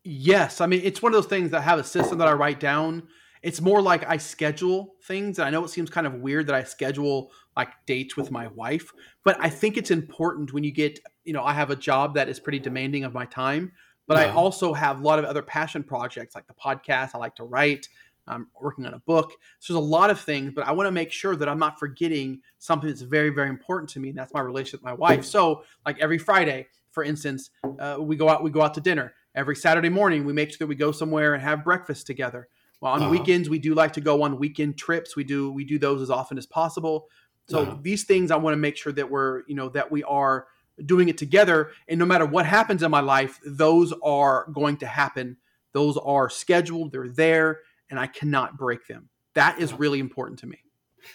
Yes. 0.03 0.61
I 0.61 0.67
mean, 0.67 0.81
it's 0.83 1.01
one 1.01 1.13
of 1.13 1.21
those 1.21 1.29
things 1.29 1.51
that 1.51 1.59
I 1.59 1.63
have 1.63 1.79
a 1.79 1.83
system 1.83 2.17
that 2.19 2.27
I 2.29 2.33
write 2.33 2.61
down. 2.61 3.03
It's 3.43 3.59
more 3.59 3.81
like 3.81 4.09
I 4.09 4.17
schedule 4.17 4.95
things. 5.03 5.37
And 5.37 5.45
I 5.45 5.49
know 5.49 5.65
it 5.65 5.69
seems 5.69 5.89
kind 5.89 6.07
of 6.07 6.15
weird 6.15 6.47
that 6.47 6.55
I 6.55 6.63
schedule 6.63 7.31
like 7.57 7.69
dates 7.85 8.15
with 8.15 8.31
my 8.31 8.47
wife, 8.47 8.93
but 9.23 9.37
I 9.39 9.49
think 9.49 9.77
it's 9.77 9.91
important 9.91 10.53
when 10.53 10.63
you 10.63 10.71
get, 10.71 10.99
you 11.25 11.33
know, 11.33 11.43
I 11.43 11.53
have 11.53 11.71
a 11.71 11.75
job 11.75 12.15
that 12.15 12.29
is 12.29 12.39
pretty 12.39 12.59
demanding 12.59 13.03
of 13.03 13.13
my 13.13 13.25
time, 13.25 13.73
but 14.07 14.17
I 14.17 14.29
also 14.31 14.73
have 14.73 14.99
a 14.99 15.03
lot 15.03 15.19
of 15.19 15.25
other 15.25 15.41
passion 15.41 15.83
projects 15.83 16.33
like 16.33 16.47
the 16.47 16.53
podcast. 16.53 17.11
I 17.13 17.17
like 17.17 17.35
to 17.35 17.43
write. 17.43 17.87
I'm 18.27 18.47
working 18.59 18.85
on 18.85 18.93
a 18.93 18.99
book. 18.99 19.31
So 19.59 19.73
there's 19.73 19.83
a 19.83 19.87
lot 19.87 20.09
of 20.09 20.19
things, 20.19 20.53
but 20.53 20.67
I 20.67 20.71
want 20.71 20.87
to 20.87 20.91
make 20.91 21.11
sure 21.11 21.35
that 21.35 21.47
I'm 21.47 21.59
not 21.59 21.79
forgetting 21.79 22.41
something 22.59 22.89
that's 22.89 23.01
very, 23.01 23.29
very 23.29 23.49
important 23.49 23.89
to 23.91 23.99
me. 23.99 24.09
And 24.09 24.17
that's 24.17 24.33
my 24.33 24.41
relationship 24.41 24.81
with 24.81 24.85
my 24.85 24.93
wife. 24.93 25.23
So 25.23 25.63
like 25.85 25.99
every 25.99 26.17
Friday, 26.17 26.67
for 26.91 27.03
instance, 27.03 27.51
uh, 27.79 27.97
we 27.99 28.15
go 28.15 28.27
out, 28.27 28.43
we 28.43 28.49
go 28.49 28.61
out 28.61 28.73
to 28.73 28.81
dinner 28.81 29.13
every 29.35 29.55
Saturday 29.55 29.89
morning. 29.89 30.25
We 30.25 30.33
make 30.33 30.49
sure 30.49 30.57
that 30.59 30.67
we 30.67 30.75
go 30.75 30.91
somewhere 30.91 31.33
and 31.33 31.43
have 31.43 31.63
breakfast 31.63 32.07
together. 32.07 32.49
Well, 32.81 32.93
on 32.93 33.03
uh-huh. 33.03 33.11
weekends, 33.11 33.49
we 33.49 33.59
do 33.59 33.73
like 33.73 33.93
to 33.93 34.01
go 34.01 34.23
on 34.23 34.37
weekend 34.37 34.77
trips. 34.77 35.15
We 35.15 35.23
do 35.23 35.51
we 35.51 35.63
do 35.63 35.79
those 35.79 36.01
as 36.01 36.09
often 36.09 36.37
as 36.37 36.45
possible. 36.45 37.07
So 37.47 37.61
uh-huh. 37.61 37.77
these 37.81 38.03
things, 38.03 38.29
I 38.29 38.35
want 38.35 38.53
to 38.53 38.57
make 38.57 38.77
sure 38.77 38.91
that 38.93 39.09
we're 39.09 39.43
you 39.47 39.55
know 39.55 39.69
that 39.69 39.91
we 39.91 40.03
are 40.03 40.47
doing 40.85 41.09
it 41.09 41.17
together. 41.17 41.71
And 41.87 41.99
no 41.99 42.05
matter 42.05 42.25
what 42.25 42.45
happens 42.45 42.83
in 42.83 42.91
my 42.91 42.99
life, 42.99 43.39
those 43.45 43.93
are 44.03 44.47
going 44.53 44.77
to 44.77 44.87
happen. 44.87 45.37
Those 45.73 45.97
are 45.97 46.29
scheduled. 46.29 46.91
They're 46.91 47.09
there, 47.09 47.59
and 47.89 47.99
I 47.99 48.07
cannot 48.07 48.57
break 48.57 48.87
them. 48.87 49.09
That 49.35 49.59
is 49.59 49.73
really 49.73 49.99
important 49.99 50.39
to 50.39 50.47
me. 50.47 50.59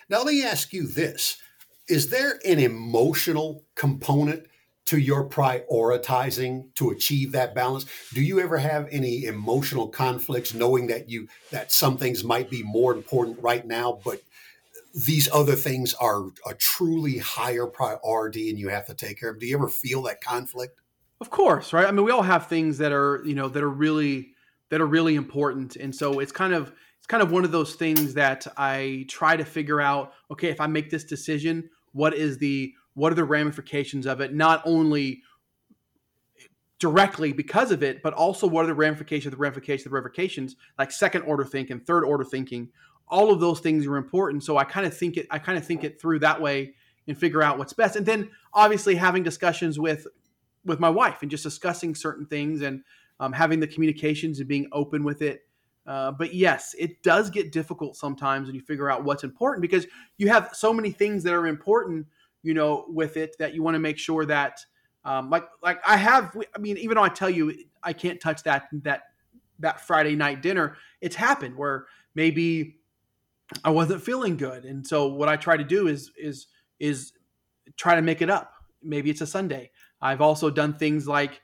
Now, 0.09 0.19
let 0.19 0.27
me 0.27 0.45
ask 0.45 0.73
you 0.73 0.87
this: 0.87 1.39
Is 1.89 2.11
there 2.11 2.39
an 2.45 2.59
emotional 2.59 3.65
component 3.75 4.47
to 4.85 4.99
your 4.99 5.29
prioritizing 5.29 6.75
to 6.75 6.91
achieve 6.91 7.33
that 7.33 7.55
balance 7.55 7.87
do 8.13 8.21
you 8.21 8.41
ever 8.41 8.59
have 8.59 8.89
any 8.91 9.25
emotional 9.25 9.89
conflicts 9.89 10.55
knowing 10.55 10.89
that 10.89 11.09
you 11.09 11.29
that 11.51 11.71
some 11.71 11.97
things 11.97 12.25
might 12.25 12.51
be 12.51 12.63
more 12.65 12.93
important 12.93 13.39
right 13.41 13.67
now 13.67 14.01
but 14.05 14.21
these 14.95 15.29
other 15.33 15.55
things 15.55 15.95
are 15.95 16.27
a 16.47 16.55
truly 16.55 17.19
higher 17.19 17.67
priority 17.67 18.51
and 18.51 18.59
you 18.59 18.69
have 18.69 18.87
to 18.87 18.95
take 18.95 19.19
care 19.19 19.31
of 19.31 19.39
do 19.39 19.47
you 19.47 19.57
ever 19.57 19.69
feel 19.69 20.03
that 20.03 20.21
conflict? 20.21 20.81
Of 21.21 21.31
course 21.31 21.73
right? 21.73 21.87
I 21.87 21.91
mean 21.93 22.05
we 22.05 22.11
all 22.11 22.23
have 22.23 22.47
things 22.47 22.79
that 22.79 22.93
are 22.93 23.23
you 23.25 23.35
know 23.35 23.49
that 23.49 23.63
are 23.63 23.71
really 23.71 24.35
that 24.71 24.81
are 24.81 24.87
really 24.87 25.15
important. 25.15 25.77
And 25.77 25.95
so 25.95 26.19
it's 26.19 26.33
kind 26.33 26.53
of 26.53 26.73
it's 26.99 27.07
kind 27.07 27.23
of 27.23 27.33
one 27.33 27.45
of 27.45 27.53
those 27.53 27.75
things 27.75 28.15
that 28.15 28.47
i 28.57 29.05
try 29.09 29.37
to 29.37 29.45
figure 29.45 29.81
out 29.81 30.13
okay 30.31 30.51
if 30.51 30.61
i 30.61 30.69
make 30.69 30.89
this 30.89 31.03
decision 31.03 31.69
what 31.93 32.15
is 32.15 32.39
the 32.39 32.73
what 32.95 33.13
are 33.13 33.17
the 33.17 33.25
ramifications 33.25 34.07
of 34.07 34.21
it? 34.21 34.35
Not 34.35 34.63
only 34.65 35.23
directly 36.79 37.33
because 37.33 37.71
of 37.71 37.83
it 37.83 38.03
but 38.03 38.13
also 38.13 38.45
what 38.45 38.65
are 38.65 38.67
the 38.67 38.75
ramifications 38.75 39.31
the 39.31 39.37
ramifications 39.37 39.85
the 39.85 39.91
ramifications 39.91 40.57
like 40.81 40.91
second 40.91 41.23
order 41.23 41.45
thinking 41.45 41.79
third 41.79 42.03
order 42.03 42.25
thinking 42.25 42.69
all 43.13 43.31
of 43.31 43.39
those 43.39 43.61
things 43.61 43.87
are 43.87 43.97
important 43.97 44.43
so 44.43 44.57
i 44.57 44.65
kind 44.65 44.87
of 44.87 44.97
think 44.97 45.17
it 45.17 45.27
i 45.31 45.39
kind 45.39 45.57
of 45.57 45.65
think 45.65 45.85
it 45.85 46.01
through 46.01 46.19
that 46.19 46.41
way 46.41 46.75
and 47.07 47.17
figure 47.17 47.43
out 47.43 47.59
what's 47.59 47.73
best 47.73 47.95
and 47.95 48.07
then 48.07 48.29
obviously 48.55 48.97
having 48.97 49.23
discussions 49.23 49.79
with 49.79 50.07
with 50.65 50.81
my 50.81 50.91
wife 50.91 51.23
and 51.23 51.31
just 51.31 51.45
discussing 51.45 51.95
certain 51.95 52.27
things 52.27 52.63
and 52.63 52.83
um, 53.21 53.33
having 53.33 53.61
the 53.61 53.67
communications 53.67 54.41
and 54.41 54.49
being 54.49 54.67
open 54.73 55.05
with 55.05 55.23
it 55.23 55.43
uh, 55.85 56.13
but 56.13 56.33
yes, 56.33 56.77
it 56.79 57.03
does 57.03 57.29
get 57.29 57.51
difficult 57.51 57.97
sometimes 57.97 58.47
when 58.47 58.55
you 58.55 58.61
figure 58.61 58.89
out 58.89 59.03
what's 59.03 59.25
important 59.25 59.63
because 59.63 59.85
you 60.17 60.29
have 60.29 60.51
so 60.53 60.73
many 60.73 60.93
things 60.93 61.25
that 61.25 61.35
are 61.35 61.49
important 61.49 62.07
you 62.43 62.55
know, 62.55 62.85
with 62.89 63.17
it 63.17 63.37
that 63.39 63.55
you 63.55 63.63
want 63.63 63.75
to 63.75 63.79
make 63.79 63.99
sure 63.99 64.27
that 64.27 64.61
Um, 65.05 65.31
like 65.31 65.49
like 65.63 65.81
I 65.85 65.97
have. 65.97 66.37
I 66.55 66.59
mean, 66.61 66.77
even 66.77 66.95
though 66.95 67.03
I 67.03 67.09
tell 67.09 67.31
you 67.31 67.53
I 67.83 67.93
can't 67.93 68.21
touch 68.21 68.45
that 68.45 68.69
that 68.85 69.03
that 69.59 69.81
Friday 69.81 70.15
night 70.15 70.43
dinner, 70.43 70.77
it's 71.01 71.17
happened 71.17 71.57
where 71.57 71.87
maybe 72.15 72.77
I 73.65 73.71
wasn't 73.71 74.03
feeling 74.03 74.37
good, 74.37 74.65
and 74.65 74.87
so 74.87 75.07
what 75.07 75.29
I 75.29 75.37
try 75.37 75.57
to 75.57 75.65
do 75.65 75.89
is 75.89 76.11
is 76.17 76.47
is 76.79 77.13
try 77.77 77.95
to 77.95 78.03
make 78.03 78.23
it 78.23 78.31
up. 78.31 78.53
Maybe 78.83 79.11
it's 79.11 79.21
a 79.21 79.27
Sunday. 79.27 79.71
I've 80.01 80.21
also 80.21 80.51
done 80.51 80.75
things 80.75 81.07
like 81.07 81.41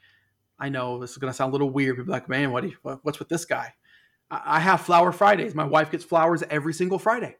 I 0.59 0.69
know 0.69 0.99
this 0.99 1.13
is 1.13 1.19
going 1.19 1.33
to 1.33 1.37
sound 1.37 1.51
a 1.51 1.53
little 1.53 1.71
weird. 1.71 1.97
People 1.97 2.11
like, 2.13 2.29
man, 2.29 2.51
what, 2.51 2.65
you, 2.65 2.77
what's 2.83 3.19
with 3.19 3.29
this 3.29 3.45
guy? 3.45 3.75
I 4.31 4.61
have 4.61 4.81
flower 4.83 5.13
Fridays. 5.13 5.55
My 5.55 5.65
wife 5.65 5.91
gets 5.91 6.05
flowers 6.05 6.43
every 6.51 6.75
single 6.75 6.99
Friday. 6.99 7.37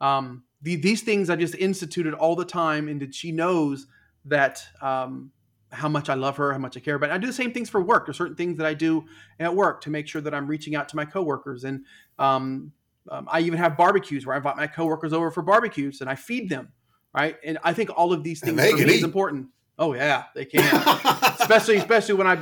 Um, 0.00 0.44
the, 0.62 0.76
these 0.76 1.02
things 1.02 1.28
I 1.28 1.36
just 1.36 1.54
instituted 1.54 2.14
all 2.14 2.36
the 2.36 2.44
time, 2.44 2.88
and 2.88 3.00
that 3.00 3.14
she 3.14 3.32
knows 3.32 3.86
that 4.26 4.62
um, 4.80 5.32
how 5.72 5.88
much 5.88 6.08
I 6.08 6.14
love 6.14 6.36
her, 6.36 6.52
how 6.52 6.58
much 6.58 6.76
I 6.76 6.80
care 6.80 6.94
about. 6.94 7.10
I 7.10 7.18
do 7.18 7.26
the 7.26 7.32
same 7.32 7.52
things 7.52 7.68
for 7.68 7.80
work. 7.80 8.06
There's 8.06 8.18
certain 8.18 8.36
things 8.36 8.58
that 8.58 8.66
I 8.66 8.74
do 8.74 9.06
at 9.40 9.54
work 9.54 9.80
to 9.82 9.90
make 9.90 10.06
sure 10.06 10.20
that 10.20 10.34
I'm 10.34 10.46
reaching 10.46 10.76
out 10.76 10.88
to 10.90 10.96
my 10.96 11.04
coworkers, 11.04 11.64
and 11.64 11.84
um, 12.18 12.72
um, 13.08 13.28
I 13.30 13.40
even 13.40 13.58
have 13.58 13.76
barbecues 13.76 14.26
where 14.26 14.34
I 14.34 14.38
invite 14.38 14.56
my 14.56 14.66
coworkers 14.66 15.12
over 15.12 15.30
for 15.30 15.42
barbecues 15.42 16.00
and 16.00 16.10
I 16.10 16.14
feed 16.14 16.48
them. 16.48 16.72
Right, 17.12 17.36
and 17.44 17.58
I 17.64 17.72
think 17.72 17.90
all 17.96 18.12
of 18.12 18.22
these 18.22 18.40
things 18.40 18.52
for 18.52 18.76
me 18.76 18.82
eat. 18.82 18.88
is 18.88 19.02
important. 19.02 19.48
Oh 19.78 19.94
yeah, 19.94 20.24
they 20.34 20.44
can. 20.44 20.62
especially 21.40 21.76
especially 21.78 22.14
when 22.14 22.28
I 22.28 22.38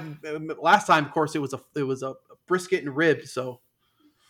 last 0.61 0.87
time, 0.87 1.07
of 1.07 1.13
course, 1.13 1.35
it 1.35 1.39
was 1.39 1.55
a 1.55 1.61
it 1.75 1.85
was 1.85 2.03
a 2.03 2.15
brisket 2.47 2.85
and 2.85 2.95
ribs. 2.95 3.33
So 3.33 3.61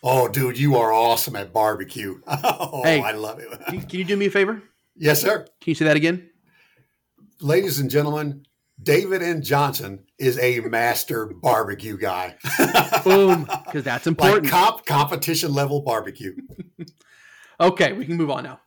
Oh, 0.01 0.29
dude, 0.29 0.57
you 0.57 0.77
are 0.77 0.93
awesome 0.93 1.35
at 1.35 1.51
barbecue. 1.51 2.21
Oh, 2.27 2.83
hey, 2.83 3.01
I 3.01 3.11
love 3.11 3.39
it. 3.39 3.49
can 3.89 3.99
you 3.99 4.05
do 4.05 4.15
me 4.15 4.27
a 4.27 4.31
favor? 4.31 4.61
Yes, 4.95 5.21
sir. 5.21 5.39
Can 5.59 5.71
you 5.71 5.75
say 5.75 5.85
that 5.85 5.97
again? 5.97 6.29
Ladies 7.41 7.79
and 7.79 7.89
gentlemen, 7.89 8.45
David 8.81 9.21
N. 9.21 9.41
Johnson 9.41 10.05
is 10.17 10.39
a 10.39 10.61
master 10.61 11.25
barbecue 11.25 11.97
guy. 11.97 12.35
Boom, 13.03 13.49
because 13.65 13.83
that's 13.83 14.07
important. 14.07 14.43
Like 14.43 14.51
comp, 14.51 14.85
competition 14.85 15.53
level 15.53 15.81
barbecue. 15.81 16.35
okay, 17.59 17.93
we 17.93 18.05
can 18.05 18.15
move 18.15 18.29
on 18.29 18.43
now. 18.43 18.59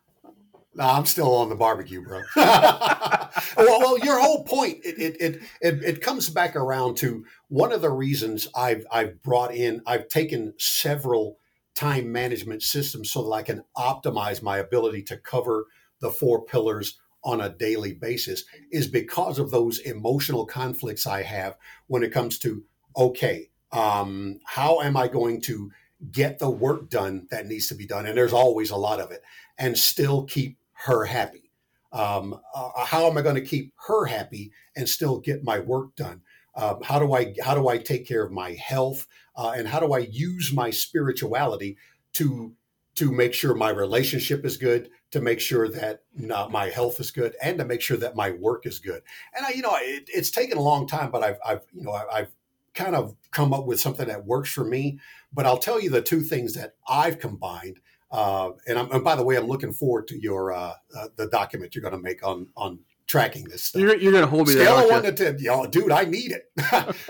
No, 0.75 0.85
I'm 0.85 1.05
still 1.05 1.35
on 1.35 1.51
the 1.51 1.55
barbecue, 1.55 2.03
bro. 2.03 2.23
well, 2.37 3.31
well, 3.57 3.99
your 3.99 4.19
whole 4.19 4.45
point 4.45 4.79
it, 4.85 4.99
it, 4.99 5.17
it 5.21 5.43
it 5.61 5.85
it 5.85 6.01
comes 6.01 6.31
back 6.31 6.57
around 6.57 6.97
to 6.99 7.25
one 7.49 7.73
of 7.73 7.83
the 7.83 7.91
reasons 7.91 8.49
I've 8.55 8.87
I've 8.91 9.23
brought 9.23 9.55
in 9.55 9.83
I've 9.87 10.09
taken 10.09 10.55
several 10.59 11.37
time 11.75 12.11
management 12.11 12.63
systems 12.63 13.11
so 13.11 13.23
that 13.25 13.35
I 13.35 13.43
can 13.43 13.65
optimize 13.77 14.43
my 14.43 14.59
ability 14.59 15.03
to 15.05 15.19
cover 15.19 15.67
the 16.01 16.11
four 16.11 16.45
pillars 16.45 16.99
on 17.25 17.41
a 17.41 17.51
daily 17.51 17.93
basis 17.93 18.45
is 18.71 18.87
because 18.87 19.39
of 19.39 19.51
those 19.51 19.79
emotional 19.81 20.45
conflicts 20.45 21.07
I 21.07 21.23
have 21.23 21.57
when 21.87 22.03
it 22.03 22.13
comes 22.13 22.39
to 22.41 22.63
okay, 22.97 23.49
um, 23.71 24.39
how 24.45 24.81
am 24.81 24.97
I 24.97 25.09
going 25.09 25.41
to 25.43 25.71
get 26.11 26.39
the 26.39 26.51
work 26.51 26.91
done 26.91 27.27
that 27.31 27.47
needs 27.47 27.69
to 27.69 27.75
be 27.75 27.87
done? 27.87 28.07
And 28.07 28.19
there's 28.19 28.33
always 28.33 28.71
a 28.71 28.77
lot 28.77 29.01
of 29.01 29.11
it, 29.11 29.23
and 29.59 29.79
still 29.79 30.25
keep 30.25 30.59
her 30.85 31.05
happy? 31.05 31.51
Um, 31.93 32.39
uh, 32.55 32.85
how 32.85 33.07
am 33.07 33.19
I 33.19 33.23
going 33.23 33.35
to 33.35 33.43
keep 33.43 33.73
her 33.87 34.07
happy 34.07 34.53
and 34.77 34.89
still 34.89 35.21
get 35.21 35.45
my 35.45 35.59
work 35.59 35.95
done? 35.95 36.23
Um, 36.55 36.83
how 36.83 36.99
do 36.99 37.15
I 37.15 37.35
how 37.43 37.55
do 37.55 37.69
I 37.69 37.79
take 37.79 38.07
care 38.07 38.25
of 38.25 38.33
my 38.33 38.53
health 38.53 39.07
uh, 39.37 39.55
and 39.57 39.69
how 39.69 39.81
do 39.81 39.93
I 39.93 40.01
use 40.01 40.53
my 40.53 40.71
spirituality 40.71 41.77
to 42.15 42.53
to 42.97 43.11
make 43.11 43.33
sure 43.33 43.55
my 43.55 43.71
relationship 43.71 44.45
is 44.45 44.57
good, 44.59 44.91
to 45.13 45.21
make 45.21 45.41
sure 45.41 45.69
that 45.69 46.03
my 46.17 46.67
health 46.69 46.99
is 47.01 47.11
good, 47.11 47.37
and 47.43 47.59
to 47.59 47.65
make 47.65 47.81
sure 47.81 47.97
that 47.97 48.17
my 48.17 48.33
work 48.33 48.67
is 48.67 48.79
good. 48.79 49.03
And 49.35 49.47
I, 49.47 49.51
you 49.51 49.63
know, 49.63 49.77
it, 49.77 50.09
it's 50.13 50.31
taken 50.31 50.59
a 50.59 50.63
long 50.63 50.87
time, 50.87 51.11
but 51.11 51.23
I've, 51.23 51.39
I've 51.45 51.63
you 51.73 51.85
know, 51.85 51.93
I've 51.93 52.33
kind 52.75 52.97
of 52.97 53.15
come 53.31 53.53
up 53.53 53.67
with 53.67 53.81
something 53.81 54.09
that 54.09 54.25
works 54.25 54.51
for 54.51 54.65
me. 54.65 54.99
But 55.33 55.47
I'll 55.47 55.59
tell 55.59 55.81
you 55.81 55.91
the 55.91 56.03
two 56.03 56.21
things 56.21 56.55
that 56.55 56.75
I've 56.89 57.19
combined 57.19 57.79
uh, 58.13 58.51
and, 58.67 58.79
and, 58.79 59.03
by 59.03 59.17
the 59.17 59.25
way, 59.25 59.37
I'm 59.37 59.47
looking 59.47 59.73
forward 59.73 60.07
to 60.09 60.21
your 60.21 60.53
uh, 60.53 60.75
uh, 60.95 61.09
the 61.17 61.29
document 61.29 61.75
you're 61.75 61.83
going 61.83 61.95
to 61.95 62.01
make 62.01 62.25
on 62.27 62.47
on 62.57 62.81
tracking 63.07 63.45
this 63.45 63.65
stuff. 63.65 63.81
You're, 63.81 63.97
you're 63.97 64.13
going 64.13 64.25
to 64.25 64.31
hold 64.31 64.49
me 64.49 64.55
Scale 64.55 64.77
there, 64.77 64.85
of 64.85 64.91
one 64.91 65.03
to 65.03 65.13
ten, 65.13 65.39
yo, 65.39 65.67
dude, 65.67 65.91
I 65.91 66.05
need 66.05 66.31
it. 66.31 66.51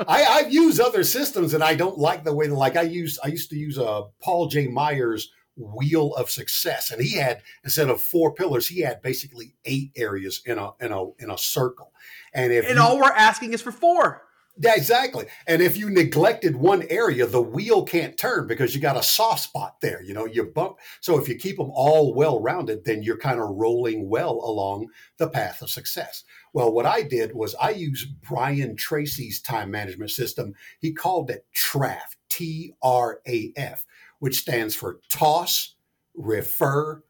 I, 0.06 0.24
I've 0.24 0.52
used 0.52 0.80
other 0.80 1.02
systems 1.02 1.54
and 1.54 1.62
I 1.62 1.74
don't 1.74 1.98
like 1.98 2.22
the 2.22 2.32
way. 2.32 2.46
That 2.46 2.54
like 2.54 2.76
I 2.76 2.82
used, 2.82 3.18
I 3.24 3.28
used 3.28 3.50
to 3.50 3.56
use 3.56 3.78
a 3.78 3.84
uh, 3.84 4.02
Paul 4.22 4.46
J. 4.46 4.68
Meyer's 4.68 5.32
wheel 5.56 6.14
of 6.14 6.30
success, 6.30 6.90
and 6.90 7.02
he 7.02 7.16
had 7.16 7.42
instead 7.64 7.90
of 7.90 8.02
four 8.02 8.34
pillars, 8.34 8.68
he 8.68 8.80
had 8.80 9.02
basically 9.02 9.54
eight 9.64 9.90
areas 9.96 10.42
in 10.46 10.58
a 10.58 10.70
in 10.80 10.92
a 10.92 11.10
in 11.18 11.30
a 11.30 11.38
circle. 11.38 11.92
And 12.34 12.52
if 12.52 12.66
and 12.66 12.76
you, 12.76 12.82
all 12.82 12.96
we're 12.96 13.12
asking 13.12 13.52
is 13.52 13.62
for 13.62 13.72
four. 13.72 14.22
Yeah, 14.58 14.74
exactly. 14.76 15.24
And 15.46 15.62
if 15.62 15.78
you 15.78 15.88
neglected 15.88 16.54
one 16.54 16.84
area, 16.90 17.26
the 17.26 17.40
wheel 17.40 17.84
can't 17.84 18.18
turn 18.18 18.46
because 18.46 18.74
you 18.74 18.82
got 18.82 18.98
a 18.98 19.02
soft 19.02 19.40
spot 19.44 19.80
there. 19.80 20.02
You 20.02 20.12
know, 20.12 20.26
you 20.26 20.44
bump. 20.44 20.76
So 21.00 21.18
if 21.18 21.26
you 21.26 21.36
keep 21.36 21.56
them 21.56 21.70
all 21.72 22.12
well 22.12 22.38
rounded, 22.38 22.84
then 22.84 23.02
you're 23.02 23.16
kind 23.16 23.40
of 23.40 23.48
rolling 23.48 24.10
well 24.10 24.42
along 24.44 24.88
the 25.16 25.30
path 25.30 25.62
of 25.62 25.70
success. 25.70 26.24
Well, 26.52 26.70
what 26.70 26.84
I 26.84 27.02
did 27.02 27.34
was 27.34 27.54
I 27.54 27.70
used 27.70 28.20
Brian 28.20 28.76
Tracy's 28.76 29.40
time 29.40 29.70
management 29.70 30.10
system. 30.10 30.52
He 30.80 30.92
called 30.92 31.30
it 31.30 31.46
TRAF, 31.56 32.16
T 32.28 32.74
R 32.82 33.20
A 33.26 33.52
F, 33.56 33.86
which 34.22 34.38
stands 34.38 34.74
for 34.74 35.00
toss, 35.08 35.74
refer, 36.14 37.02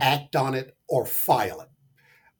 act 0.00 0.36
on 0.36 0.54
it, 0.54 0.76
or 0.88 1.04
file 1.04 1.60
it. 1.60 1.68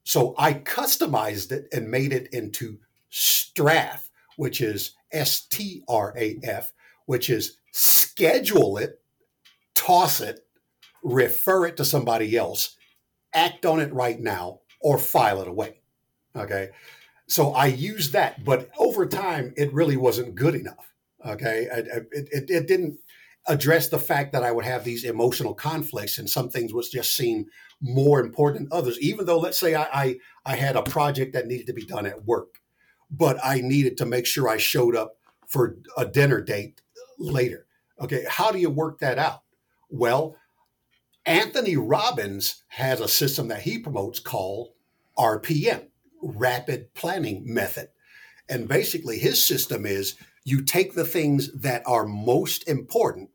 So 0.04 0.34
I 0.38 0.54
customized 0.54 1.50
it 1.50 1.66
and 1.72 1.90
made 1.90 2.12
it 2.12 2.28
into 2.32 2.78
STRAF 3.10 4.04
which 4.36 4.60
is 4.60 4.92
S 5.12 5.46
T 5.46 5.82
R 5.88 6.14
A 6.16 6.38
F, 6.42 6.72
which 7.06 7.30
is 7.30 7.58
schedule 7.72 8.76
it, 8.78 9.00
toss 9.74 10.20
it, 10.20 10.46
refer 11.02 11.66
it 11.66 11.76
to 11.76 11.84
somebody 11.84 12.36
else, 12.36 12.76
act 13.32 13.66
on 13.66 13.80
it 13.80 13.92
right 13.92 14.18
now, 14.18 14.60
or 14.80 14.98
file 14.98 15.40
it 15.40 15.48
away. 15.48 15.80
Okay. 16.36 16.70
So 17.26 17.52
I 17.52 17.66
used 17.66 18.12
that, 18.12 18.44
but 18.44 18.70
over 18.76 19.06
time, 19.06 19.54
it 19.56 19.72
really 19.72 19.96
wasn't 19.96 20.34
good 20.34 20.54
enough. 20.54 20.92
Okay. 21.24 21.68
It, 21.72 22.08
it, 22.12 22.50
it 22.50 22.68
didn't 22.68 22.98
address 23.46 23.88
the 23.88 23.98
fact 23.98 24.32
that 24.32 24.42
I 24.42 24.52
would 24.52 24.64
have 24.64 24.84
these 24.84 25.04
emotional 25.04 25.54
conflicts 25.54 26.18
and 26.18 26.28
some 26.28 26.48
things 26.48 26.72
would 26.72 26.86
just 26.90 27.14
seem 27.14 27.46
more 27.80 28.20
important 28.20 28.70
than 28.70 28.78
others, 28.78 28.98
even 29.00 29.26
though, 29.26 29.38
let's 29.38 29.58
say, 29.58 29.74
I, 29.74 29.88
I, 29.92 30.16
I 30.46 30.56
had 30.56 30.76
a 30.76 30.82
project 30.82 31.34
that 31.34 31.46
needed 31.46 31.66
to 31.66 31.74
be 31.74 31.84
done 31.84 32.06
at 32.06 32.24
work 32.24 32.60
but 33.10 33.38
I 33.42 33.60
needed 33.60 33.96
to 33.98 34.06
make 34.06 34.26
sure 34.26 34.48
I 34.48 34.56
showed 34.56 34.96
up 34.96 35.16
for 35.46 35.76
a 35.96 36.04
dinner 36.04 36.40
date 36.40 36.82
later. 37.18 37.66
Okay, 38.00 38.24
how 38.28 38.50
do 38.50 38.58
you 38.58 38.70
work 38.70 38.98
that 39.00 39.18
out? 39.18 39.42
Well, 39.88 40.36
Anthony 41.26 41.76
Robbins 41.76 42.64
has 42.68 43.00
a 43.00 43.08
system 43.08 43.48
that 43.48 43.62
he 43.62 43.78
promotes 43.78 44.18
called 44.18 44.70
RPM, 45.16 45.88
Rapid 46.22 46.92
Planning 46.94 47.42
Method. 47.46 47.88
And 48.48 48.68
basically, 48.68 49.18
his 49.18 49.46
system 49.46 49.86
is 49.86 50.16
you 50.44 50.62
take 50.62 50.94
the 50.94 51.04
things 51.04 51.52
that 51.52 51.82
are 51.86 52.04
most 52.04 52.68
important 52.68 53.30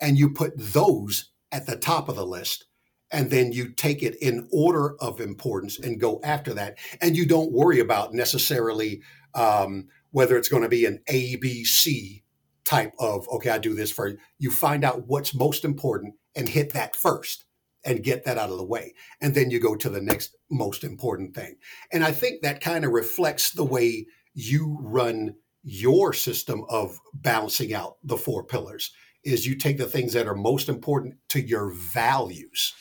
and 0.00 0.18
you 0.18 0.30
put 0.30 0.52
those 0.56 1.30
at 1.52 1.66
the 1.66 1.76
top 1.76 2.08
of 2.08 2.16
the 2.16 2.26
list 2.26 2.66
and 3.10 3.30
then 3.30 3.52
you 3.52 3.70
take 3.70 4.02
it 4.02 4.16
in 4.16 4.48
order 4.52 4.94
of 5.00 5.20
importance 5.20 5.78
and 5.78 6.00
go 6.00 6.20
after 6.22 6.52
that. 6.54 6.76
And 7.00 7.16
you 7.16 7.26
don't 7.26 7.52
worry 7.52 7.80
about 7.80 8.12
necessarily 8.12 9.02
um, 9.34 9.88
whether 10.10 10.36
it's 10.36 10.48
going 10.48 10.62
to 10.62 10.68
be 10.68 10.84
an 10.84 11.00
abc 11.08 12.22
type 12.64 12.92
of 12.98 13.26
okay 13.28 13.48
i 13.50 13.58
do 13.58 13.74
this 13.74 13.90
for 13.90 14.12
you 14.38 14.50
find 14.50 14.84
out 14.84 15.06
what's 15.06 15.34
most 15.34 15.64
important 15.64 16.14
and 16.36 16.48
hit 16.48 16.72
that 16.74 16.94
first 16.94 17.44
and 17.84 18.02
get 18.02 18.24
that 18.24 18.36
out 18.36 18.50
of 18.50 18.58
the 18.58 18.64
way. 18.64 18.92
And 19.20 19.34
then 19.34 19.50
you 19.50 19.60
go 19.60 19.74
to 19.76 19.88
the 19.88 20.00
next 20.00 20.36
most 20.50 20.84
important 20.84 21.34
thing. 21.34 21.56
And 21.92 22.04
i 22.04 22.12
think 22.12 22.42
that 22.42 22.60
kind 22.60 22.84
of 22.84 22.92
reflects 22.92 23.52
the 23.52 23.64
way 23.64 24.06
you 24.34 24.78
run 24.80 25.34
your 25.62 26.12
system 26.12 26.64
of 26.68 26.98
balancing 27.14 27.74
out 27.74 27.96
the 28.04 28.16
four 28.16 28.44
pillars 28.44 28.92
is 29.28 29.46
you 29.46 29.56
take 29.56 29.78
the 29.78 29.86
things 29.86 30.12
that 30.14 30.26
are 30.26 30.34
most 30.34 30.68
important 30.68 31.16
to 31.28 31.40
your 31.40 31.70
values 31.72 32.72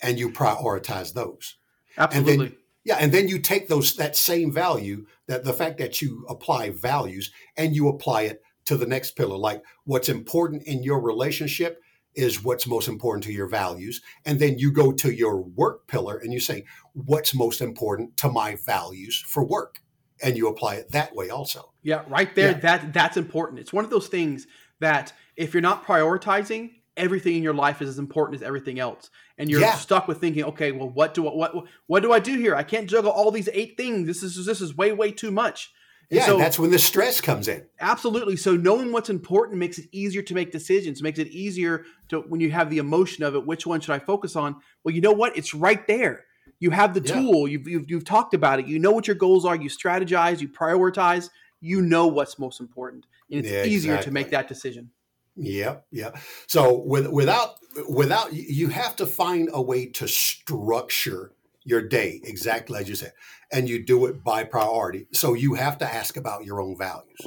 and 0.00 0.18
you 0.18 0.30
prioritize 0.30 1.12
those. 1.12 1.56
Absolutely. 1.98 2.32
And 2.32 2.40
then, 2.40 2.56
yeah, 2.84 2.96
and 3.00 3.12
then 3.12 3.28
you 3.28 3.38
take 3.38 3.68
those 3.68 3.96
that 3.96 4.16
same 4.16 4.52
value, 4.52 5.06
that 5.26 5.44
the 5.44 5.52
fact 5.52 5.78
that 5.78 6.00
you 6.00 6.24
apply 6.28 6.70
values 6.70 7.32
and 7.56 7.74
you 7.74 7.88
apply 7.88 8.22
it 8.22 8.42
to 8.66 8.76
the 8.76 8.86
next 8.86 9.12
pillar. 9.16 9.36
Like 9.36 9.62
what's 9.84 10.08
important 10.08 10.62
in 10.64 10.82
your 10.82 11.00
relationship 11.00 11.80
is 12.14 12.42
what's 12.42 12.66
most 12.66 12.88
important 12.88 13.24
to 13.24 13.32
your 13.32 13.48
values. 13.48 14.00
And 14.24 14.38
then 14.38 14.58
you 14.58 14.72
go 14.72 14.92
to 14.92 15.12
your 15.12 15.42
work 15.42 15.86
pillar 15.86 16.16
and 16.16 16.32
you 16.32 16.40
say, 16.40 16.64
what's 16.92 17.34
most 17.34 17.60
important 17.60 18.16
to 18.18 18.28
my 18.30 18.56
values 18.64 19.22
for 19.26 19.44
work? 19.44 19.80
And 20.22 20.36
you 20.36 20.48
apply 20.48 20.76
it 20.76 20.92
that 20.92 21.14
way 21.14 21.28
also. 21.28 21.72
Yeah, 21.82 22.04
right 22.08 22.34
there. 22.34 22.52
Yeah. 22.52 22.58
That 22.58 22.94
that's 22.94 23.18
important. 23.18 23.60
It's 23.60 23.72
one 23.72 23.84
of 23.84 23.90
those 23.90 24.08
things 24.08 24.46
that 24.80 25.12
if 25.36 25.54
you're 25.54 25.60
not 25.60 25.84
prioritizing, 25.86 26.70
everything 26.96 27.36
in 27.36 27.42
your 27.42 27.54
life 27.54 27.82
is 27.82 27.88
as 27.90 27.98
important 27.98 28.40
as 28.40 28.46
everything 28.46 28.78
else. 28.78 29.10
And 29.38 29.50
you're 29.50 29.60
Yeah. 29.60 29.74
stuck 29.74 30.08
with 30.08 30.18
thinking 30.18 30.44
okay 30.44 30.72
well 30.72 30.88
what 30.88 31.12
do 31.12 31.28
I, 31.28 31.32
what 31.32 31.54
what 31.86 32.02
do 32.02 32.12
I 32.12 32.18
do 32.20 32.38
here? 32.38 32.54
I 32.54 32.62
can't 32.62 32.88
juggle 32.88 33.10
all 33.10 33.30
these 33.30 33.48
eight 33.52 33.76
things. 33.76 34.06
This 34.06 34.22
is 34.22 34.46
this 34.46 34.60
is 34.60 34.76
way 34.76 34.92
way 34.92 35.10
too 35.12 35.30
much. 35.30 35.72
And 36.10 36.18
Yeah, 36.20 36.26
so 36.26 36.38
that's 36.38 36.58
when 36.58 36.70
the 36.70 36.78
stress 36.78 37.20
comes 37.20 37.48
in. 37.48 37.66
absolutely. 37.80 38.36
So 38.36 38.56
knowing 38.56 38.92
what's 38.92 39.10
important 39.10 39.58
makes 39.58 39.76
it 39.78 39.88
easier 39.92 40.22
to 40.22 40.34
make 40.34 40.52
decisions 40.52 41.02
makes 41.02 41.18
it 41.18 41.28
easier 41.28 41.84
to 42.08 42.20
when 42.20 42.40
you 42.40 42.50
have 42.50 42.70
the 42.70 42.78
emotion 42.78 43.24
of 43.24 43.34
it 43.34 43.44
which 43.46 43.66
one 43.66 43.80
should 43.80 43.94
I 43.94 43.98
focus 43.98 44.34
on? 44.36 44.56
Well 44.84 44.94
you 44.94 45.00
know 45.02 45.12
what? 45.12 45.36
It's 45.36 45.52
right 45.52 45.86
there. 45.86 46.24
You 46.60 46.70
have 46.70 46.94
the 46.94 47.02
Yeah. 47.02 47.20
tool. 47.20 47.46
You've, 47.46 47.68
you've 47.68 47.90
you've 47.90 48.04
talked 48.06 48.32
about 48.32 48.58
it. 48.60 48.66
You 48.66 48.78
know 48.78 48.92
what 48.92 49.06
your 49.06 49.16
goals 49.16 49.44
are. 49.44 49.54
You 49.56 49.68
strategize. 49.68 50.40
You 50.40 50.48
prioritize. 50.48 51.28
You 51.60 51.82
know 51.82 52.06
what's 52.06 52.38
most 52.38 52.60
important 52.60 53.06
it's 53.28 53.48
Yeah, 53.48 53.64
easier 53.64 54.02
to 54.02 54.10
make 54.10 54.30
that 54.30 54.48
decision 54.48 54.90
Yep, 55.36 55.86
yep. 55.90 56.16
So 56.46 56.78
with, 56.78 57.08
without 57.08 57.56
without 57.88 58.32
you 58.32 58.68
have 58.68 58.96
to 58.96 59.06
find 59.06 59.50
a 59.52 59.60
way 59.60 59.86
to 59.86 60.08
structure 60.08 61.32
your 61.64 61.82
day 61.82 62.20
exactly 62.24 62.78
as 62.78 62.88
you 62.88 62.94
said, 62.94 63.12
and 63.52 63.68
you 63.68 63.84
do 63.84 64.06
it 64.06 64.24
by 64.24 64.44
priority. 64.44 65.08
So 65.12 65.34
you 65.34 65.54
have 65.54 65.78
to 65.78 65.84
ask 65.84 66.16
about 66.16 66.44
your 66.44 66.60
own 66.60 66.76
values. 66.76 67.20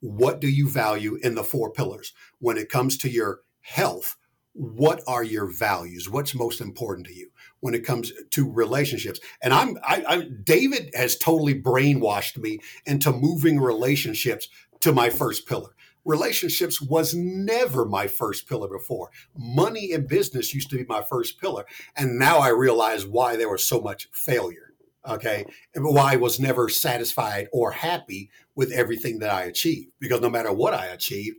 What 0.00 0.40
do 0.40 0.48
you 0.48 0.68
value 0.68 1.18
in 1.22 1.34
the 1.34 1.44
four 1.44 1.70
pillars 1.70 2.12
when 2.38 2.58
it 2.58 2.68
comes 2.68 2.98
to 2.98 3.10
your 3.10 3.40
health? 3.60 4.16
What 4.52 5.02
are 5.06 5.24
your 5.24 5.46
values? 5.46 6.08
What's 6.08 6.34
most 6.34 6.60
important 6.60 7.06
to 7.08 7.14
you 7.14 7.30
when 7.60 7.74
it 7.74 7.84
comes 7.84 8.12
to 8.30 8.52
relationships? 8.52 9.20
And 9.42 9.52
I'm 9.52 9.78
I, 9.84 10.04
I 10.08 10.28
David 10.42 10.90
has 10.94 11.16
totally 11.16 11.60
brainwashed 11.60 12.36
me 12.38 12.58
into 12.84 13.12
moving 13.12 13.60
relationships 13.60 14.48
to 14.84 14.92
my 14.92 15.10
first 15.10 15.46
pillar 15.46 15.74
relationships 16.04 16.80
was 16.80 17.14
never 17.14 17.84
my 17.84 18.06
first 18.06 18.48
pillar 18.48 18.68
before. 18.68 19.10
Money 19.34 19.92
and 19.92 20.06
business 20.06 20.54
used 20.54 20.70
to 20.70 20.76
be 20.76 20.84
my 20.84 21.02
first 21.02 21.40
pillar. 21.40 21.64
And 21.96 22.18
now 22.18 22.38
I 22.38 22.48
realize 22.48 23.06
why 23.06 23.36
there 23.36 23.48
was 23.48 23.64
so 23.64 23.80
much 23.80 24.08
failure. 24.12 24.74
Okay. 25.08 25.44
And 25.74 25.84
why 25.84 26.12
I 26.12 26.16
was 26.16 26.40
never 26.40 26.68
satisfied 26.68 27.48
or 27.52 27.72
happy 27.72 28.30
with 28.54 28.72
everything 28.72 29.18
that 29.20 29.30
I 29.30 29.44
achieved. 29.44 29.92
Because 29.98 30.20
no 30.20 30.30
matter 30.30 30.52
what 30.52 30.74
I 30.74 30.86
achieved, 30.86 31.36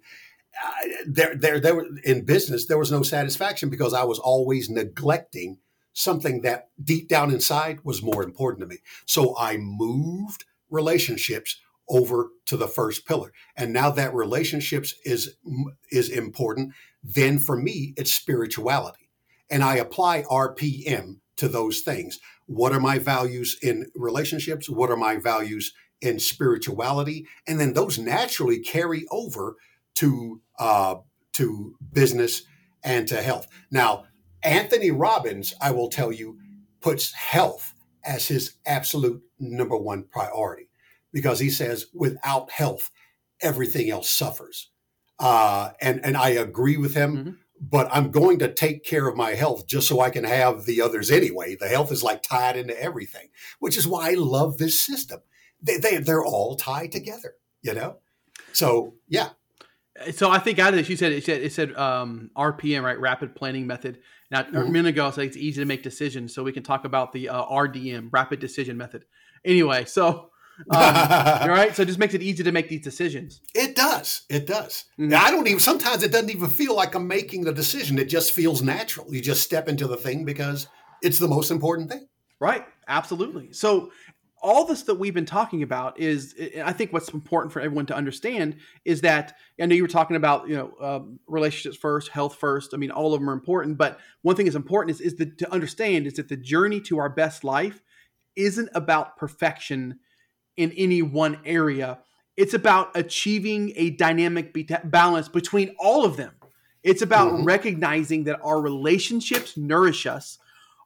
there, 1.05 1.35
there, 1.35 1.59
there, 1.59 1.85
in 2.03 2.25
business, 2.25 2.65
there 2.65 2.77
was 2.77 2.91
no 2.91 3.03
satisfaction 3.03 3.69
because 3.69 3.93
I 3.93 4.03
was 4.03 4.19
always 4.19 4.69
neglecting 4.69 5.57
something 5.93 6.41
that 6.41 6.69
deep 6.83 7.07
down 7.07 7.31
inside 7.31 7.79
was 7.83 8.03
more 8.03 8.23
important 8.23 8.61
to 8.61 8.67
me. 8.67 8.77
So 9.05 9.35
I 9.37 9.57
moved 9.57 10.45
relationships 10.69 11.59
over 11.89 12.29
to 12.45 12.57
the 12.57 12.67
first 12.67 13.05
pillar. 13.05 13.31
And 13.55 13.73
now 13.73 13.89
that 13.91 14.13
relationships 14.13 14.93
is 15.03 15.35
is 15.91 16.09
important, 16.09 16.73
then 17.03 17.39
for 17.39 17.55
me 17.55 17.93
it's 17.97 18.13
spirituality. 18.13 19.09
And 19.49 19.63
I 19.63 19.75
apply 19.75 20.23
RPM 20.23 21.19
to 21.37 21.47
those 21.47 21.81
things. 21.81 22.19
What 22.47 22.73
are 22.73 22.79
my 22.79 22.99
values 22.99 23.57
in 23.61 23.87
relationships? 23.95 24.69
What 24.69 24.89
are 24.89 24.97
my 24.97 25.17
values 25.17 25.73
in 26.01 26.19
spirituality? 26.19 27.27
And 27.47 27.59
then 27.59 27.73
those 27.73 27.99
naturally 27.99 28.59
carry 28.59 29.05
over 29.11 29.55
to 29.95 30.41
uh, 30.59 30.95
to 31.33 31.75
business 31.91 32.43
and 32.83 33.07
to 33.07 33.21
health. 33.21 33.47
Now, 33.71 34.05
Anthony 34.43 34.91
Robbins, 34.91 35.53
I 35.59 35.71
will 35.71 35.89
tell 35.89 36.11
you, 36.11 36.37
puts 36.81 37.13
health 37.13 37.73
as 38.05 38.27
his 38.27 38.55
absolute 38.65 39.21
number 39.39 39.75
one 39.75 40.03
priority 40.03 40.64
because 41.15 41.39
he 41.39 41.49
says 41.49 41.85
without 41.93 42.51
health, 42.51 42.91
everything 43.41 43.89
else 43.89 44.09
suffers. 44.09 44.69
Uh, 45.17 45.71
and 45.81 46.03
and 46.05 46.15
I 46.17 46.29
agree 46.29 46.75
with 46.77 46.93
him. 46.93 47.17
Mhm. 47.17 47.37
But 47.61 47.87
I'm 47.89 48.11
going 48.11 48.37
to 48.39 48.53
take 48.53 48.83
care 48.83 49.07
of 49.07 49.15
my 49.15 49.31
health 49.31 49.65
just 49.65 49.87
so 49.87 50.01
I 50.01 50.09
can 50.09 50.25
have 50.25 50.65
the 50.65 50.81
others 50.81 51.09
anyway. 51.09 51.55
The 51.55 51.69
health 51.69 51.89
is 51.89 52.03
like 52.03 52.21
tied 52.21 52.57
into 52.57 52.77
everything, 52.79 53.29
which 53.59 53.77
is 53.77 53.87
why 53.87 54.11
I 54.11 54.15
love 54.15 54.57
this 54.57 54.79
system. 54.81 55.21
They, 55.63 55.77
they 55.77 55.97
they're 55.97 56.25
all 56.25 56.57
tied 56.57 56.91
together, 56.91 57.35
you 57.61 57.73
know. 57.73 57.99
So 58.51 58.95
yeah, 59.07 59.29
So 60.11 60.29
I 60.29 60.39
think 60.39 60.59
out 60.59 60.73
of 60.73 60.75
this, 60.75 60.89
you 60.89 60.97
said 60.97 61.13
it 61.13 61.23
said 61.23 61.41
it 61.41 61.53
said 61.53 61.73
um, 61.75 62.29
RPM, 62.35 62.83
right? 62.83 62.99
Rapid 62.99 63.35
Planning 63.35 63.65
Method. 63.65 63.99
Now 64.31 64.41
a 64.41 64.43
Mhm. 64.43 64.69
minute 64.71 64.89
ago, 64.89 65.07
I 65.07 65.11
said 65.11 65.23
it's 65.25 65.37
easy 65.37 65.61
to 65.61 65.65
make 65.65 65.81
decisions, 65.81 66.35
so 66.35 66.43
we 66.43 66.51
can 66.51 66.63
talk 66.63 66.83
about 66.83 67.13
the 67.13 67.29
uh, 67.29 67.45
RDM, 67.45 68.09
Rapid 68.11 68.39
Decision 68.41 68.75
Method. 68.75 69.05
Anyway, 69.45 69.85
so 69.85 70.31
um, 70.57 70.65
all 70.69 71.49
right, 71.49 71.75
so 71.75 71.83
it 71.83 71.85
just 71.85 71.99
makes 71.99 72.13
it 72.13 72.21
easy 72.21 72.43
to 72.43 72.51
make 72.51 72.69
these 72.69 72.81
decisions. 72.81 73.41
It 73.53 73.75
does. 73.75 74.23
It 74.29 74.47
does. 74.47 74.85
Mhm. 74.99 75.13
I 75.13 75.31
don't 75.31 75.47
even, 75.47 75.59
sometimes 75.59 76.03
it 76.03 76.11
doesn't 76.11 76.29
even 76.29 76.49
feel 76.49 76.75
like 76.75 76.95
I'm 76.95 77.07
making 77.07 77.43
the 77.43 77.53
decision. 77.53 77.99
It 77.99 78.05
just 78.09 78.31
feels 78.31 78.61
natural. 78.61 79.13
You 79.13 79.21
just 79.21 79.43
step 79.43 79.67
into 79.67 79.87
the 79.87 79.97
thing 79.97 80.25
because 80.25 80.67
it's 81.01 81.19
the 81.19 81.27
most 81.27 81.51
important 81.51 81.89
thing. 81.89 82.07
Right. 82.39 82.65
Absolutely. 82.87 83.53
So 83.53 83.91
all 84.41 84.65
this 84.65 84.83
that 84.83 84.95
we've 84.95 85.13
been 85.13 85.25
talking 85.25 85.63
about 85.63 85.99
is, 85.99 86.35
I 86.63 86.71
think, 86.71 86.93
what's 86.93 87.09
important 87.09 87.51
for 87.51 87.61
everyone 87.61 87.87
to 87.87 87.95
understand 87.95 88.57
is 88.83 89.01
that 89.01 89.33
I 89.59 89.65
know 89.65 89.73
you 89.73 89.81
were 89.81 89.87
talking 89.87 90.17
about, 90.17 90.47
you 90.47 90.55
know, 90.55 90.73
um, 90.79 91.19
relationships 91.25 91.77
first, 91.77 92.09
health 92.09 92.35
first. 92.35 92.73
I 92.73 92.77
mean, 92.77 92.91
all 92.91 93.13
of 93.13 93.19
them 93.19 93.29
are 93.29 93.33
important, 93.33 93.77
but 93.77 93.99
one 94.21 94.35
thing 94.35 94.45
that's 94.45 94.55
important 94.55 94.91
is, 94.91 95.01
is 95.01 95.15
that 95.15 95.39
to 95.39 95.51
understand 95.51 96.05
is 96.05 96.13
that 96.13 96.29
the 96.29 96.37
journey 96.37 96.79
to 96.81 96.99
our 96.99 97.09
best 97.09 97.43
life 97.43 97.81
isn't 98.35 98.69
about 98.75 99.17
perfection 99.17 99.99
in 100.57 100.71
any 100.73 101.01
one 101.01 101.39
area. 101.45 101.99
It's 102.37 102.53
about 102.53 102.91
achieving 102.95 103.73
a 103.75 103.91
dynamic 103.91 104.53
be- 104.53 104.67
balance 104.83 105.29
between 105.29 105.75
all 105.79 106.05
of 106.05 106.17
them. 106.17 106.33
It's 106.83 107.01
about 107.01 107.33
Mhm. 107.33 107.45
recognizing 107.45 108.25
that 108.25 108.39
our 108.43 108.61
relationships 108.61 109.57
nourish 109.57 110.05
us, 110.05 110.37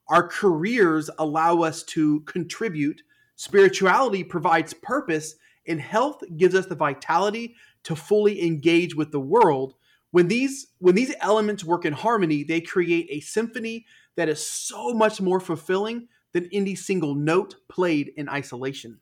our 0.08 0.28
careers 0.28 1.10
allow 1.18 1.62
us 1.62 1.84
to 1.84 2.22
contribute, 2.22 3.02
spirituality 3.36 4.24
provides 4.24 4.74
purpose, 4.74 5.36
and 5.68 5.80
health 5.82 6.24
gives 6.38 6.56
us 6.56 6.66
the 6.66 6.76
vitality 6.76 7.56
to 7.84 7.96
fully 7.96 8.42
engage 8.46 8.96
with 8.96 9.12
the 9.12 9.20
world. 9.20 9.76
When 10.12 10.28
these 10.28 10.68
when 10.80 10.96
these 10.96 11.14
elements 11.20 11.64
work 11.64 11.86
in 11.86 11.94
harmony, 11.94 12.44
they 12.44 12.62
create 12.62 13.08
a 13.10 13.20
symphony 13.20 13.86
that 14.16 14.30
is 14.30 14.46
so 14.46 14.94
much 14.94 15.22
more 15.22 15.40
fulfilling 15.40 16.08
than 16.32 16.50
any 16.52 16.76
single 16.76 17.14
note 17.14 17.56
played 17.68 18.12
in 18.16 18.28
isolation. 18.30 19.00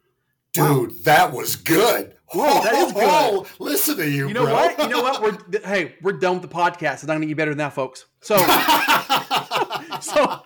Dude, 0.57 0.89
Wow. 0.91 0.95
that 1.03 1.33
was 1.33 1.55
good. 1.55 2.13
Whoa, 2.33 2.61
that 2.63 2.73
is 2.73 2.91
good. 2.91 3.03
Oh, 3.05 3.45
listen 3.59 3.95
to 3.97 4.09
you, 4.09 4.27
You 4.27 4.33
know 4.33 4.43
bro. 4.43 4.53
what? 4.53 4.79
You 4.79 4.89
know 4.89 5.01
what? 5.01 5.21
We're 5.21 5.31
th- 5.37 5.63
hey, 5.63 5.95
we're 6.01 6.13
done 6.13 6.39
with 6.41 6.49
the 6.49 6.53
podcast. 6.55 6.95
It's 6.95 7.03
not 7.05 7.13
going 7.13 7.21
to 7.21 7.27
get 7.27 7.37
better 7.37 7.51
than 7.51 7.59
that, 7.59 7.73
folks. 7.73 8.05
So, 8.21 8.35
so, 10.01 10.41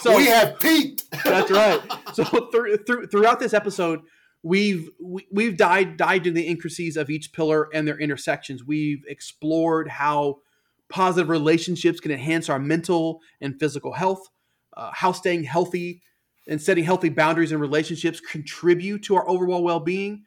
so 0.00 0.16
we 0.16 0.26
have 0.26 0.58
peaked. 0.60 1.04
That's 1.24 1.50
right. 1.50 1.80
So 2.14 2.24
through, 2.24 2.76
through, 2.78 3.06
throughout 3.06 3.40
this 3.40 3.54
episode, 3.54 4.00
we've 4.42 4.88
we, 5.02 5.26
we've 5.32 5.56
dived 5.56 5.96
dived 5.96 6.26
into 6.26 6.40
the 6.40 6.46
intricacies 6.46 6.96
of 6.96 7.10
each 7.10 7.32
pillar 7.32 7.68
and 7.72 7.86
their 7.88 7.98
intersections. 7.98 8.64
We've 8.64 9.02
explored 9.08 9.88
how 9.88 10.40
positive 10.88 11.28
relationships 11.28 12.00
can 12.00 12.10
enhance 12.10 12.48
our 12.48 12.58
mental 12.58 13.20
and 13.40 13.58
physical 13.58 13.92
health, 13.92 14.28
uh, 14.76 14.90
how 14.92 15.12
staying 15.12 15.44
healthy 15.44 16.02
and 16.48 16.60
setting 16.60 16.82
healthy 16.82 17.10
boundaries 17.10 17.52
in 17.52 17.60
relationships 17.60 18.20
contribute 18.20 19.02
to 19.04 19.14
our 19.14 19.28
overall 19.28 19.62
well-being. 19.62 20.24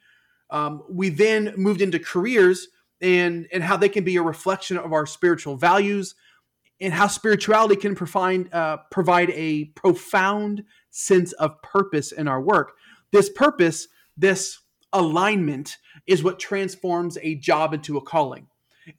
Um, 0.50 0.84
we 0.90 1.10
then 1.10 1.54
moved 1.58 1.82
into 1.82 2.00
careers 2.00 2.68
and 3.02 3.48
and 3.52 3.64
how 3.64 3.78
they 3.78 3.90
can 3.90 4.04
be 4.04 4.16
a 4.18 4.22
reflection 4.22 4.78
of 4.78 4.94
our 4.94 5.06
spiritual 5.06 5.58
values 5.58 6.16
and 6.80 6.94
how 6.94 7.08
spirituality 7.08 7.76
can 7.76 7.96
provide 7.96 8.54
uh, 8.54 8.78
provide 8.92 9.32
a 9.32 9.66
profound 9.76 10.64
sense 10.90 11.32
of 11.34 11.62
purpose 11.62 12.12
in 12.12 12.28
our 12.28 12.42
work. 12.42 12.74
This 13.12 13.30
purpose, 13.30 13.88
this 14.18 14.60
alignment, 14.94 15.78
is 16.06 16.24
what 16.24 16.40
transforms 16.40 17.18
a 17.22 17.36
job 17.36 17.74
into 17.74 17.98
a 17.98 18.02
calling. 18.02 18.48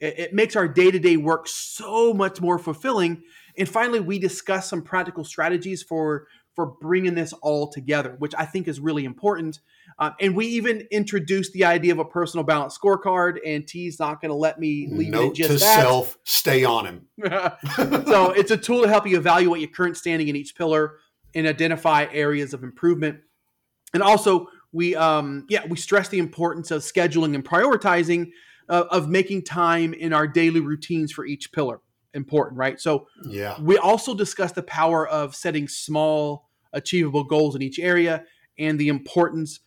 It, 0.01 0.19
it 0.19 0.35
makes 0.35 0.57
our 0.57 0.69
day 0.69 0.91
to 0.91 0.99
day 0.99 1.17
work 1.17 1.47
so 1.49 2.15
much 2.15 2.41
more 2.41 2.59
fulfilling. 2.59 3.23
And 3.59 3.69
finally, 3.69 4.01
we 4.01 4.19
discuss 4.19 4.71
some 4.71 4.83
practical 4.83 5.25
strategies 5.25 5.83
for 5.83 6.27
for 6.55 6.67
bringing 6.67 7.15
this 7.15 7.33
all 7.35 7.69
together, 7.69 8.17
which 8.19 8.35
I 8.37 8.45
think 8.45 8.69
is 8.69 8.79
really 8.79 9.05
important. 9.05 9.61
Uh, 9.99 10.11
and 10.21 10.37
we 10.37 10.47
even 10.47 10.87
introduced 10.91 11.53
the 11.53 11.65
idea 11.65 11.93
of 11.93 11.99
a 11.99 12.05
personal 12.05 12.45
balance 12.45 12.77
scorecard. 12.79 13.39
And 13.47 13.67
T's 13.67 13.99
not 13.99 14.21
going 14.21 14.31
to 14.31 14.35
let 14.37 14.59
me 14.59 14.89
leave 14.91 15.09
it 15.09 15.11
Note 15.13 15.35
just 15.35 15.51
to 15.51 15.57
that. 15.59 15.81
self, 15.81 16.19
stay 16.25 16.65
on 16.65 16.87
him. 16.87 17.07
so 18.07 18.33
it's 18.33 18.51
a 18.51 18.57
tool 18.57 18.83
to 18.83 18.89
help 18.89 19.07
you 19.07 19.17
evaluate 19.17 19.61
your 19.61 19.71
current 19.71 19.97
standing 19.97 20.29
in 20.29 20.37
each 20.37 20.55
pillar 20.55 20.99
and 21.35 21.47
identify 21.47 22.07
areas 22.13 22.53
of 22.53 22.63
improvement. 22.63 23.21
And 23.95 24.03
also, 24.03 24.49
we 24.73 24.97
um, 24.97 25.47
yeah 25.49 25.67
we 25.67 25.77
stress 25.77 26.09
the 26.09 26.19
importance 26.19 26.71
of 26.71 26.83
scheduling 26.83 27.35
and 27.35 27.45
prioritizing 27.45 28.31
uh, 28.69 28.85
of 28.91 29.09
making 29.09 29.45
time 29.45 29.93
in 29.93 30.13
our 30.13 30.27
daily 30.27 30.61
routines 30.61 31.13
for 31.13 31.25
each 31.27 31.53
pillar. 31.53 31.81
Important, 32.15 32.59
right? 32.59 32.79
So 32.81 33.07
yeah. 33.27 33.61
we 33.61 33.79
also 33.79 34.15
discuss 34.15 34.53
the 34.53 34.63
power 34.63 35.09
of 35.09 35.35
setting 35.35 35.67
small, 35.67 36.49
achievable 36.73 37.25
goals 37.25 37.55
in 37.57 37.63
each 37.63 37.79
area 37.79 38.25
and 38.59 38.79
the 38.79 38.89
importance 38.89 39.61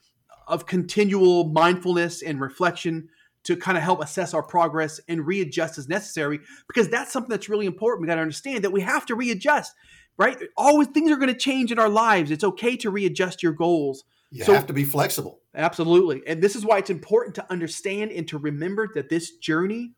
of 0.47 0.65
continual 0.65 1.49
mindfulness 1.49 2.21
and 2.21 2.39
reflection 2.39 3.09
to 3.43 3.55
kind 3.55 3.77
of 3.77 3.83
help 3.83 4.01
assess 4.01 4.33
our 4.33 4.43
progress 4.43 4.99
and 5.07 5.25
readjust 5.25 5.77
as 5.77 5.87
necessary 5.87 6.39
because 6.67 6.89
that's 6.89 7.13
something 7.13 7.29
that's 7.29 7.47
really 7.47 7.65
important. 7.65 8.01
We 8.01 8.07
got 8.07 8.15
to 8.15 8.21
understand 8.21 8.63
that 8.63 8.71
we 8.71 8.81
have 8.81 9.05
to 9.07 9.15
readjust, 9.15 9.73
right? 10.17 10.37
Always 10.57 10.87
things 10.89 11.11
are 11.11 11.17
going 11.17 11.33
to 11.33 11.39
change 11.39 11.71
in 11.71 11.79
our 11.79 11.89
lives. 11.89 12.31
It's 12.31 12.43
okay 12.43 12.75
to 12.77 12.89
readjust 12.89 13.43
your 13.43 13.53
goals. 13.53 14.03
You 14.31 14.43
so, 14.43 14.53
have 14.53 14.67
to 14.67 14.73
be 14.73 14.83
flexible. 14.83 15.39
Absolutely. 15.53 16.23
And 16.27 16.41
this 16.41 16.55
is 16.55 16.65
why 16.65 16.79
it's 16.79 16.89
important 16.89 17.35
to 17.35 17.51
understand 17.51 18.11
and 18.11 18.27
to 18.29 18.37
remember 18.37 18.89
that 18.95 19.09
this 19.09 19.37
journey 19.37 19.93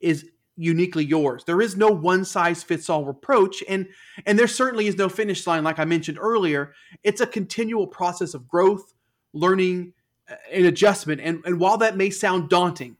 is 0.00 0.28
uniquely 0.60 1.04
yours. 1.04 1.42
There 1.44 1.62
is 1.62 1.76
no 1.76 1.88
one 1.88 2.24
size 2.24 2.62
fits 2.62 2.90
all 2.90 3.08
approach 3.08 3.64
and 3.68 3.88
and 4.26 4.38
there 4.38 4.46
certainly 4.46 4.86
is 4.86 4.96
no 4.96 5.08
finish 5.08 5.46
line 5.46 5.64
like 5.64 5.78
I 5.78 5.84
mentioned 5.84 6.18
earlier. 6.20 6.74
It's 7.02 7.22
a 7.22 7.26
continual 7.26 7.86
process 7.86 8.34
of 8.34 8.46
growth, 8.46 8.92
learning 9.32 9.94
uh, 10.30 10.34
and 10.52 10.66
adjustment 10.66 11.22
and 11.22 11.42
and 11.46 11.58
while 11.58 11.78
that 11.78 11.96
may 11.96 12.10
sound 12.10 12.50
daunting, 12.50 12.96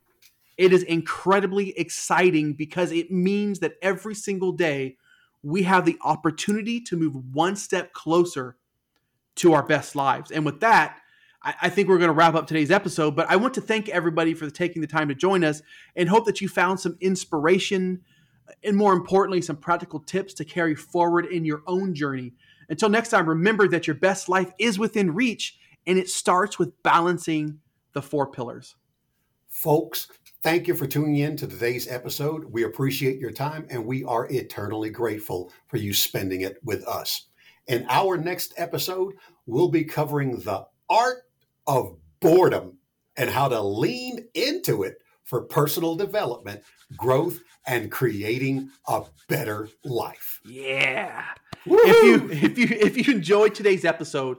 it 0.56 0.72
is 0.72 0.82
incredibly 0.84 1.78
exciting 1.78 2.54
because 2.54 2.92
it 2.92 3.10
means 3.10 3.58
that 3.58 3.74
every 3.82 4.14
single 4.14 4.52
day 4.52 4.96
we 5.42 5.62
have 5.64 5.84
the 5.84 5.98
opportunity 6.02 6.80
to 6.80 6.96
move 6.96 7.14
one 7.34 7.56
step 7.56 7.92
closer 7.92 8.56
to 9.36 9.52
our 9.52 9.62
best 9.62 9.94
lives. 9.94 10.30
And 10.30 10.44
with 10.44 10.60
that, 10.60 10.98
I, 11.42 11.54
I 11.62 11.68
think 11.68 11.88
we're 11.88 11.98
going 11.98 12.08
to 12.08 12.14
wrap 12.14 12.34
up 12.34 12.46
today's 12.46 12.70
episode. 12.70 13.16
But 13.16 13.30
I 13.30 13.36
want 13.36 13.54
to 13.54 13.60
thank 13.60 13.88
everybody 13.88 14.34
for 14.34 14.48
taking 14.50 14.82
the 14.82 14.88
time 14.88 15.08
to 15.08 15.14
join 15.14 15.44
us 15.44 15.62
and 15.96 16.08
hope 16.08 16.26
that 16.26 16.40
you 16.40 16.48
found 16.48 16.80
some 16.80 16.96
inspiration 17.00 18.02
uh, 18.48 18.52
and, 18.64 18.76
more 18.76 18.92
importantly, 18.92 19.42
some 19.42 19.56
practical 19.56 20.00
tips 20.00 20.34
to 20.34 20.44
carry 20.44 20.74
forward 20.74 21.26
in 21.26 21.44
your 21.44 21.62
own 21.66 21.94
journey. 21.94 22.32
Until 22.68 22.88
next 22.88 23.08
time, 23.08 23.28
remember 23.28 23.68
that 23.68 23.86
your 23.86 23.96
best 23.96 24.28
life 24.28 24.52
is 24.58 24.78
within 24.78 25.14
reach 25.14 25.58
and 25.86 25.98
it 25.98 26.08
starts 26.08 26.58
with 26.58 26.82
balancing 26.82 27.58
the 27.92 28.02
four 28.02 28.30
pillars. 28.30 28.76
Folks, 29.48 30.08
thank 30.42 30.68
you 30.68 30.74
for 30.74 30.86
tuning 30.86 31.16
in 31.16 31.36
to 31.36 31.46
today's 31.48 31.88
episode. 31.88 32.44
We 32.44 32.62
appreciate 32.62 33.18
your 33.18 33.32
time 33.32 33.66
and 33.68 33.84
we 33.84 34.04
are 34.04 34.28
eternally 34.30 34.90
grateful 34.90 35.52
for 35.66 35.78
you 35.78 35.92
spending 35.92 36.42
it 36.42 36.58
with 36.62 36.86
us. 36.86 37.26
In 37.66 37.84
our 37.88 38.16
next 38.16 38.54
episode, 38.56 39.14
we'll 39.46 39.68
be 39.68 39.84
covering 39.84 40.38
the 40.38 40.66
art 40.88 41.24
of 41.66 41.96
boredom 42.20 42.78
and 43.16 43.30
how 43.30 43.48
to 43.48 43.60
lean 43.60 44.26
into 44.34 44.82
it 44.82 44.98
for 45.24 45.42
personal 45.42 45.94
development, 45.94 46.62
growth, 46.96 47.40
and 47.66 47.90
creating 47.90 48.70
a 48.88 49.02
better 49.28 49.68
life. 49.84 50.40
Yeah. 50.44 51.24
If 51.66 52.02
you 52.02 52.30
if 52.30 52.58
you 52.58 52.66
if 52.70 53.06
you 53.06 53.14
enjoyed 53.14 53.54
today's 53.54 53.84
episode, 53.84 54.38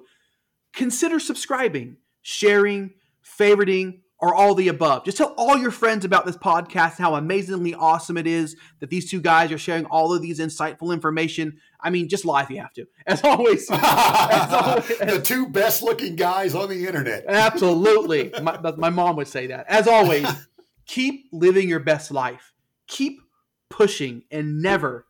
consider 0.73 1.19
subscribing, 1.19 1.97
sharing, 2.21 2.91
favoriting, 3.23 4.00
or 4.21 4.35
all 4.35 4.53
the 4.53 4.67
above. 4.67 5.03
Just 5.03 5.17
tell 5.17 5.33
all 5.35 5.57
your 5.57 5.71
friends 5.71 6.05
about 6.05 6.27
this 6.27 6.37
podcast 6.37 6.99
how 6.99 7.15
amazingly 7.15 7.73
awesome 7.73 8.17
it 8.17 8.27
is 8.27 8.55
that 8.79 8.91
these 8.91 9.09
two 9.09 9.19
guys 9.19 9.51
are 9.51 9.57
sharing 9.57 9.85
all 9.85 10.13
of 10.13 10.21
these 10.21 10.39
insightful 10.39 10.93
information. 10.93 11.57
I 11.79 11.89
mean, 11.89 12.07
just 12.07 12.23
lie 12.23 12.43
if 12.43 12.51
you 12.51 12.57
have 12.57 12.71
to. 12.73 12.85
As 13.07 13.23
always, 13.23 13.69
as 13.71 14.53
always 14.53 14.87
the 14.99 15.21
two 15.23 15.47
best 15.47 15.81
looking 15.81 16.15
guys 16.15 16.53
on 16.53 16.69
the 16.69 16.85
internet. 16.85 17.25
absolutely. 17.27 18.31
My, 18.41 18.59
my 18.77 18.91
mom 18.91 19.15
would 19.15 19.27
say 19.27 19.47
that. 19.47 19.65
As 19.67 19.87
always, 19.87 20.27
keep 20.85 21.25
living 21.31 21.67
your 21.67 21.79
best 21.79 22.11
life. 22.11 22.53
Keep 22.87 23.21
pushing 23.69 24.23
and 24.29 24.61
never 24.61 25.07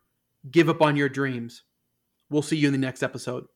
give 0.50 0.70
up 0.70 0.82
on 0.82 0.96
your 0.96 1.10
dreams. 1.10 1.64
We'll 2.30 2.42
see 2.42 2.56
you 2.56 2.68
in 2.68 2.74
the 2.74 2.80
next 2.80 3.04
episode. 3.04 3.48